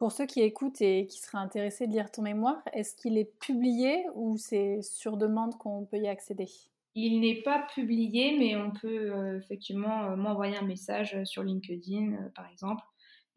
Pour 0.00 0.12
ceux 0.12 0.24
qui 0.24 0.40
écoutent 0.40 0.80
et 0.80 1.06
qui 1.06 1.18
seraient 1.18 1.36
intéressés 1.36 1.86
de 1.86 1.92
lire 1.92 2.10
ton 2.10 2.22
mémoire, 2.22 2.62
est-ce 2.72 2.96
qu'il 2.96 3.18
est 3.18 3.38
publié 3.38 4.06
ou 4.14 4.38
c'est 4.38 4.80
sur 4.80 5.18
demande 5.18 5.58
qu'on 5.58 5.84
peut 5.84 5.98
y 5.98 6.08
accéder? 6.08 6.48
Il 6.94 7.20
n'est 7.20 7.42
pas 7.42 7.66
publié, 7.74 8.36
mais 8.38 8.56
on 8.56 8.72
peut 8.72 9.12
euh, 9.12 9.38
effectivement 9.38 10.06
euh, 10.06 10.16
m'envoyer 10.16 10.56
un 10.56 10.64
message 10.64 11.22
sur 11.24 11.42
LinkedIn, 11.42 12.14
euh, 12.14 12.28
par 12.34 12.48
exemple, 12.48 12.82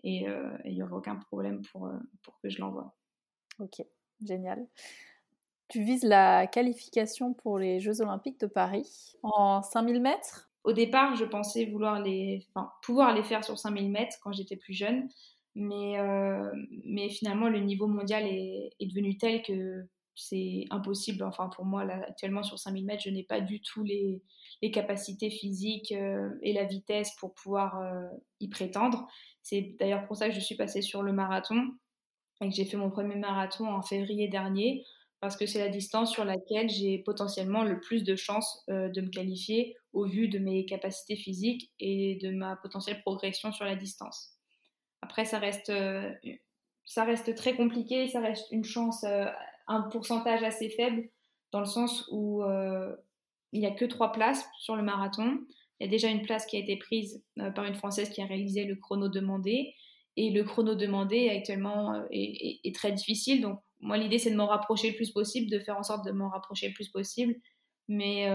et 0.05 0.25
il 0.65 0.73
n'y 0.73 0.83
aura 0.83 0.97
aucun 0.97 1.15
problème 1.15 1.61
pour, 1.71 1.89
pour 2.23 2.37
que 2.41 2.49
je 2.49 2.59
l'envoie. 2.59 2.93
Ok, 3.59 3.81
génial. 4.25 4.65
Tu 5.69 5.83
vises 5.83 6.03
la 6.03 6.47
qualification 6.47 7.33
pour 7.33 7.57
les 7.57 7.79
Jeux 7.79 8.01
Olympiques 8.01 8.39
de 8.39 8.47
Paris 8.47 9.15
en 9.23 9.63
5000 9.63 10.01
mètres? 10.01 10.49
Au 10.63 10.71
départ, 10.71 11.15
je 11.15 11.25
pensais 11.25 11.65
vouloir 11.65 11.99
les, 11.99 12.47
pouvoir 12.81 13.13
les 13.13 13.23
faire 13.23 13.43
sur 13.43 13.57
5000 13.57 13.91
mètres 13.91 14.17
quand 14.21 14.31
j'étais 14.31 14.55
plus 14.55 14.73
jeune. 14.73 15.09
Mais, 15.55 15.99
euh, 15.99 16.49
mais 16.85 17.09
finalement, 17.09 17.49
le 17.49 17.59
niveau 17.59 17.87
mondial 17.87 18.25
est, 18.25 18.71
devenu 18.79 19.17
tel 19.17 19.43
que 19.43 19.85
c'est 20.15 20.65
impossible. 20.69 21.23
Enfin, 21.23 21.49
pour 21.49 21.65
moi, 21.65 21.81
actuellement, 21.83 22.43
sur 22.43 22.57
5000 22.57 22.85
mètres, 22.85 23.03
je 23.03 23.09
n'ai 23.09 23.23
pas 23.23 23.41
du 23.41 23.61
tout 23.61 23.83
les, 23.83 24.21
les 24.61 24.71
capacités 24.71 25.29
physiques 25.29 25.91
euh, 25.91 26.29
et 26.41 26.53
la 26.53 26.63
vitesse 26.63 27.11
pour 27.19 27.33
pouvoir 27.33 27.79
euh, 27.81 28.07
y 28.39 28.47
prétendre. 28.47 29.07
C'est 29.41 29.75
d'ailleurs 29.79 30.05
pour 30.05 30.15
ça 30.15 30.29
que 30.29 30.35
je 30.35 30.39
suis 30.39 30.55
passée 30.55 30.81
sur 30.81 31.03
le 31.03 31.13
marathon 31.13 31.67
et 32.41 32.49
que 32.49 32.55
j'ai 32.55 32.65
fait 32.65 32.77
mon 32.77 32.89
premier 32.89 33.15
marathon 33.15 33.67
en 33.67 33.81
février 33.81 34.27
dernier, 34.27 34.83
parce 35.19 35.37
que 35.37 35.45
c'est 35.45 35.59
la 35.59 35.69
distance 35.69 36.11
sur 36.11 36.25
laquelle 36.25 36.69
j'ai 36.69 36.97
potentiellement 36.97 37.63
le 37.63 37.79
plus 37.79 38.03
de 38.03 38.15
chances 38.15 38.65
de 38.67 39.01
me 39.01 39.09
qualifier 39.09 39.75
au 39.93 40.05
vu 40.05 40.27
de 40.27 40.39
mes 40.39 40.65
capacités 40.65 41.15
physiques 41.15 41.71
et 41.79 42.17
de 42.21 42.31
ma 42.31 42.57
potentielle 42.57 43.01
progression 43.01 43.53
sur 43.53 43.63
la 43.63 43.75
distance. 43.75 44.33
Après, 45.03 45.25
ça 45.25 45.37
reste, 45.37 45.69
euh, 45.69 46.11
ça 46.85 47.03
reste 47.03 47.35
très 47.35 47.55
compliqué, 47.55 48.07
ça 48.07 48.21
reste 48.21 48.47
une 48.51 48.63
chance, 48.63 49.03
euh, 49.03 49.25
un 49.67 49.81
pourcentage 49.83 50.43
assez 50.43 50.69
faible, 50.69 51.09
dans 51.51 51.59
le 51.59 51.65
sens 51.65 52.07
où 52.09 52.41
euh, 52.43 52.95
il 53.51 53.59
n'y 53.59 53.67
a 53.67 53.71
que 53.71 53.85
trois 53.85 54.11
places 54.11 54.45
sur 54.59 54.75
le 54.75 54.81
marathon. 54.81 55.39
Il 55.79 55.85
y 55.85 55.87
a 55.87 55.91
déjà 55.91 56.07
une 56.07 56.21
place 56.21 56.45
qui 56.45 56.55
a 56.55 56.59
été 56.59 56.77
prise 56.77 57.21
par 57.53 57.65
une 57.65 57.75
Française 57.75 58.09
qui 58.09 58.21
a 58.21 58.25
réalisé 58.25 58.63
le 58.63 58.75
chrono 58.75 59.09
demandé. 59.09 59.75
Et 60.15 60.29
le 60.29 60.43
chrono 60.43 60.75
demandé 60.75 61.29
actuellement 61.29 62.03
est, 62.11 62.75
très 62.75 62.91
difficile. 62.91 63.41
Donc, 63.41 63.59
moi, 63.79 63.97
l'idée, 63.97 64.19
c'est 64.19 64.31
de 64.31 64.35
m'en 64.35 64.47
rapprocher 64.47 64.91
le 64.91 64.95
plus 64.95 65.11
possible, 65.11 65.49
de 65.49 65.59
faire 65.59 65.77
en 65.77 65.83
sorte 65.83 66.05
de 66.05 66.11
m'en 66.11 66.29
rapprocher 66.29 66.67
le 66.67 66.73
plus 66.73 66.89
possible. 66.89 67.35
Mais 67.87 68.27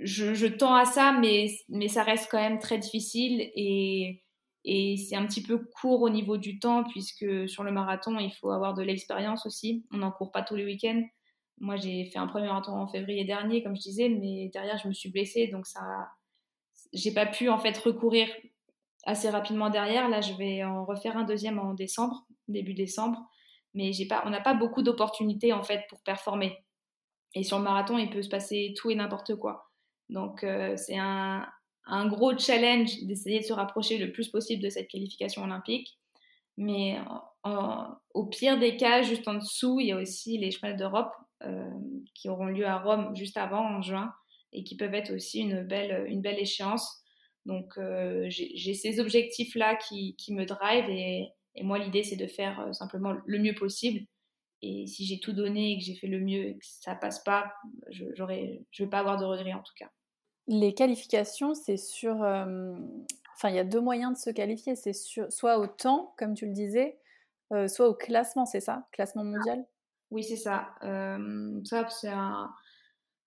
je, 0.00 0.34
je, 0.34 0.46
tends 0.46 0.74
à 0.74 0.86
ça, 0.86 1.12
mais, 1.12 1.48
mais 1.68 1.88
ça 1.88 2.02
reste 2.02 2.28
quand 2.30 2.40
même 2.40 2.58
très 2.58 2.78
difficile. 2.78 3.50
Et 3.54 4.22
et 4.64 4.96
c'est 4.96 5.16
un 5.16 5.26
petit 5.26 5.42
peu 5.42 5.58
court 5.58 6.02
au 6.02 6.10
niveau 6.10 6.36
du 6.36 6.58
temps, 6.58 6.84
puisque 6.84 7.48
sur 7.48 7.64
le 7.64 7.72
marathon, 7.72 8.18
il 8.18 8.32
faut 8.32 8.50
avoir 8.50 8.74
de 8.74 8.82
l'expérience 8.82 9.46
aussi. 9.46 9.86
On 9.90 9.98
n'en 9.98 10.10
court 10.10 10.32
pas 10.32 10.42
tous 10.42 10.54
les 10.54 10.64
week-ends. 10.64 11.02
Moi, 11.58 11.76
j'ai 11.76 12.04
fait 12.06 12.18
un 12.18 12.26
premier 12.26 12.46
marathon 12.46 12.72
en 12.72 12.86
février 12.86 13.24
dernier, 13.24 13.62
comme 13.62 13.76
je 13.76 13.82
disais, 13.82 14.08
mais 14.08 14.50
derrière, 14.52 14.78
je 14.78 14.88
me 14.88 14.92
suis 14.92 15.10
blessée, 15.10 15.48
donc 15.48 15.66
ça, 15.66 15.80
j'ai 16.92 17.12
pas 17.12 17.26
pu 17.26 17.48
en 17.48 17.58
fait 17.58 17.76
recourir 17.78 18.28
assez 19.04 19.30
rapidement 19.30 19.70
derrière. 19.70 20.08
Là, 20.08 20.20
je 20.20 20.34
vais 20.34 20.62
en 20.64 20.84
refaire 20.84 21.16
un 21.16 21.24
deuxième 21.24 21.58
en 21.58 21.74
décembre, 21.74 22.26
début 22.48 22.74
décembre, 22.74 23.18
mais 23.74 23.92
pas, 24.08 24.22
on 24.26 24.30
n'a 24.30 24.40
pas 24.40 24.54
beaucoup 24.54 24.82
d'opportunités 24.82 25.52
en 25.52 25.62
fait 25.62 25.84
pour 25.88 26.00
performer. 26.02 26.58
Et 27.34 27.42
sur 27.44 27.58
le 27.58 27.64
marathon, 27.64 27.98
il 27.98 28.10
peut 28.10 28.22
se 28.22 28.28
passer 28.28 28.74
tout 28.76 28.90
et 28.90 28.94
n'importe 28.94 29.36
quoi. 29.36 29.70
Donc, 30.08 30.42
euh, 30.42 30.76
c'est 30.76 30.98
un, 30.98 31.46
un 31.86 32.06
gros 32.06 32.36
challenge 32.36 33.02
d'essayer 33.02 33.40
de 33.40 33.44
se 33.44 33.52
rapprocher 33.52 33.98
le 33.98 34.12
plus 34.12 34.28
possible 34.28 34.62
de 34.62 34.68
cette 34.68 34.88
qualification 34.88 35.42
olympique. 35.42 35.98
Mais 36.56 36.98
au 38.12 38.26
pire 38.26 38.58
des 38.58 38.76
cas, 38.76 39.02
juste 39.02 39.26
en 39.26 39.34
dessous, 39.34 39.80
il 39.80 39.86
y 39.86 39.92
a 39.92 39.96
aussi 39.96 40.36
les 40.36 40.50
chemins 40.50 40.74
d'Europe 40.74 41.12
euh, 41.42 41.70
qui 42.14 42.28
auront 42.28 42.46
lieu 42.46 42.66
à 42.66 42.78
Rome 42.78 43.16
juste 43.16 43.38
avant, 43.38 43.64
en 43.64 43.80
juin, 43.80 44.12
et 44.52 44.62
qui 44.62 44.76
peuvent 44.76 44.94
être 44.94 45.14
aussi 45.14 45.40
une 45.40 45.62
belle, 45.62 46.04
une 46.08 46.20
belle 46.20 46.38
échéance. 46.38 46.99
Donc 47.46 47.78
euh, 47.78 48.26
j'ai 48.28 48.74
ces 48.74 49.00
objectifs-là 49.00 49.76
qui, 49.76 50.14
qui, 50.16 50.34
me 50.34 50.44
drive 50.44 50.88
et, 50.88 51.28
et 51.54 51.62
moi 51.62 51.78
l'idée 51.78 52.02
c'est 52.02 52.16
de 52.16 52.26
faire 52.26 52.60
euh, 52.60 52.72
simplement 52.72 53.14
le 53.24 53.38
mieux 53.38 53.54
possible. 53.54 54.06
Et 54.62 54.86
si 54.86 55.06
j'ai 55.06 55.20
tout 55.20 55.32
donné 55.32 55.72
et 55.72 55.78
que 55.78 55.84
j'ai 55.84 55.94
fait 55.94 56.06
le 56.06 56.20
mieux 56.20 56.48
et 56.48 56.58
que 56.58 56.64
ça 56.66 56.94
passe 56.94 57.24
pas, 57.24 57.52
je 57.90 58.04
ne 58.04 58.26
vais 58.26 58.86
pas 58.90 58.98
avoir 58.98 59.18
de 59.18 59.24
regrets 59.24 59.54
en 59.54 59.62
tout 59.62 59.72
cas. 59.74 59.90
Les 60.46 60.74
qualifications, 60.74 61.54
c'est 61.54 61.76
sur. 61.76 62.22
Euh, 62.22 62.74
enfin, 63.36 63.50
il 63.50 63.54
y 63.54 63.58
a 63.58 63.64
deux 63.64 63.80
moyens 63.80 64.12
de 64.12 64.18
se 64.18 64.30
qualifier. 64.30 64.74
C'est 64.74 64.92
soit 64.92 65.58
au 65.58 65.66
temps, 65.66 66.14
comme 66.18 66.34
tu 66.34 66.46
le 66.46 66.52
disais, 66.52 66.98
euh, 67.52 67.68
soit 67.68 67.88
au 67.88 67.94
classement, 67.94 68.46
c'est 68.46 68.60
ça? 68.60 68.88
Classement 68.92 69.24
mondial? 69.24 69.64
Oui, 70.10 70.24
c'est 70.24 70.36
ça. 70.36 70.74
Euh, 70.82 71.60
ça, 71.64 71.88
c'est 71.88 72.08
un, 72.08 72.52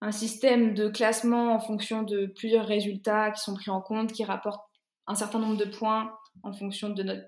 un, 0.04 0.12
système 0.12 0.74
de 0.74 0.90
classement 0.90 1.54
en 1.56 1.60
fonction 1.60 2.04
de 2.04 2.26
plusieurs 2.26 2.66
résultats 2.66 3.32
qui 3.32 3.42
sont 3.42 3.54
pris 3.54 3.72
en 3.72 3.82
compte, 3.82 4.12
qui 4.12 4.24
rapportent 4.24 4.66
un 5.08 5.16
certain 5.16 5.40
nombre 5.40 5.58
de 5.58 5.66
points 5.66 6.14
en 6.44 6.54
fonction 6.54 6.90
de 6.90 7.04
notre 7.04 7.28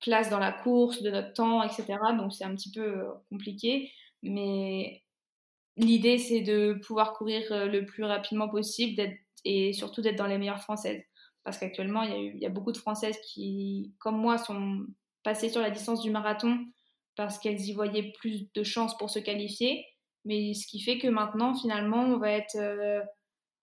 place 0.00 0.30
dans 0.30 0.38
la 0.38 0.52
course, 0.52 1.02
de 1.02 1.10
notre 1.10 1.32
temps, 1.32 1.62
etc. 1.62 1.98
Donc, 2.16 2.32
c'est 2.32 2.44
un 2.44 2.54
petit 2.54 2.70
peu 2.70 3.06
compliqué. 3.30 3.90
Mais 4.22 5.02
l'idée, 5.76 6.18
c'est 6.18 6.42
de 6.42 6.78
pouvoir 6.86 7.12
courir 7.14 7.42
le 7.66 7.84
plus 7.84 8.04
rapidement 8.04 8.48
possible, 8.48 9.02
et 9.44 9.72
surtout 9.72 10.02
d'être 10.02 10.16
dans 10.16 10.26
les 10.26 10.38
meilleures 10.38 10.62
françaises. 10.62 11.02
Parce 11.44 11.58
qu'actuellement, 11.58 12.02
il 12.02 12.38
y, 12.38 12.46
a 12.46 12.50
beaucoup 12.50 12.72
de 12.72 12.76
Françaises 12.76 13.16
qui, 13.24 13.94
comme 13.98 14.18
moi, 14.18 14.36
sont 14.36 14.84
passées 15.22 15.48
sur 15.48 15.60
la 15.60 15.70
distance 15.70 16.02
du 16.02 16.10
marathon 16.10 16.58
parce 17.14 17.38
qu'elles 17.38 17.60
y 17.60 17.72
voyaient 17.72 18.12
plus 18.18 18.52
de 18.52 18.62
chances 18.64 18.96
pour 18.96 19.10
se 19.10 19.20
qualifier. 19.20 19.84
Mais 20.26 20.52
ce 20.54 20.66
qui 20.66 20.80
fait 20.80 20.98
que 20.98 21.06
maintenant, 21.06 21.54
finalement, 21.54 22.02
on 22.02 22.18
va 22.18 22.32
être 22.32 22.56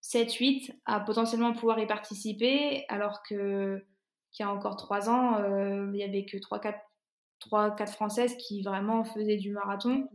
7-8 0.02 0.72
euh, 0.72 0.74
à 0.86 1.02
potentiellement 1.02 1.52
pouvoir 1.54 1.78
y 1.80 1.86
participer, 1.86 2.86
alors 2.88 3.22
que 3.28 3.86
qu'il 4.32 4.46
y 4.46 4.50
a 4.50 4.52
encore 4.52 4.78
3 4.78 5.10
ans, 5.10 5.42
euh, 5.42 5.86
il 5.94 5.98
n'y 5.98 6.04
avait 6.04 6.26
que 6.26 6.38
3-4 6.38 7.92
Françaises 7.92 8.36
qui 8.38 8.64
vraiment 8.64 9.04
faisaient 9.04 9.38
du 9.38 9.52
marathon. 9.52 10.08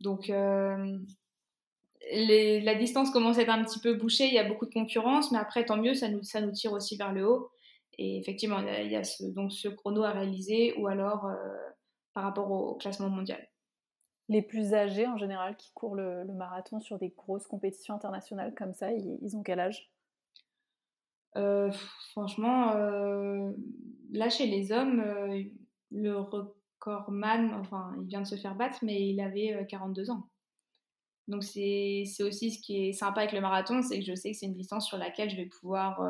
Donc, 0.00 0.28
la 0.28 0.74
distance 2.74 3.10
commence 3.10 3.38
à 3.38 3.42
être 3.42 3.48
un 3.48 3.64
petit 3.64 3.78
peu 3.78 3.94
bouchée, 3.94 4.26
il 4.26 4.34
y 4.34 4.38
a 4.38 4.44
beaucoup 4.44 4.66
de 4.66 4.74
concurrence, 4.74 5.30
mais 5.32 5.38
après, 5.38 5.64
tant 5.64 5.76
mieux, 5.76 5.94
ça 5.94 6.08
nous, 6.08 6.22
ça 6.24 6.40
nous 6.40 6.50
tire 6.50 6.72
aussi 6.72 6.96
vers 6.96 7.12
le 7.12 7.26
haut. 7.26 7.50
Et 7.96 8.18
effectivement, 8.18 8.58
il 8.58 8.90
y 8.90 8.96
a, 8.96 9.04
ce, 9.04 9.22
donc 9.24 9.52
ce 9.52 9.68
chrono 9.68 10.02
à 10.02 10.10
réaliser 10.10 10.74
ou 10.76 10.88
alors 10.88 11.30
par 12.12 12.24
rapport 12.24 12.50
au, 12.50 12.74
classement 12.74 13.08
mondial. 13.08 13.46
Les 14.28 14.42
plus 14.42 14.74
âgés 14.74 15.06
en 15.06 15.16
général 15.16 15.56
qui 15.56 15.72
courent 15.72 15.96
le, 15.96 16.24
marathon 16.24 16.80
sur 16.80 16.98
des 16.98 17.10
grosses 17.10 17.46
compétitions 17.46 17.94
internationales 17.94 18.54
comme 18.54 18.72
ça, 18.72 18.90
ils, 18.92 19.36
ont 19.36 19.42
quel 19.42 19.60
âge? 19.60 19.90
Franchement, 22.10 22.74
là 24.12 24.28
chez 24.28 24.46
les 24.46 24.70
hommes, 24.70 25.02
le 25.90 26.16
recordman, 26.16 27.54
enfin 27.54 27.94
il 28.00 28.06
vient 28.06 28.20
de 28.20 28.26
se 28.26 28.36
faire 28.36 28.54
battre, 28.54 28.78
mais 28.82 29.08
il 29.08 29.20
avait 29.20 29.66
42 29.68 30.10
ans. 30.10 30.28
Donc 31.28 31.42
c'est 31.44 32.04
aussi 32.20 32.52
ce 32.52 32.60
qui 32.60 32.88
est 32.88 32.92
sympa 32.92 33.20
avec 33.20 33.32
le 33.32 33.40
marathon, 33.40 33.82
c'est 33.82 33.98
que 33.98 34.04
je 34.04 34.14
sais 34.14 34.32
que 34.32 34.36
c'est 34.36 34.46
une 34.46 34.54
distance 34.54 34.86
sur 34.86 34.98
laquelle 34.98 35.30
je 35.30 35.36
vais 35.36 35.46
pouvoir 35.46 36.00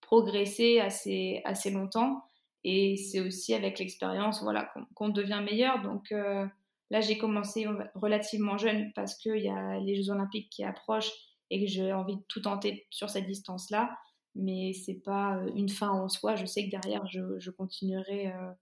progresser 0.00 0.80
assez, 0.80 1.40
assez 1.44 1.70
longtemps. 1.70 2.22
Et 2.64 2.96
c'est 2.96 3.20
aussi 3.20 3.54
avec 3.54 3.78
l'expérience 3.78 4.42
voilà, 4.42 4.70
qu'on 4.94 5.08
devient 5.08 5.40
meilleur. 5.42 5.82
Donc 5.82 6.12
euh, 6.12 6.46
là, 6.90 7.00
j'ai 7.00 7.16
commencé 7.16 7.66
relativement 7.94 8.58
jeune 8.58 8.92
parce 8.94 9.14
qu'il 9.16 9.42
y 9.42 9.48
a 9.48 9.78
les 9.80 10.02
Jeux 10.02 10.10
Olympiques 10.10 10.50
qui 10.50 10.64
approchent 10.64 11.12
et 11.50 11.64
que 11.64 11.70
j'ai 11.70 11.92
envie 11.92 12.16
de 12.16 12.22
tout 12.28 12.42
tenter 12.42 12.86
sur 12.90 13.10
cette 13.10 13.26
distance-là. 13.26 13.90
Mais 14.36 14.72
c'est 14.72 15.00
pas 15.04 15.38
euh, 15.38 15.50
une 15.56 15.68
fin 15.68 15.88
en 15.88 16.08
soi. 16.08 16.36
Je 16.36 16.46
sais 16.46 16.64
que 16.64 16.70
derrière, 16.70 17.04
je, 17.08 17.38
je 17.38 17.50
continuerai 17.50 18.28
euh, 18.28 18.52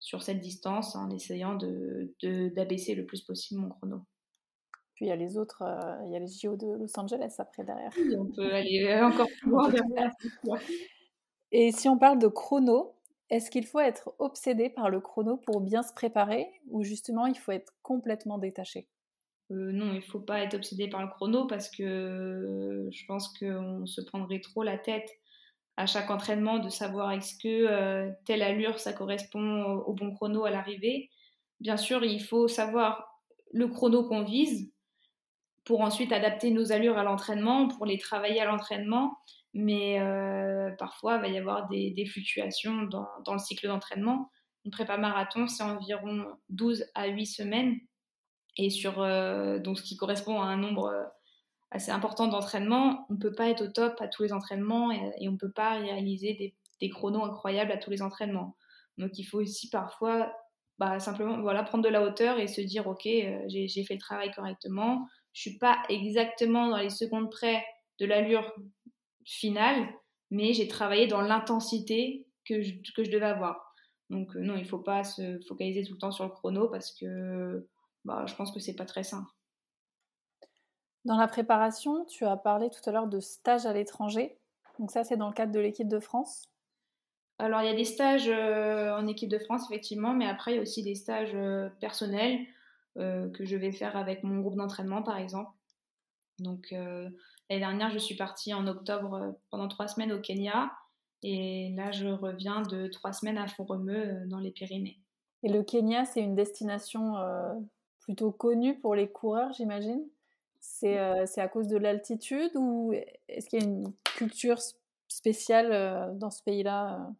sur 0.00 0.22
cette 0.22 0.40
distance 0.40 0.96
en 0.96 1.10
essayant 1.10 1.54
d'abaisser 1.54 2.94
de, 2.94 3.00
le 3.00 3.06
plus 3.06 3.22
possible 3.22 3.60
mon 3.60 3.68
chrono. 3.68 4.00
Puis 4.94 5.06
il 5.06 5.08
y 5.08 5.12
a 5.12 5.16
les 5.16 5.38
autres, 5.38 5.62
il 6.06 6.12
y 6.12 6.16
a 6.16 6.18
les 6.18 6.26
JO 6.26 6.56
de 6.56 6.76
Los 6.76 6.98
Angeles 6.98 7.34
après 7.38 7.64
derrière. 7.64 7.92
on 8.18 8.26
peut 8.26 8.52
aller 8.52 9.00
encore 9.00 9.28
plus 9.40 9.50
loin 9.50 9.70
Et 11.52 11.70
si 11.70 11.88
on 11.88 11.98
parle 11.98 12.18
de 12.18 12.26
chrono, 12.26 12.94
est-ce 13.32 13.50
qu'il 13.50 13.64
faut 13.64 13.80
être 13.80 14.12
obsédé 14.18 14.68
par 14.68 14.90
le 14.90 15.00
chrono 15.00 15.38
pour 15.38 15.62
bien 15.62 15.82
se 15.82 15.94
préparer 15.94 16.46
ou 16.68 16.84
justement 16.84 17.24
il 17.24 17.38
faut 17.38 17.52
être 17.52 17.72
complètement 17.80 18.36
détaché? 18.36 18.88
Euh, 19.50 19.72
Non, 19.72 19.94
il 19.94 19.96
ne 19.96 20.00
faut 20.02 20.20
pas 20.20 20.40
être 20.40 20.52
obsédé 20.52 20.86
par 20.86 21.00
le 21.00 21.08
chrono 21.08 21.46
parce 21.46 21.70
que 21.70 22.90
je 22.92 23.06
pense 23.06 23.32
qu'on 23.38 23.86
se 23.86 24.02
prendrait 24.02 24.40
trop 24.40 24.62
la 24.62 24.76
tête 24.76 25.08
à 25.78 25.86
chaque 25.86 26.10
entraînement 26.10 26.58
de 26.58 26.68
savoir 26.68 27.10
est-ce 27.12 27.38
que 27.38 27.48
euh, 27.48 28.10
telle 28.26 28.42
allure 28.42 28.78
ça 28.78 28.92
correspond 28.92 29.64
au, 29.86 29.94
bon 29.94 30.14
chrono 30.14 30.44
à 30.44 30.50
l'arrivée. 30.50 31.08
Bien 31.58 31.78
sûr, 31.78 32.04
il 32.04 32.22
faut 32.22 32.48
savoir 32.48 33.18
le 33.50 33.66
chrono 33.66 34.06
qu'on 34.06 34.24
vise 34.24 34.70
pour 35.64 35.80
ensuite 35.80 36.12
adapter 36.12 36.50
nos 36.50 36.70
allures 36.70 36.98
à 36.98 37.02
l'entraînement, 37.02 37.68
pour 37.68 37.86
les 37.86 37.96
travailler 37.96 38.42
à 38.42 38.44
l'entraînement 38.44 39.16
mais 39.54 40.00
euh, 40.00 40.70
parfois 40.78 41.16
il 41.16 41.20
va 41.20 41.28
y 41.28 41.38
avoir 41.38 41.68
des, 41.68 42.06
fluctuations 42.06 42.82
dans, 42.82 43.06
le 43.26 43.38
cycle 43.38 43.66
d'entraînement. 43.66 44.30
Une 44.64 44.70
prépa 44.70 44.96
marathon, 44.96 45.48
c'est 45.48 45.62
environ 45.62 46.26
12 46.50 46.86
à 46.94 47.08
8 47.08 47.26
semaines, 47.26 47.78
et 48.56 48.70
sur, 48.70 49.00
euh, 49.02 49.58
donc 49.58 49.78
ce 49.78 49.82
qui 49.82 49.96
correspond 49.96 50.40
à 50.40 50.46
un 50.46 50.56
nombre 50.56 50.86
euh, 50.86 51.04
assez 51.70 51.90
important 51.90 52.28
d'entraînements. 52.28 53.06
On 53.10 53.14
ne 53.14 53.18
peut 53.18 53.34
pas 53.34 53.48
être 53.48 53.62
au 53.62 53.68
top 53.68 54.00
à 54.00 54.08
tous 54.08 54.22
les 54.22 54.32
entraînements 54.32 54.92
et, 54.92 55.28
on 55.28 55.32
ne 55.32 55.36
peut 55.36 55.50
pas 55.50 55.78
réaliser 55.78 56.34
des, 56.34 56.54
des, 56.80 56.90
chronos 56.90 57.24
incroyables 57.24 57.72
à 57.72 57.78
tous 57.78 57.90
les 57.90 58.02
entraînements. 58.02 58.56
Donc 58.98 59.18
il 59.18 59.24
faut 59.24 59.40
aussi 59.40 59.70
parfois 59.70 60.32
bah, 60.78 61.00
simplement 61.00 61.40
voilà, 61.40 61.62
prendre 61.62 61.84
de 61.84 61.88
la 61.88 62.02
hauteur 62.02 62.38
et 62.38 62.46
se 62.46 62.60
dire 62.60 62.86
ok, 62.86 63.04
j'ai 63.04 63.84
fait 63.84 63.94
le 63.94 64.00
travail 64.00 64.30
correctement, 64.32 65.06
je 65.32 65.48
ne 65.48 65.52
suis 65.52 65.58
pas 65.58 65.78
exactement 65.88 66.68
dans 66.68 66.76
les 66.76 66.90
secondes 66.90 67.30
près 67.30 67.64
de 68.00 68.06
l'allure 68.06 68.52
finale, 69.24 69.88
mais 70.30 70.52
j'ai 70.52 70.68
travaillé 70.68 71.06
dans 71.06 71.20
l'intensité 71.20 72.26
que 72.44 72.62
je, 72.62 72.74
que 72.94 73.04
je 73.04 73.10
devais 73.10 73.26
avoir. 73.26 73.74
Donc 74.10 74.36
euh, 74.36 74.40
non, 74.40 74.56
il 74.56 74.62
ne 74.62 74.68
faut 74.68 74.78
pas 74.78 75.04
se 75.04 75.40
focaliser 75.46 75.84
tout 75.84 75.94
le 75.94 75.98
temps 75.98 76.10
sur 76.12 76.24
le 76.24 76.30
chrono 76.30 76.68
parce 76.68 76.92
que 76.92 77.68
bah, 78.04 78.24
je 78.26 78.34
pense 78.34 78.52
que 78.52 78.60
c'est 78.60 78.76
pas 78.76 78.84
très 78.84 79.02
sain. 79.02 79.26
Dans 81.04 81.16
la 81.16 81.26
préparation, 81.26 82.04
tu 82.04 82.24
as 82.24 82.36
parlé 82.36 82.70
tout 82.70 82.88
à 82.88 82.92
l'heure 82.92 83.08
de 83.08 83.20
stages 83.20 83.66
à 83.66 83.72
l'étranger. 83.72 84.38
Donc 84.78 84.90
ça, 84.90 85.02
c'est 85.02 85.16
dans 85.16 85.28
le 85.28 85.34
cadre 85.34 85.52
de 85.52 85.60
l'équipe 85.60 85.88
de 85.88 85.98
France? 85.98 86.48
Alors, 87.38 87.60
il 87.62 87.66
y 87.66 87.70
a 87.70 87.74
des 87.74 87.84
stages 87.84 88.28
euh, 88.28 88.94
en 88.96 89.06
équipe 89.08 89.30
de 89.30 89.38
France, 89.38 89.64
effectivement, 89.68 90.14
mais 90.14 90.26
après, 90.26 90.52
il 90.52 90.56
y 90.56 90.58
a 90.58 90.62
aussi 90.62 90.82
des 90.84 90.94
stages 90.94 91.34
euh, 91.34 91.68
personnels 91.80 92.46
que 92.94 93.46
je 93.46 93.56
vais 93.56 93.72
faire 93.72 93.96
avec 93.96 94.22
mon 94.22 94.40
groupe 94.40 94.56
d'entraînement, 94.56 95.02
par 95.02 95.16
exemple. 95.16 95.50
Donc, 96.38 96.74
L'année 97.52 97.66
dernière, 97.66 97.90
je 97.90 97.98
suis 97.98 98.14
partie 98.14 98.54
en 98.54 98.66
octobre 98.66 99.12
euh, 99.12 99.30
pendant 99.50 99.68
trois 99.68 99.86
semaines 99.86 100.10
au 100.10 100.20
Kenya. 100.20 100.72
Et 101.22 101.74
là, 101.76 101.92
je 101.92 102.06
reviens 102.06 102.62
de 102.62 102.86
trois 102.86 103.12
semaines 103.12 103.36
à 103.36 103.46
Font-Romeu 103.46 103.94
euh, 103.94 104.26
dans 104.26 104.38
les 104.38 104.50
Pyrénées. 104.50 104.98
Et 105.42 105.50
le 105.50 105.62
Kenya, 105.62 106.06
c'est 106.06 106.22
une 106.22 106.34
destination 106.34 107.18
euh, 107.18 107.52
plutôt 108.00 108.32
connue 108.32 108.80
pour 108.80 108.94
les 108.94 109.06
coureurs, 109.06 109.52
j'imagine? 109.52 110.02
C'est, 110.60 110.96
à 110.96 111.48
cause 111.48 111.68
de 111.68 111.76
l'altitude 111.76 112.52
ou 112.54 112.94
est-ce 113.28 113.50
qu'il 113.50 113.60
y 113.60 113.62
a 113.62 113.66
une 113.66 113.92
culture 114.16 114.58
spéciale 115.08 116.16
dans 116.16 116.30
ce 116.30 116.42
pays-là 116.44 117.10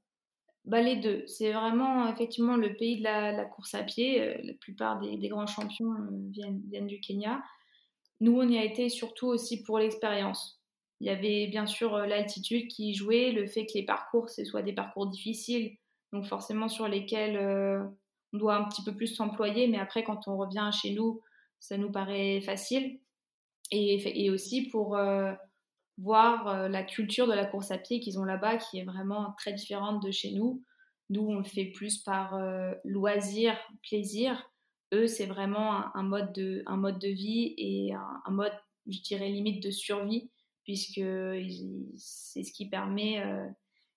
bah, 0.65 0.81
Les 0.81 0.97
deux. 0.97 1.27
C'est 1.27 1.53
vraiment 1.53 2.09
effectivement 2.09 2.57
le 2.57 2.73
pays 2.75 2.99
de 2.99 3.03
la, 3.03 3.45
course 3.45 3.75
à 3.75 3.83
pied. 3.83 4.41
la 4.45 4.55
plupart 4.55 5.01
des, 5.01 5.17
des 5.17 5.29
grands 5.29 5.49
champions 5.49 5.93
viennent, 6.31 6.63
viennent, 6.71 6.87
du 6.87 7.01
Kenya. 7.01 7.43
Nous, 8.23 8.39
on 8.39 8.49
y 8.49 8.57
a 8.57 8.63
été 8.63 8.89
surtout 8.89 9.27
aussi 9.27 9.65
pour 9.65 9.81
l'expérience. 9.81 10.63
Il 11.01 11.09
y 11.09 11.11
avait 11.11 11.49
bien 11.49 11.67
sûr 11.67 11.97
euh, 11.97 12.07
l'altitude 12.07 12.69
qui 12.69 12.95
jouait, 12.95 13.33
le 13.33 13.49
fait 13.49 13.67
que 13.67 13.73
les 13.75 13.85
parcours, 13.85 14.31
ce 14.31 14.45
soient 14.45 14.63
des 14.63 14.73
parcours 14.73 15.09
difficiles, 15.09 15.77
donc 16.13 16.27
forcément 16.27 16.69
sur 16.69 16.87
lesquels 16.87 17.37
euh, 17.37 17.83
on 18.33 18.39
doit 18.39 18.55
un 18.55 18.63
petit 18.69 18.85
peu 18.85 18.95
plus 18.95 19.09
s'employer, 19.09 19.67
mais 19.67 19.81
après, 19.81 20.05
quand 20.05 20.29
on 20.29 20.37
revient 20.37 20.71
chez 20.73 20.93
nous, 20.93 21.21
ça 21.59 21.77
nous 21.77 21.91
paraît 21.91 22.41
facile. 22.43 23.01
Et, 23.73 24.31
aussi 24.31 24.69
pour 24.69 24.97
euh, 24.97 25.33
voir 25.99 26.69
la 26.69 26.85
culture 26.85 27.27
de 27.27 27.33
la 27.33 27.47
course 27.47 27.73
à 27.73 27.79
pied 27.79 27.99
qu'ils 27.99 28.21
ont 28.21 28.25
là-bas, 28.25 28.59
qui 28.59 28.79
est 28.79 28.85
vraiment 28.85 29.35
très 29.37 29.53
différente 29.53 30.01
de 30.01 30.13
chez 30.13 30.31
nous. 30.31 30.63
Nous, 31.11 31.23
on 31.23 31.39
le 31.39 31.45
fait 31.45 31.73
plus 31.75 31.99
par 31.99 32.39
loisir, 32.85 33.57
plaisir, 33.83 34.52
eux, 34.93 35.07
c'est 35.07 35.27
vraiment 35.27 35.95
un, 35.97 36.03
mode 36.03 36.33
de, 36.33 36.63
un 36.67 36.77
mode 36.77 36.99
de 36.99 37.09
vie 37.09 37.55
et 37.57 37.95
un, 37.95 38.31
mode, 38.31 38.53
je 38.87 39.01
dirais, 39.01 39.29
limite 39.29 39.63
de 39.63 39.71
survie, 39.71 40.31
puisque 40.65 41.01
c'est 41.97 42.43
ce 42.43 42.53
qui 42.53 42.69
permet 42.69 43.21
euh, 43.25 43.47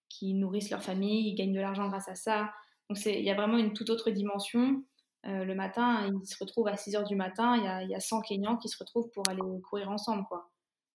qu'ils 0.09 0.39
nourrissent 0.39 0.69
leur 0.69 0.81
famille, 0.81 1.29
ils 1.29 1.35
gagnent 1.35 1.53
de 1.53 1.59
l'argent 1.59 1.87
grâce 1.87 2.07
à 2.07 2.15
ça. 2.15 2.51
Donc 2.89 3.03
il 3.05 3.23
y 3.23 3.31
a 3.31 3.35
vraiment 3.35 3.57
une 3.57 3.73
toute 3.73 3.89
autre 3.89 4.11
dimension. 4.11 4.83
Euh, 5.25 5.43
le 5.43 5.55
matin, 5.55 6.07
ils 6.07 6.27
se 6.27 6.35
retrouvent 6.39 6.67
à 6.67 6.77
6 6.77 6.95
heures 6.95 7.03
du 7.03 7.15
matin, 7.15 7.57
il 7.57 7.63
y 7.63 7.67
a, 7.67 7.83
y 7.83 7.95
a 7.95 7.99
100 7.99 8.21
Kenyans 8.21 8.57
qui 8.57 8.69
se 8.69 8.77
retrouvent 8.77 9.09
pour 9.11 9.23
aller 9.27 9.41
courir 9.63 9.89
ensemble. 9.89 10.25
Quoi. 10.27 10.49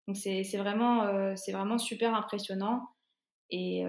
Donc 0.06 0.16
c'est 0.16 0.56
vraiment, 0.56 1.04
euh, 1.04 1.34
vraiment 1.48 1.78
super 1.78 2.14
impressionnant. 2.14 2.82
Et, 3.50 3.84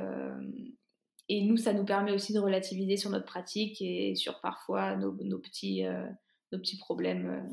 et 1.32 1.42
nous, 1.44 1.56
ça 1.56 1.72
nous 1.72 1.86
permet 1.86 2.12
aussi 2.12 2.34
de 2.34 2.40
relativiser 2.40 2.98
sur 2.98 3.10
notre 3.10 3.24
pratique 3.24 3.82
et 3.82 4.16
sur 4.16 4.42
parfois 4.42 4.98
nos, 4.98 5.14
petits, 5.40 5.86
euh, 5.86 6.06
nos 6.52 6.60
petits 6.60 6.78
problèmes 6.78 7.48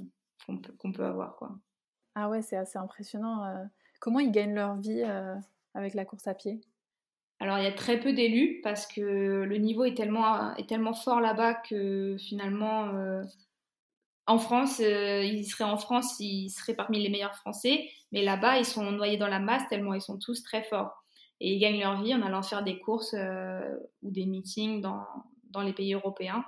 euh, 0.48 0.56
qu'on 0.80 0.90
peut, 0.90 1.04
avoir. 1.04 1.36
Quoi. 1.36 1.56
Ah 2.16 2.28
ouais, 2.28 2.42
c'est 2.42 2.56
assez 2.56 2.76
impressionnant. 2.76 3.44
Euh. 3.44 3.64
Comment 4.00 4.18
ils 4.18 4.32
gagnent 4.32 4.54
leur 4.54 4.76
vie 4.78 5.04
avec 5.74 5.94
la 5.94 6.04
course 6.04 6.26
à 6.26 6.34
pied? 6.34 6.60
Alors 7.38 7.58
il 7.58 7.64
y 7.64 7.68
a 7.68 7.72
très 7.72 8.00
peu 8.00 8.12
d'élus 8.12 8.60
parce 8.64 8.84
que 8.84 9.00
le 9.00 9.56
niveau 9.58 9.84
est 9.84 9.96
tellement, 9.96 10.56
est 10.56 10.68
tellement 10.68 10.92
fort 10.92 11.20
là-bas 11.20 11.54
que 11.54 12.16
finalement 12.18 12.92
en 14.26 14.38
France, 14.38 14.78
ils 14.80 15.44
seraient 15.44 15.64
en 15.64 15.76
France, 15.78 16.18
ils 16.20 16.50
seraient 16.50 16.74
parmi 16.74 17.00
les 17.00 17.10
meilleurs 17.10 17.34
Français, 17.34 17.88
mais 18.12 18.22
là-bas 18.22 18.58
ils 18.58 18.64
sont 18.64 18.90
noyés 18.90 19.18
dans 19.18 19.28
la 19.28 19.40
masse 19.40 19.68
tellement 19.68 19.94
ils 19.94 20.00
sont 20.00 20.18
tous 20.18 20.42
très 20.42 20.62
forts. 20.62 21.04
Et 21.40 21.54
ils 21.54 21.58
gagnent 21.58 21.80
leur 21.80 22.02
vie 22.02 22.14
en 22.14 22.22
allant 22.22 22.42
faire 22.42 22.64
des 22.64 22.78
courses 22.78 23.14
euh, 23.14 23.76
ou 24.02 24.10
des 24.10 24.26
meetings 24.26 24.80
dans, 24.80 25.04
dans, 25.50 25.62
les 25.62 25.72
pays 25.72 25.94
européens, 25.94 26.44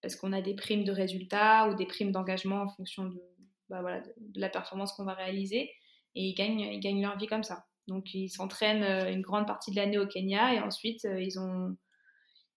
parce 0.00 0.16
qu'on 0.16 0.32
a 0.32 0.40
des 0.42 0.54
primes 0.54 0.84
de 0.84 0.92
résultats 0.92 1.68
ou 1.68 1.74
des 1.74 1.86
primes 1.86 2.10
d'engagement 2.10 2.62
en 2.62 2.68
fonction 2.68 3.04
de, 3.04 3.20
bah 3.68 3.80
voilà, 3.80 4.00
de, 4.00 4.40
la 4.40 4.48
performance 4.48 4.92
qu'on 4.94 5.04
va 5.04 5.14
réaliser. 5.14 5.70
Et 6.14 6.24
ils 6.24 6.34
gagnent, 6.34 6.60
ils 6.60 6.80
gagnent 6.80 7.02
leur 7.02 7.16
vie 7.18 7.28
comme 7.28 7.44
ça. 7.44 7.66
Donc 7.86 8.14
ils 8.14 8.28
s'entraînent 8.28 8.82
euh, 8.82 9.12
une 9.12 9.22
grande 9.22 9.46
partie 9.46 9.70
de 9.70 9.76
l'année 9.76 9.98
au 9.98 10.06
Kenya 10.06 10.54
et 10.54 10.60
ensuite 10.60 11.04
euh, 11.04 11.20
ils 11.20 11.38
ont, 11.38 11.76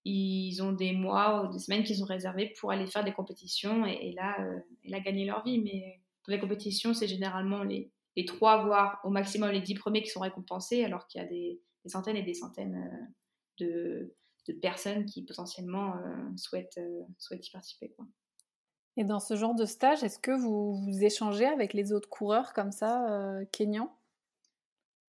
ils 0.06 0.62
ont 0.62 0.72
des 0.72 0.92
mois 0.92 1.44
ou 1.44 1.52
des 1.52 1.60
semaines 1.60 1.84
qu'ils 1.84 2.04
ont 2.04 2.08
réservés 2.08 2.54
pour 2.60 2.72
aller 2.72 2.86
faire 2.88 3.04
des 3.04 3.14
compétitions 3.14 3.86
et, 3.86 4.12
là, 4.12 4.38
et 4.84 4.90
là 4.90 5.00
gagner 5.00 5.26
leur 5.26 5.44
vie. 5.44 5.60
Mais 5.60 6.00
pour 6.24 6.32
les 6.32 6.40
compétitions, 6.40 6.94
c'est 6.94 7.08
généralement 7.08 7.64
les, 7.64 7.92
les 8.16 8.26
trois, 8.26 8.64
voire 8.64 9.00
au 9.04 9.10
maximum 9.10 9.52
les 9.52 9.62
dix 9.62 9.76
premiers 9.76 10.02
qui 10.02 10.10
sont 10.10 10.22
récompensés, 10.22 10.84
alors 10.84 11.08
qu'il 11.08 11.22
y 11.22 11.24
a 11.24 11.28
des, 11.28 11.60
des 11.86 11.92
centaines 11.92 12.18
et 12.18 12.24
des 12.24 12.34
centaines 12.34 13.10
euh, 13.62 14.14
de, 14.48 14.54
personnes 14.62 15.06
qui 15.06 15.24
potentiellement 15.24 15.96
euh, 15.96 16.38
souhaitent, 16.38 16.78
euh, 16.78 17.02
souhaitent 17.18 17.48
y 17.48 17.52
participer. 17.52 17.90
Quoi. 17.96 18.06
Et 18.98 19.04
dans 19.04 19.20
ce 19.20 19.36
genre 19.36 19.56
de 19.56 19.66
stage, 19.66 20.04
est-ce 20.04 20.20
que 20.20 20.32
vous, 20.32 20.76
vous, 20.76 21.04
échangez 21.04 21.46
avec 21.46 21.74
les 21.74 21.94
autres 21.94 22.10
coureurs 22.10 22.54
comme 22.54 22.72
ça, 22.72 23.10
euh, 23.12 23.46
kenyans 23.52 23.96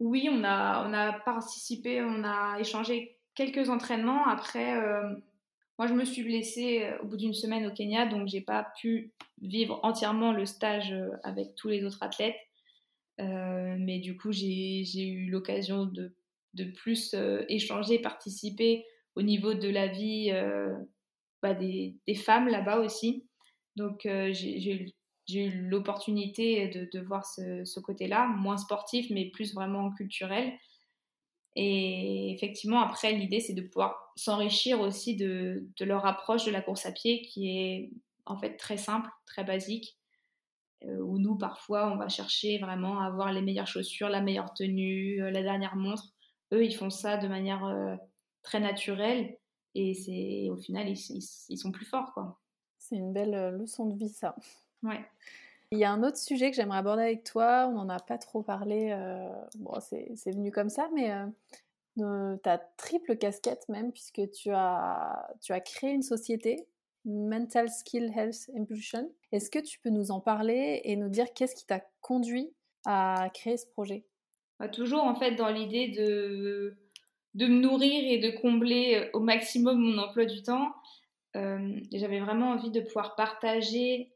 Oui, 0.01 0.29
on 0.31 0.45
a, 0.45 0.89
on 0.89 0.93
a 0.93 1.13
participé, 1.21 2.03
on 2.03 2.25
a 2.25 2.59
échangé 2.59 3.19
quelques 3.35 3.69
entraînements. 3.69 4.27
Après, 4.27 4.77
euh, 4.77 5.15
moi, 5.79 5.87
je 5.87 5.95
me 5.95 6.05
suis 6.05 6.23
blessée 6.23 6.91
au 7.03 7.07
bout 7.07 7.17
d'une 7.17 7.35
semaine 7.35 7.67
au 7.67 7.73
Kenya, 7.73 8.07
donc 8.07 8.29
j'ai 8.29 8.41
pas 8.41 8.73
pu 8.81 9.13
vivre 9.41 9.79
entièrement 9.83 10.33
le 10.33 10.47
stage 10.47 10.95
avec 11.23 11.55
tous 11.55 11.69
les 11.69 11.85
autres 11.85 12.03
athlètes. 12.03 12.37
mais 13.19 13.99
du 13.99 14.17
coup, 14.17 14.33
j'ai 14.33 15.07
eu 15.07 15.31
l'occasion 15.31 15.85
de, 15.85 16.15
de, 16.57 16.65
plus 16.65 17.15
échanger, 17.49 17.99
participer 17.99 18.85
au 19.15 19.23
niveau 19.23 19.55
de 19.55 19.69
la 19.69 19.87
vie 19.87 20.33
bah, 21.43 21.55
des, 21.55 22.15
femmes 22.15 22.49
là-bas 22.49 22.81
aussi. 22.81 23.27
Donc 23.77 24.07
euh, 24.07 24.33
j'ai 24.33 24.95
eu 25.29 25.69
l'opportunité 25.69 26.69
de, 26.69 27.01
voir 27.01 27.25
ce, 27.25 27.81
côté-là, 27.81 28.27
moins 28.27 28.57
sportif, 28.57 29.11
mais 29.11 29.27
plus 29.27 29.55
vraiment 29.55 29.93
culturel. 29.93 30.53
Et 31.55 32.33
effectivement, 32.33 32.81
après, 32.81 33.13
l'idée, 33.13 33.41
c'est 33.41 33.55
de 33.55 33.63
pouvoir 33.63 34.13
s'enrichir 34.17 34.81
aussi 34.81 35.17
de, 35.17 35.69
leur 35.81 36.05
approche 36.05 36.45
de 36.45 36.51
la 36.51 36.63
course 36.63 36.87
à 36.87 36.93
pied, 36.93 37.23
qui 37.23 37.49
est 37.49 37.91
en 38.25 38.37
fait 38.37 38.57
très 38.57 38.77
simple, 38.77 39.09
très 39.25 39.45
basique, 39.45 39.97
euh, 40.85 40.99
où 41.01 41.19
nous, 41.19 41.37
parfois, 41.37 41.93
on 41.93 41.97
va 41.97 42.09
chercher 42.09 42.59
vraiment 42.59 43.01
à 43.01 43.07
avoir 43.07 43.33
les 43.33 43.41
meilleures 43.41 43.67
chaussures, 43.67 44.09
la 44.09 44.21
meilleure 44.21 44.53
tenue, 44.53 45.23
euh, 45.23 45.31
la 45.31 45.43
dernière 45.43 45.77
montre. 45.77 46.13
Eux, 46.53 46.65
ils 46.65 46.75
font 46.75 46.91
ça 46.91 47.17
de 47.17 47.29
manière 47.29 47.65
euh, 47.65 47.97
très 48.43 48.61
naturelle, 48.61 49.37
et 49.75 49.95
c'est 49.95 50.49
au 50.51 50.57
final, 50.57 50.89
ils, 50.89 50.99
ils, 51.11 51.29
ils, 51.49 51.59
sont 51.59 51.73
plus 51.73 51.85
forts, 51.85 52.13
quoi. 52.15 52.39
C'est 52.79 52.97
une 52.97 53.13
belle 53.13 53.35
euh, 53.35 53.51
leçon 53.51 53.87
de 53.87 53.97
vie, 53.97 54.09
ça. 54.09 54.37
Ouais. 54.83 55.05
Il 55.73 55.79
y 55.79 55.85
a 55.85 55.91
un 55.91 56.05
autre 56.05 56.19
sujet 56.19 56.51
que 56.51 56.57
j'aimerais 56.57 56.79
aborder 56.79 57.03
avec 57.03 57.25
toi. 57.25 57.67
On 57.69 57.73
n'en 57.73 57.89
a 57.89 57.99
pas 57.99 58.19
trop 58.19 58.43
parlé. 58.43 58.91
Euh, 58.93 59.29
bon, 59.59 59.73
c'est 59.81 60.31
venu 60.31 60.53
comme 60.53 60.69
ça, 60.69 60.89
mais 60.95 61.13
ta 62.45 62.59
triple 62.77 63.17
casquette 63.17 63.69
même, 63.69 63.91
puisque 63.91 64.31
tu 64.31 64.51
as, 64.53 65.35
tu 65.41 65.53
as 65.53 65.61
créé 65.61 65.91
une 65.91 66.03
société, 66.03 66.69
Mental 67.07 67.71
Skill 67.71 68.13
Health 68.15 68.51
Impulsion. 68.57 69.11
Est-ce 69.33 69.51
que 69.51 69.59
tu 69.59 69.79
peux 69.79 69.91
nous 69.91 70.11
en 70.11 70.21
parler 70.21 70.81
et 70.85 70.97
nous 70.97 71.09
dire 71.09 71.33
qu'est-ce 71.33 71.55
qui 71.55 71.65
t'a 71.65 71.81
conduit 72.01 72.53
à 72.85 73.31
créer 73.33 73.57
ce 73.57 73.67
projet? 73.67 74.05
Bah, 74.59 74.69
Toujours 74.69 75.05
en 75.05 75.15
fait 75.15 75.35
dans 75.35 75.51
l'idée 75.51 75.89
de, 75.89 76.77
de 77.35 77.47
me 77.47 77.61
nourrir 77.61 78.03
et 78.05 78.19
de 78.19 78.31
combler 78.31 79.11
au 79.13 79.21
maximum 79.21 79.79
mon 79.79 79.99
emploi 79.99 80.25
du 80.25 80.43
temps. 80.43 80.73
Euh, 81.37 81.79
j'avais 81.93 82.21
vraiment 82.21 82.53
envie 82.53 82.71
de 82.71 82.81
pouvoir 82.81 83.15
partager 83.15 84.11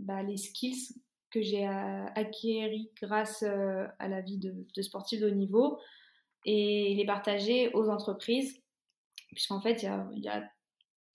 bah, 0.00 0.22
les 0.22 0.38
skills 0.38 0.94
que 1.30 1.42
j'ai 1.42 1.66
acquis 1.66 2.90
grâce 3.00 3.42
euh, 3.42 3.86
à 3.98 4.08
la 4.08 4.20
vie 4.20 4.38
de, 4.38 4.82
sportif 4.82 5.20
de 5.20 5.28
haut 5.28 5.34
niveau 5.34 5.78
et 6.44 6.94
les 6.94 7.04
partager 7.04 7.70
aux 7.74 7.88
entreprises, 7.88 8.62
puisqu'en 9.28 9.60
fait, 9.60 9.82
il 9.82 10.22
y 10.22 10.28
a, 10.28 10.42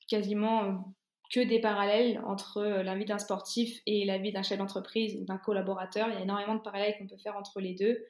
quasiment 0.07 0.63
euh, 0.63 0.71
que 1.32 1.39
des 1.39 1.59
parallèles 1.59 2.21
entre 2.25 2.61
la 2.61 2.95
vie 2.95 3.05
d'un 3.05 3.17
sportif 3.17 3.82
et 3.86 4.05
la 4.05 4.17
vie 4.19 4.32
d'un 4.32 4.43
chef 4.43 4.59
d'entreprise 4.59 5.17
ou 5.19 5.25
d'un 5.25 5.38
collaborateur. 5.38 6.07
Il 6.07 6.13
y 6.13 6.17
a 6.17 6.21
énormément 6.21 6.55
de 6.55 6.61
parallèles 6.61 6.95
qu'on 6.97 7.07
peut 7.07 7.17
faire 7.17 7.36
entre 7.36 7.59
les 7.59 7.73
deux, 7.73 8.05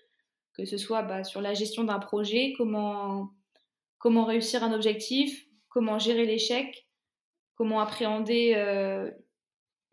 que 0.58 0.66
ce 0.66 0.78
soit 0.78 1.04
bah, 1.04 1.24
sur 1.24 1.42
la 1.42 1.54
gestion 1.54 1.84
d'un 1.84 2.00
projet, 2.00 2.54
comment, 2.58 3.30
comment 4.00 4.26
réussir 4.26 4.64
un 4.64 4.74
objectif, 4.74 5.46
comment 5.70 6.00
gérer 6.00 6.26
l'échec, 6.26 6.88
comment 7.56 7.80
appréhender 7.80 8.54
euh, 8.56 9.12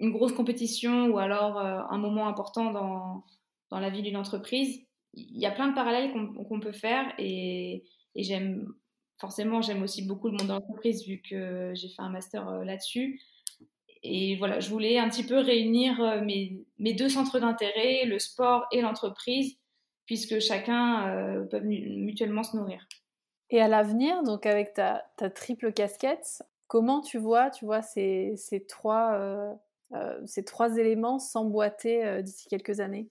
une 0.01 0.11
grosse 0.11 0.33
compétition 0.33 1.07
ou 1.09 1.19
alors 1.19 1.59
euh, 1.59 1.81
un 1.91 1.99
moment 1.99 2.27
important 2.27 2.73
dans, 2.73 3.25
dans 3.71 3.79
la 3.79 3.91
vie 3.91 4.03
d'une 4.03 4.17
entreprise. 4.17 4.81
Il 5.13 5.39
y 5.39 5.47
a 5.47 5.51
plein 5.51 5.69
de 5.69 5.75
parallèles 5.75 6.13
qu'on 6.13 6.61
peut 6.61 6.73
faire 6.73 7.13
et, 7.19 7.85
j'aime 8.17 8.73
forcément 9.19 9.61
j'aime 9.61 9.83
aussi 9.83 10.07
beaucoup 10.07 10.29
le 10.29 10.37
monde 10.37 10.49
de 10.49 10.53
l'entreprise 10.53 11.07
vu 11.07 11.21
que 11.21 11.73
j'ai 11.75 11.89
fait 11.89 12.03
un 12.03 12.11
master 12.11 12.49
euh, 12.49 12.65
là-dessus. 12.65 13.21
Et 14.03 14.37
voilà, 14.37 14.61
je 14.61 14.69
voulais 14.69 14.99
un 14.99 15.09
petit 15.09 15.25
peu 15.25 15.39
réunir 15.39 16.23
mes, 16.23 16.63
mes 16.79 16.93
deux 16.93 17.09
centres 17.09 17.39
d'intérêt, 17.41 18.05
le 18.05 18.19
sport 18.19 18.67
et 18.71 18.83
l'entreprise, 18.83 19.57
puisque 20.07 20.39
chacun 20.41 21.09
euh, 21.09 21.45
peut 21.45 21.61
mutuellement 21.61 22.43
se 22.43 22.57
nourrir. 22.57 22.87
Et 23.51 23.61
à 23.61 23.69
l'avenir, 23.69 24.23
donc 24.23 24.47
avec 24.47 24.75
ta, 24.75 25.05
ta, 25.17 25.31
triple 25.31 25.73
casquette, 25.73 26.43
Comment 26.67 27.03
tu 27.03 27.19
vois, 27.19 27.51
tu 27.51 27.67
vois 27.67 27.83
ces, 27.83 28.33
ces 28.37 28.65
trois, 28.65 29.13
euh, 29.13 29.53
euh, 29.93 30.19
ces 30.27 30.45
trois 30.45 30.79
éléments 30.79 31.19
s'emboîter 31.19 32.23
d'ici 32.23 32.49
quelques 32.49 32.81
années? 32.81 33.11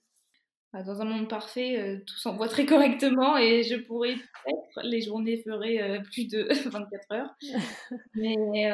Bah, 0.72 0.82
Dans 0.82 1.00
un 1.00 1.04
monde 1.04 1.28
parfait, 1.28 2.02
tout 2.04 2.16
s'emboîterait 2.16 2.66
correctement 2.66 3.38
et 3.38 3.62
je 3.62 3.76
pourrais 3.76 4.14
peut-être, 4.16 4.80
les 4.82 5.00
journées 5.00 5.40
feraient 5.42 6.02
plus 6.02 6.26
de 6.26 6.48
24 6.68 7.12
heures. 7.12 7.34
Mais 8.14 8.68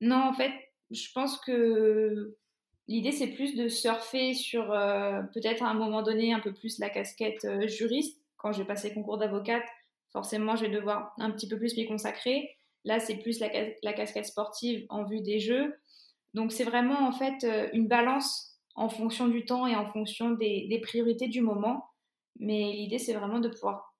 non, 0.00 0.16
en 0.16 0.32
fait, 0.32 0.52
je 0.90 1.06
pense 1.12 1.38
que 1.38 2.34
l'idée, 2.88 3.12
c'est 3.12 3.28
plus 3.28 3.54
de 3.54 3.68
surfer 3.68 4.34
sur 4.34 4.66
peut-être 5.34 5.62
à 5.62 5.68
un 5.68 5.74
moment 5.74 6.02
donné 6.02 6.32
un 6.32 6.40
peu 6.40 6.52
plus 6.52 6.78
la 6.78 6.90
casquette 6.90 7.46
juriste. 7.68 8.20
Quand 8.36 8.52
je 8.52 8.58
vais 8.58 8.66
passer 8.66 8.92
concours 8.92 9.18
d'avocate, 9.18 9.64
forcément, 10.12 10.56
je 10.56 10.66
vais 10.66 10.70
devoir 10.70 11.14
un 11.18 11.30
petit 11.30 11.48
peu 11.48 11.58
plus 11.58 11.76
m'y 11.76 11.86
consacrer. 11.86 12.56
Là, 12.84 13.00
c'est 13.00 13.16
plus 13.16 13.40
la, 13.40 13.92
casquette 13.92 14.26
sportive 14.26 14.86
en 14.88 15.04
vue 15.04 15.20
des 15.20 15.40
Jeux. 15.40 15.74
Donc, 16.34 16.52
c'est 16.52 16.64
vraiment 16.64 17.06
en 17.06 17.12
fait 17.12 17.44
euh, 17.44 17.68
une 17.72 17.88
balance 17.88 18.58
en 18.74 18.88
fonction 18.88 19.26
du 19.26 19.44
temps 19.44 19.66
et 19.66 19.74
en 19.74 19.86
fonction 19.86 20.30
des, 20.30 20.66
des 20.68 20.80
priorités 20.80 21.28
du 21.28 21.40
moment. 21.40 21.84
Mais 22.38 22.72
l'idée, 22.72 22.98
c'est 22.98 23.14
vraiment 23.14 23.40
de 23.40 23.48
pouvoir 23.48 23.94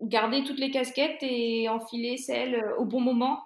garder 0.00 0.44
toutes 0.44 0.58
les 0.58 0.70
casquettes 0.70 1.22
et 1.22 1.68
enfiler 1.68 2.16
celles 2.16 2.54
euh, 2.54 2.76
au 2.78 2.84
bon 2.84 3.00
moment, 3.00 3.42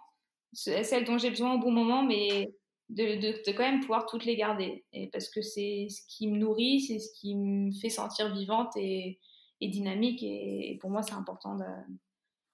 celles 0.53 1.05
dont 1.05 1.19
j'ai 1.19 1.31
besoin 1.31 1.55
au 1.55 1.59
bon 1.59 1.71
moment, 1.71 2.03
mais 2.03 2.53
de, 2.93 3.17
de, 3.17 3.43
de, 3.45 3.57
quand 3.57 3.63
même 3.63 3.81
pouvoir 3.81 4.07
toutes 4.07 4.25
les 4.25 4.37
garder. 4.37 4.85
Et 4.93 5.09
parce 5.09 5.29
que 5.29 5.41
c'est 5.41 5.87
ce 5.89 6.03
qui 6.07 6.29
me 6.29 6.39
nourrit, 6.39 6.81
c'est 6.81 6.99
ce 6.99 7.13
qui 7.15 7.35
me 7.35 7.73
fait 7.73 7.89
sentir 7.89 8.35
vivante 8.35 8.77
et, 8.77 9.19
et 9.61 9.69
dynamique. 9.69 10.23
Et, 10.23 10.71
et, 10.71 10.79
pour 10.79 10.91
moi, 10.91 11.03
c'est 11.03 11.15
important 11.15 11.59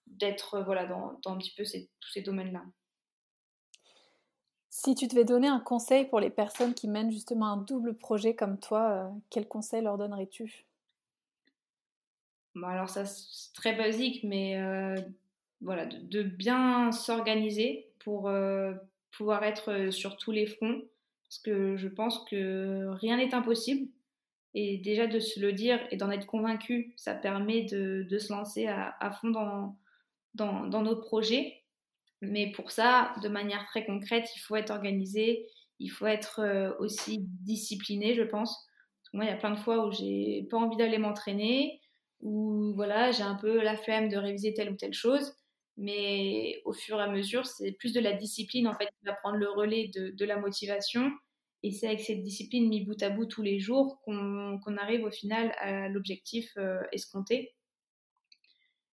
d'être 0.06 0.54
euh, 0.54 0.62
voilà, 0.62 0.86
dans, 0.86 1.18
dans, 1.22 1.32
un 1.32 1.38
petit 1.38 1.54
peu 1.56 1.64
ces, 1.64 1.90
tous 2.00 2.10
ces 2.10 2.22
domaines-là. 2.22 2.62
Si 4.70 4.94
tu 4.94 5.08
devais 5.08 5.24
donner 5.24 5.48
un 5.48 5.60
conseil 5.60 6.04
pour 6.04 6.20
les 6.20 6.30
personnes 6.30 6.72
qui 6.72 6.86
mènent 6.86 7.10
justement 7.10 7.46
un 7.46 7.56
double 7.56 7.94
projet 7.94 8.36
comme 8.36 8.60
toi, 8.60 8.90
euh, 8.90 9.08
quel 9.30 9.48
conseil 9.48 9.82
leur 9.82 9.98
donnerais-tu? 9.98 10.66
Bon, 12.54 12.68
Alors 12.68 12.88
ça, 12.88 13.04
c'est 13.06 13.52
très 13.54 13.74
basique, 13.74 14.22
mais 14.22 14.56
euh, 14.56 14.94
voilà, 15.60 15.86
de, 15.86 15.98
de 15.98 16.22
bien 16.22 16.92
s'organiser 16.92 17.90
pour 17.98 18.28
euh, 18.28 18.72
pouvoir 19.10 19.42
être 19.44 19.90
sur 19.90 20.16
tous 20.16 20.32
les 20.32 20.46
fronts, 20.46 20.82
parce 21.24 21.38
que 21.38 21.76
je 21.76 21.88
pense 21.88 22.24
que 22.24 22.86
rien 23.00 23.16
n'est 23.16 23.34
impossible. 23.34 23.90
Et 24.54 24.78
déjà 24.78 25.06
de 25.06 25.20
se 25.20 25.38
le 25.40 25.52
dire 25.52 25.78
et 25.90 25.96
d'en 25.96 26.10
être 26.10 26.26
convaincu, 26.26 26.94
ça 26.96 27.14
permet 27.14 27.62
de, 27.62 28.06
de 28.08 28.18
se 28.18 28.32
lancer 28.32 28.66
à, 28.66 28.96
à 28.98 29.10
fond 29.10 29.30
dans, 29.30 29.76
dans, 30.34 30.66
dans 30.66 30.82
notre 30.82 31.02
projet. 31.02 31.62
Mais 32.22 32.50
pour 32.50 32.70
ça, 32.70 33.12
de 33.22 33.28
manière 33.28 33.66
très 33.66 33.84
concrète, 33.84 34.28
il 34.34 34.40
faut 34.40 34.56
être 34.56 34.70
organisé, 34.70 35.46
il 35.78 35.88
faut 35.88 36.06
être 36.06 36.40
euh, 36.40 36.72
aussi 36.80 37.18
discipliné, 37.20 38.14
je 38.14 38.22
pense. 38.22 38.66
Moi, 39.12 39.24
il 39.24 39.28
y 39.28 39.32
a 39.32 39.36
plein 39.36 39.52
de 39.52 39.58
fois 39.58 39.86
où 39.86 39.92
j'ai 39.92 40.46
pas 40.50 40.56
envie 40.56 40.76
d'aller 40.76 40.98
m'entraîner, 40.98 41.80
où 42.20 42.72
voilà, 42.74 43.12
j'ai 43.12 43.22
un 43.22 43.36
peu 43.36 43.62
la 43.62 43.76
flemme 43.76 44.08
de 44.08 44.16
réviser 44.16 44.54
telle 44.54 44.70
ou 44.70 44.76
telle 44.76 44.94
chose. 44.94 45.34
Mais 45.78 46.60
au 46.64 46.72
fur 46.72 46.98
et 46.98 47.02
à 47.02 47.06
mesure, 47.06 47.46
c'est 47.46 47.70
plus 47.70 47.92
de 47.92 48.00
la 48.00 48.12
discipline 48.12 48.66
en 48.66 48.74
fait 48.74 48.86
qui 48.86 49.06
va 49.06 49.14
prendre 49.14 49.36
le 49.36 49.48
relais 49.48 49.88
de, 49.94 50.24
la 50.24 50.36
motivation. 50.36 51.12
Et 51.62 51.70
c'est 51.70 51.86
avec 51.86 52.00
cette 52.00 52.22
discipline 52.22 52.68
mis 52.68 52.84
bout 52.84 53.00
à 53.00 53.10
bout 53.10 53.26
tous 53.26 53.42
les 53.42 53.60
jours 53.60 54.00
qu'on 54.02 54.58
qu 54.58 54.76
arrive 54.76 55.04
au 55.04 55.10
final 55.10 55.52
à 55.58 55.88
l'objectif 55.88 56.52
euh, 56.56 56.82
escompté. 56.92 57.54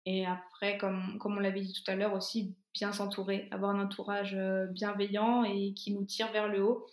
Et 0.06 0.26
après, 0.26 0.78
comme, 0.78 1.18
comme 1.20 1.38
on 1.38 1.42
l'avait 1.42 1.62
dit 1.62 1.74
tout 1.74 1.92
à 1.92 1.96
l'heure 1.96 2.14
aussi, 2.14 2.56
bien 2.74 2.94
s'entourer, 2.94 3.50
avoir 3.52 3.76
un 3.76 3.84
entourage 3.84 4.34
euh, 4.36 4.66
bienveillant 4.68 5.44
et 5.44 5.74
qui 5.74 5.94
nous 5.94 6.06
tire 6.06 6.32
vers 6.32 6.48
le 6.48 6.64
haut. 6.64 6.88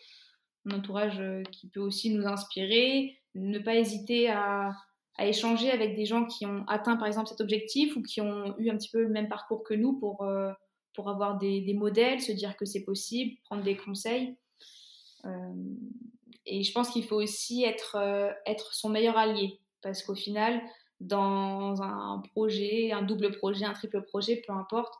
Un 0.68 0.78
entourage 0.78 1.20
euh, 1.20 1.44
qui 1.52 1.68
peut 1.68 1.80
aussi 1.80 2.10
nous 2.10 2.26
inspirer, 2.26 3.20
ne 3.36 3.60
pas 3.60 3.76
hésiter 3.76 4.30
à, 4.30 4.74
à 5.18 5.26
échanger 5.26 5.70
avec 5.70 5.96
des 5.96 6.04
gens 6.04 6.26
qui 6.26 6.44
ont 6.46 6.64
atteint 6.66 6.96
par 6.96 7.06
exemple 7.06 7.28
cet 7.28 7.40
objectif 7.40 7.96
ou 7.96 8.02
qui 8.02 8.20
ont 8.20 8.54
eu 8.58 8.70
un 8.70 8.76
petit 8.76 8.90
peu 8.90 9.02
le 9.02 9.08
même 9.08 9.28
parcours 9.28 9.62
que 9.64 9.74
nous 9.74 9.98
pour, 9.98 10.22
euh, 10.22 10.52
pour 10.94 11.08
avoir 11.08 11.38
des, 11.38 11.74
modèles, 11.74 12.20
se 12.20 12.32
dire 12.32 12.56
que 12.56 12.64
c'est 12.64 12.84
possible, 12.84 13.36
prendre 13.44 13.62
des 13.62 13.76
conseils. 13.76 14.36
Euh, 15.24 15.54
et 16.44 16.62
je 16.62 16.72
pense 16.72 16.90
qu'il 16.90 17.04
faut 17.04 17.20
aussi 17.20 17.64
être, 17.64 17.96
euh, 17.96 18.30
être 18.46 18.74
son 18.74 18.88
meilleur 18.88 19.16
allié 19.16 19.58
parce 19.82 20.02
qu'au 20.02 20.14
final, 20.14 20.60
dans 21.00 21.82
un 21.82 22.22
projet, 22.32 22.92
un 22.92 23.02
double 23.02 23.32
projet, 23.36 23.64
un 23.64 23.72
triple 23.72 24.02
projet, 24.02 24.42
peu 24.46 24.52
importe. 24.52 24.94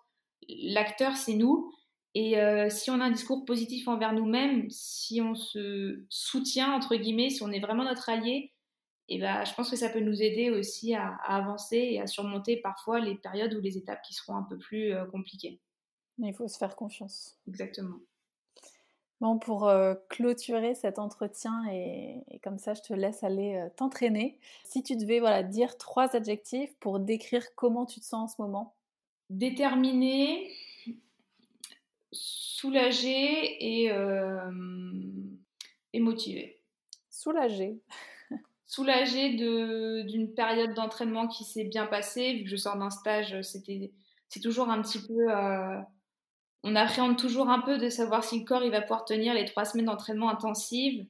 L'acteur, 0.48 1.16
c'est 1.16 1.34
nous. 1.34 1.72
Et 2.14 2.36
si 2.70 2.90
on 2.90 3.00
a 3.00 3.04
un 3.04 3.10
discours 3.10 3.44
positif 3.44 3.88
envers 3.88 4.12
nous-mêmes, 4.14 4.70
si 4.70 5.20
on 5.20 5.34
se 5.34 6.02
soutient, 6.08 6.72
entre 6.72 6.96
guillemets, 6.96 7.30
si 7.30 7.42
on 7.42 7.50
est 7.50 7.60
vraiment 7.60 7.84
notre 7.84 8.08
allié, 8.08 8.54
et 9.08 9.18
ben, 9.18 9.44
je 9.44 9.54
pense 9.54 9.70
que 9.70 9.76
ça 9.76 9.88
peut 9.88 10.00
nous 10.00 10.22
aider 10.22 10.50
aussi 10.50 10.94
à, 10.94 11.14
avancer 11.24 11.76
et 11.76 12.00
à 12.00 12.06
surmonter 12.06 12.56
parfois 12.56 13.00
les 13.00 13.14
périodes 13.14 13.54
ou 13.54 13.60
les 13.60 13.78
étapes 13.78 14.02
qui 14.02 14.14
seront 14.14 14.36
un 14.36 14.42
peu 14.42 14.58
plus 14.58 14.92
euh, 14.92 15.04
compliquées. 15.06 15.60
Il 16.18 16.34
faut 16.34 16.48
se 16.48 16.58
faire 16.58 16.76
confiance. 16.76 17.38
Exactement. 17.46 17.98
Bon, 19.20 19.38
pour 19.38 19.68
euh, 19.68 19.94
clôturer 20.08 20.74
cet 20.74 20.98
entretien 20.98 21.64
et, 21.70 22.22
comme 22.42 22.58
ça, 22.58 22.74
je 22.74 22.82
te 22.82 22.92
laisse 22.92 23.22
aller 23.22 23.66
t'entraîner. 23.76 24.38
Si 24.64 24.82
tu 24.82 24.96
devais 24.96 25.20
voilà, 25.20 25.42
dire 25.42 25.78
trois 25.78 26.14
adjectifs 26.16 26.74
pour 26.80 27.00
décrire 27.00 27.54
comment 27.54 27.86
tu 27.86 28.00
te 28.00 28.04
sens 28.04 28.32
en 28.32 28.36
ce 28.36 28.42
moment. 28.42 28.74
Déterminé, 29.30 30.50
soulagé 32.12 33.82
et, 33.82 33.92
euh, 33.92 34.50
et 35.92 36.00
motivé. 36.00 36.62
Soulagé. 37.10 37.80
Soulagé 38.66 39.34
d'une 39.34 40.34
période 40.34 40.74
d'entraînement 40.74 41.28
qui 41.28 41.44
s'est 41.44 41.64
bien 41.64 41.86
passée. 41.86 42.34
Vu 42.34 42.44
que 42.44 42.50
je 42.50 42.56
sors 42.56 42.76
d'un 42.76 42.90
stage, 42.90 43.40
c'était 43.42 43.92
c'est 44.28 44.40
toujours 44.40 44.70
un 44.70 44.82
petit 44.82 45.00
peu. 45.06 45.30
Euh, 45.30 45.78
on 46.64 46.74
appréhende 46.74 47.16
toujours 47.16 47.48
un 47.48 47.60
peu 47.60 47.78
de 47.78 47.88
savoir 47.88 48.24
si 48.24 48.40
le 48.40 48.44
corps 48.44 48.64
il 48.64 48.72
va 48.72 48.80
pouvoir 48.80 49.04
tenir 49.04 49.34
les 49.34 49.44
trois 49.44 49.64
semaines 49.64 49.86
d'entraînement 49.86 50.30
intensives. 50.30 51.06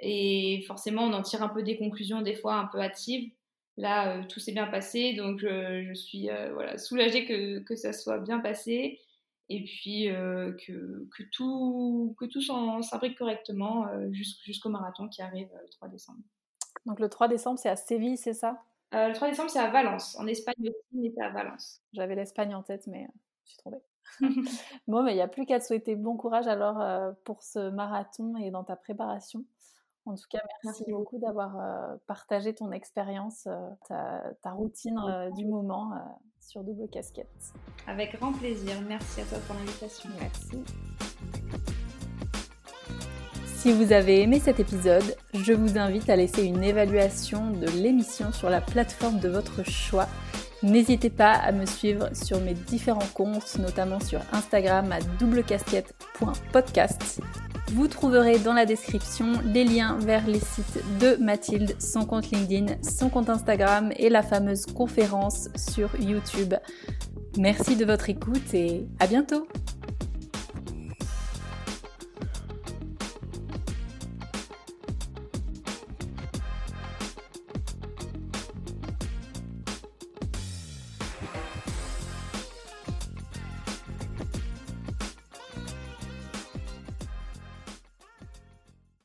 Et 0.00 0.64
forcément, 0.68 1.02
on 1.02 1.12
en 1.12 1.22
tire 1.22 1.42
un 1.42 1.48
peu 1.48 1.62
des 1.64 1.76
conclusions, 1.76 2.22
des 2.22 2.36
fois 2.36 2.54
un 2.54 2.66
peu 2.66 2.80
hâtives. 2.80 3.32
Là, 3.76 4.18
euh, 4.18 4.22
tout 4.28 4.38
s'est 4.38 4.52
bien 4.52 4.66
passé, 4.66 5.14
donc 5.14 5.40
je 5.40 5.94
suis 5.94 6.28
voilà, 6.52 6.78
soulagée 6.78 7.24
que, 7.26 7.58
que 7.60 7.76
ça 7.76 7.92
soit 7.92 8.18
bien 8.18 8.38
passé 8.38 9.00
et 9.48 9.64
puis 9.64 10.10
euh, 10.10 10.52
que, 10.52 11.08
que, 11.16 11.22
tout, 11.32 12.14
que 12.18 12.26
tout 12.26 12.40
s'imbrique 12.40 13.16
correctement 13.16 13.86
euh, 13.88 14.08
jusqu'au 14.12 14.68
marathon 14.68 15.08
qui 15.08 15.22
arrive 15.22 15.48
euh, 15.54 15.62
le 15.62 15.68
3 15.70 15.88
décembre. 15.88 16.22
Donc 16.86 17.00
le 17.00 17.08
3 17.08 17.28
décembre, 17.28 17.58
c'est 17.58 17.68
à 17.68 17.76
Séville, 17.76 18.16
c'est 18.16 18.34
ça? 18.34 18.62
Le 18.92 19.12
3 19.12 19.28
décembre, 19.28 19.50
c'est 19.50 19.58
à 19.58 19.70
Valence. 19.70 20.16
En 20.18 20.26
Espagne 20.26 20.54
mais 20.92 21.12
c'est 21.14 21.22
à 21.22 21.30
Valence. 21.30 21.82
J'avais 21.92 22.14
l'Espagne 22.14 22.54
en 22.54 22.62
tête, 22.62 22.86
mais 22.86 23.06
je 23.44 23.50
suis 23.50 23.58
trompée. 23.58 23.82
bon, 24.88 25.02
mais 25.02 25.12
il 25.12 25.16
n'y 25.16 25.22
a 25.22 25.28
plus 25.28 25.44
qu'à 25.44 25.60
te 25.60 25.64
souhaiter 25.66 25.94
bon 25.94 26.16
courage 26.16 26.48
alors 26.48 26.82
pour 27.24 27.42
ce 27.42 27.68
marathon 27.70 28.36
et 28.36 28.50
dans 28.50 28.64
ta 28.64 28.76
préparation. 28.76 29.44
En 30.06 30.14
tout 30.14 30.24
cas, 30.30 30.40
merci, 30.64 30.84
beaucoup 30.88 31.18
d'avoir 31.18 31.98
partagé 32.06 32.54
ton 32.54 32.72
expérience, 32.72 33.46
ta, 33.86 34.22
ta, 34.40 34.52
routine 34.52 34.98
du 35.36 35.44
moment 35.44 35.92
sur 36.40 36.64
double 36.64 36.88
casquette. 36.88 37.52
Avec 37.86 38.18
grand 38.18 38.32
plaisir. 38.32 38.80
Merci 38.86 39.20
à 39.20 39.24
toi 39.24 39.38
pour 39.46 39.56
l'invitation. 39.56 40.08
Merci. 40.18 40.64
Si 43.58 43.72
vous 43.72 43.92
avez 43.92 44.22
aimé 44.22 44.38
cet 44.38 44.60
épisode, 44.60 45.16
je 45.34 45.52
vous 45.52 45.78
invite 45.78 46.08
à 46.08 46.14
laisser 46.14 46.44
une 46.44 46.62
évaluation 46.62 47.50
de 47.50 47.66
l'émission 47.66 48.30
sur 48.30 48.50
la 48.50 48.60
plateforme 48.60 49.18
de 49.18 49.28
votre 49.28 49.68
choix. 49.68 50.06
N'hésitez 50.62 51.10
pas 51.10 51.32
à 51.32 51.50
me 51.50 51.66
suivre 51.66 52.08
sur 52.14 52.40
mes 52.40 52.54
différents 52.54 53.00
comptes, 53.14 53.58
notamment 53.58 53.98
sur 53.98 54.20
Instagram 54.32 54.92
à 54.92 55.00
doublecasquette.podcast 55.18 57.20
vous 57.72 57.86
trouverez 57.86 58.38
dans 58.38 58.54
la 58.54 58.64
description 58.64 59.34
les 59.44 59.64
liens 59.64 59.98
vers 60.00 60.26
les 60.26 60.40
sites 60.40 60.82
de 61.00 61.22
Mathilde, 61.22 61.76
son 61.78 62.06
compte 62.06 62.30
LinkedIn, 62.30 62.76
son 62.82 63.10
compte 63.10 63.28
Instagram 63.28 63.92
et 63.96 64.08
la 64.08 64.22
fameuse 64.22 64.64
conférence 64.64 65.50
sur 65.54 65.90
YouTube. 66.00 66.54
Merci 67.36 67.76
de 67.76 67.84
votre 67.84 68.08
écoute 68.08 68.54
et 68.54 68.86
à 69.00 69.06
bientôt 69.06 69.46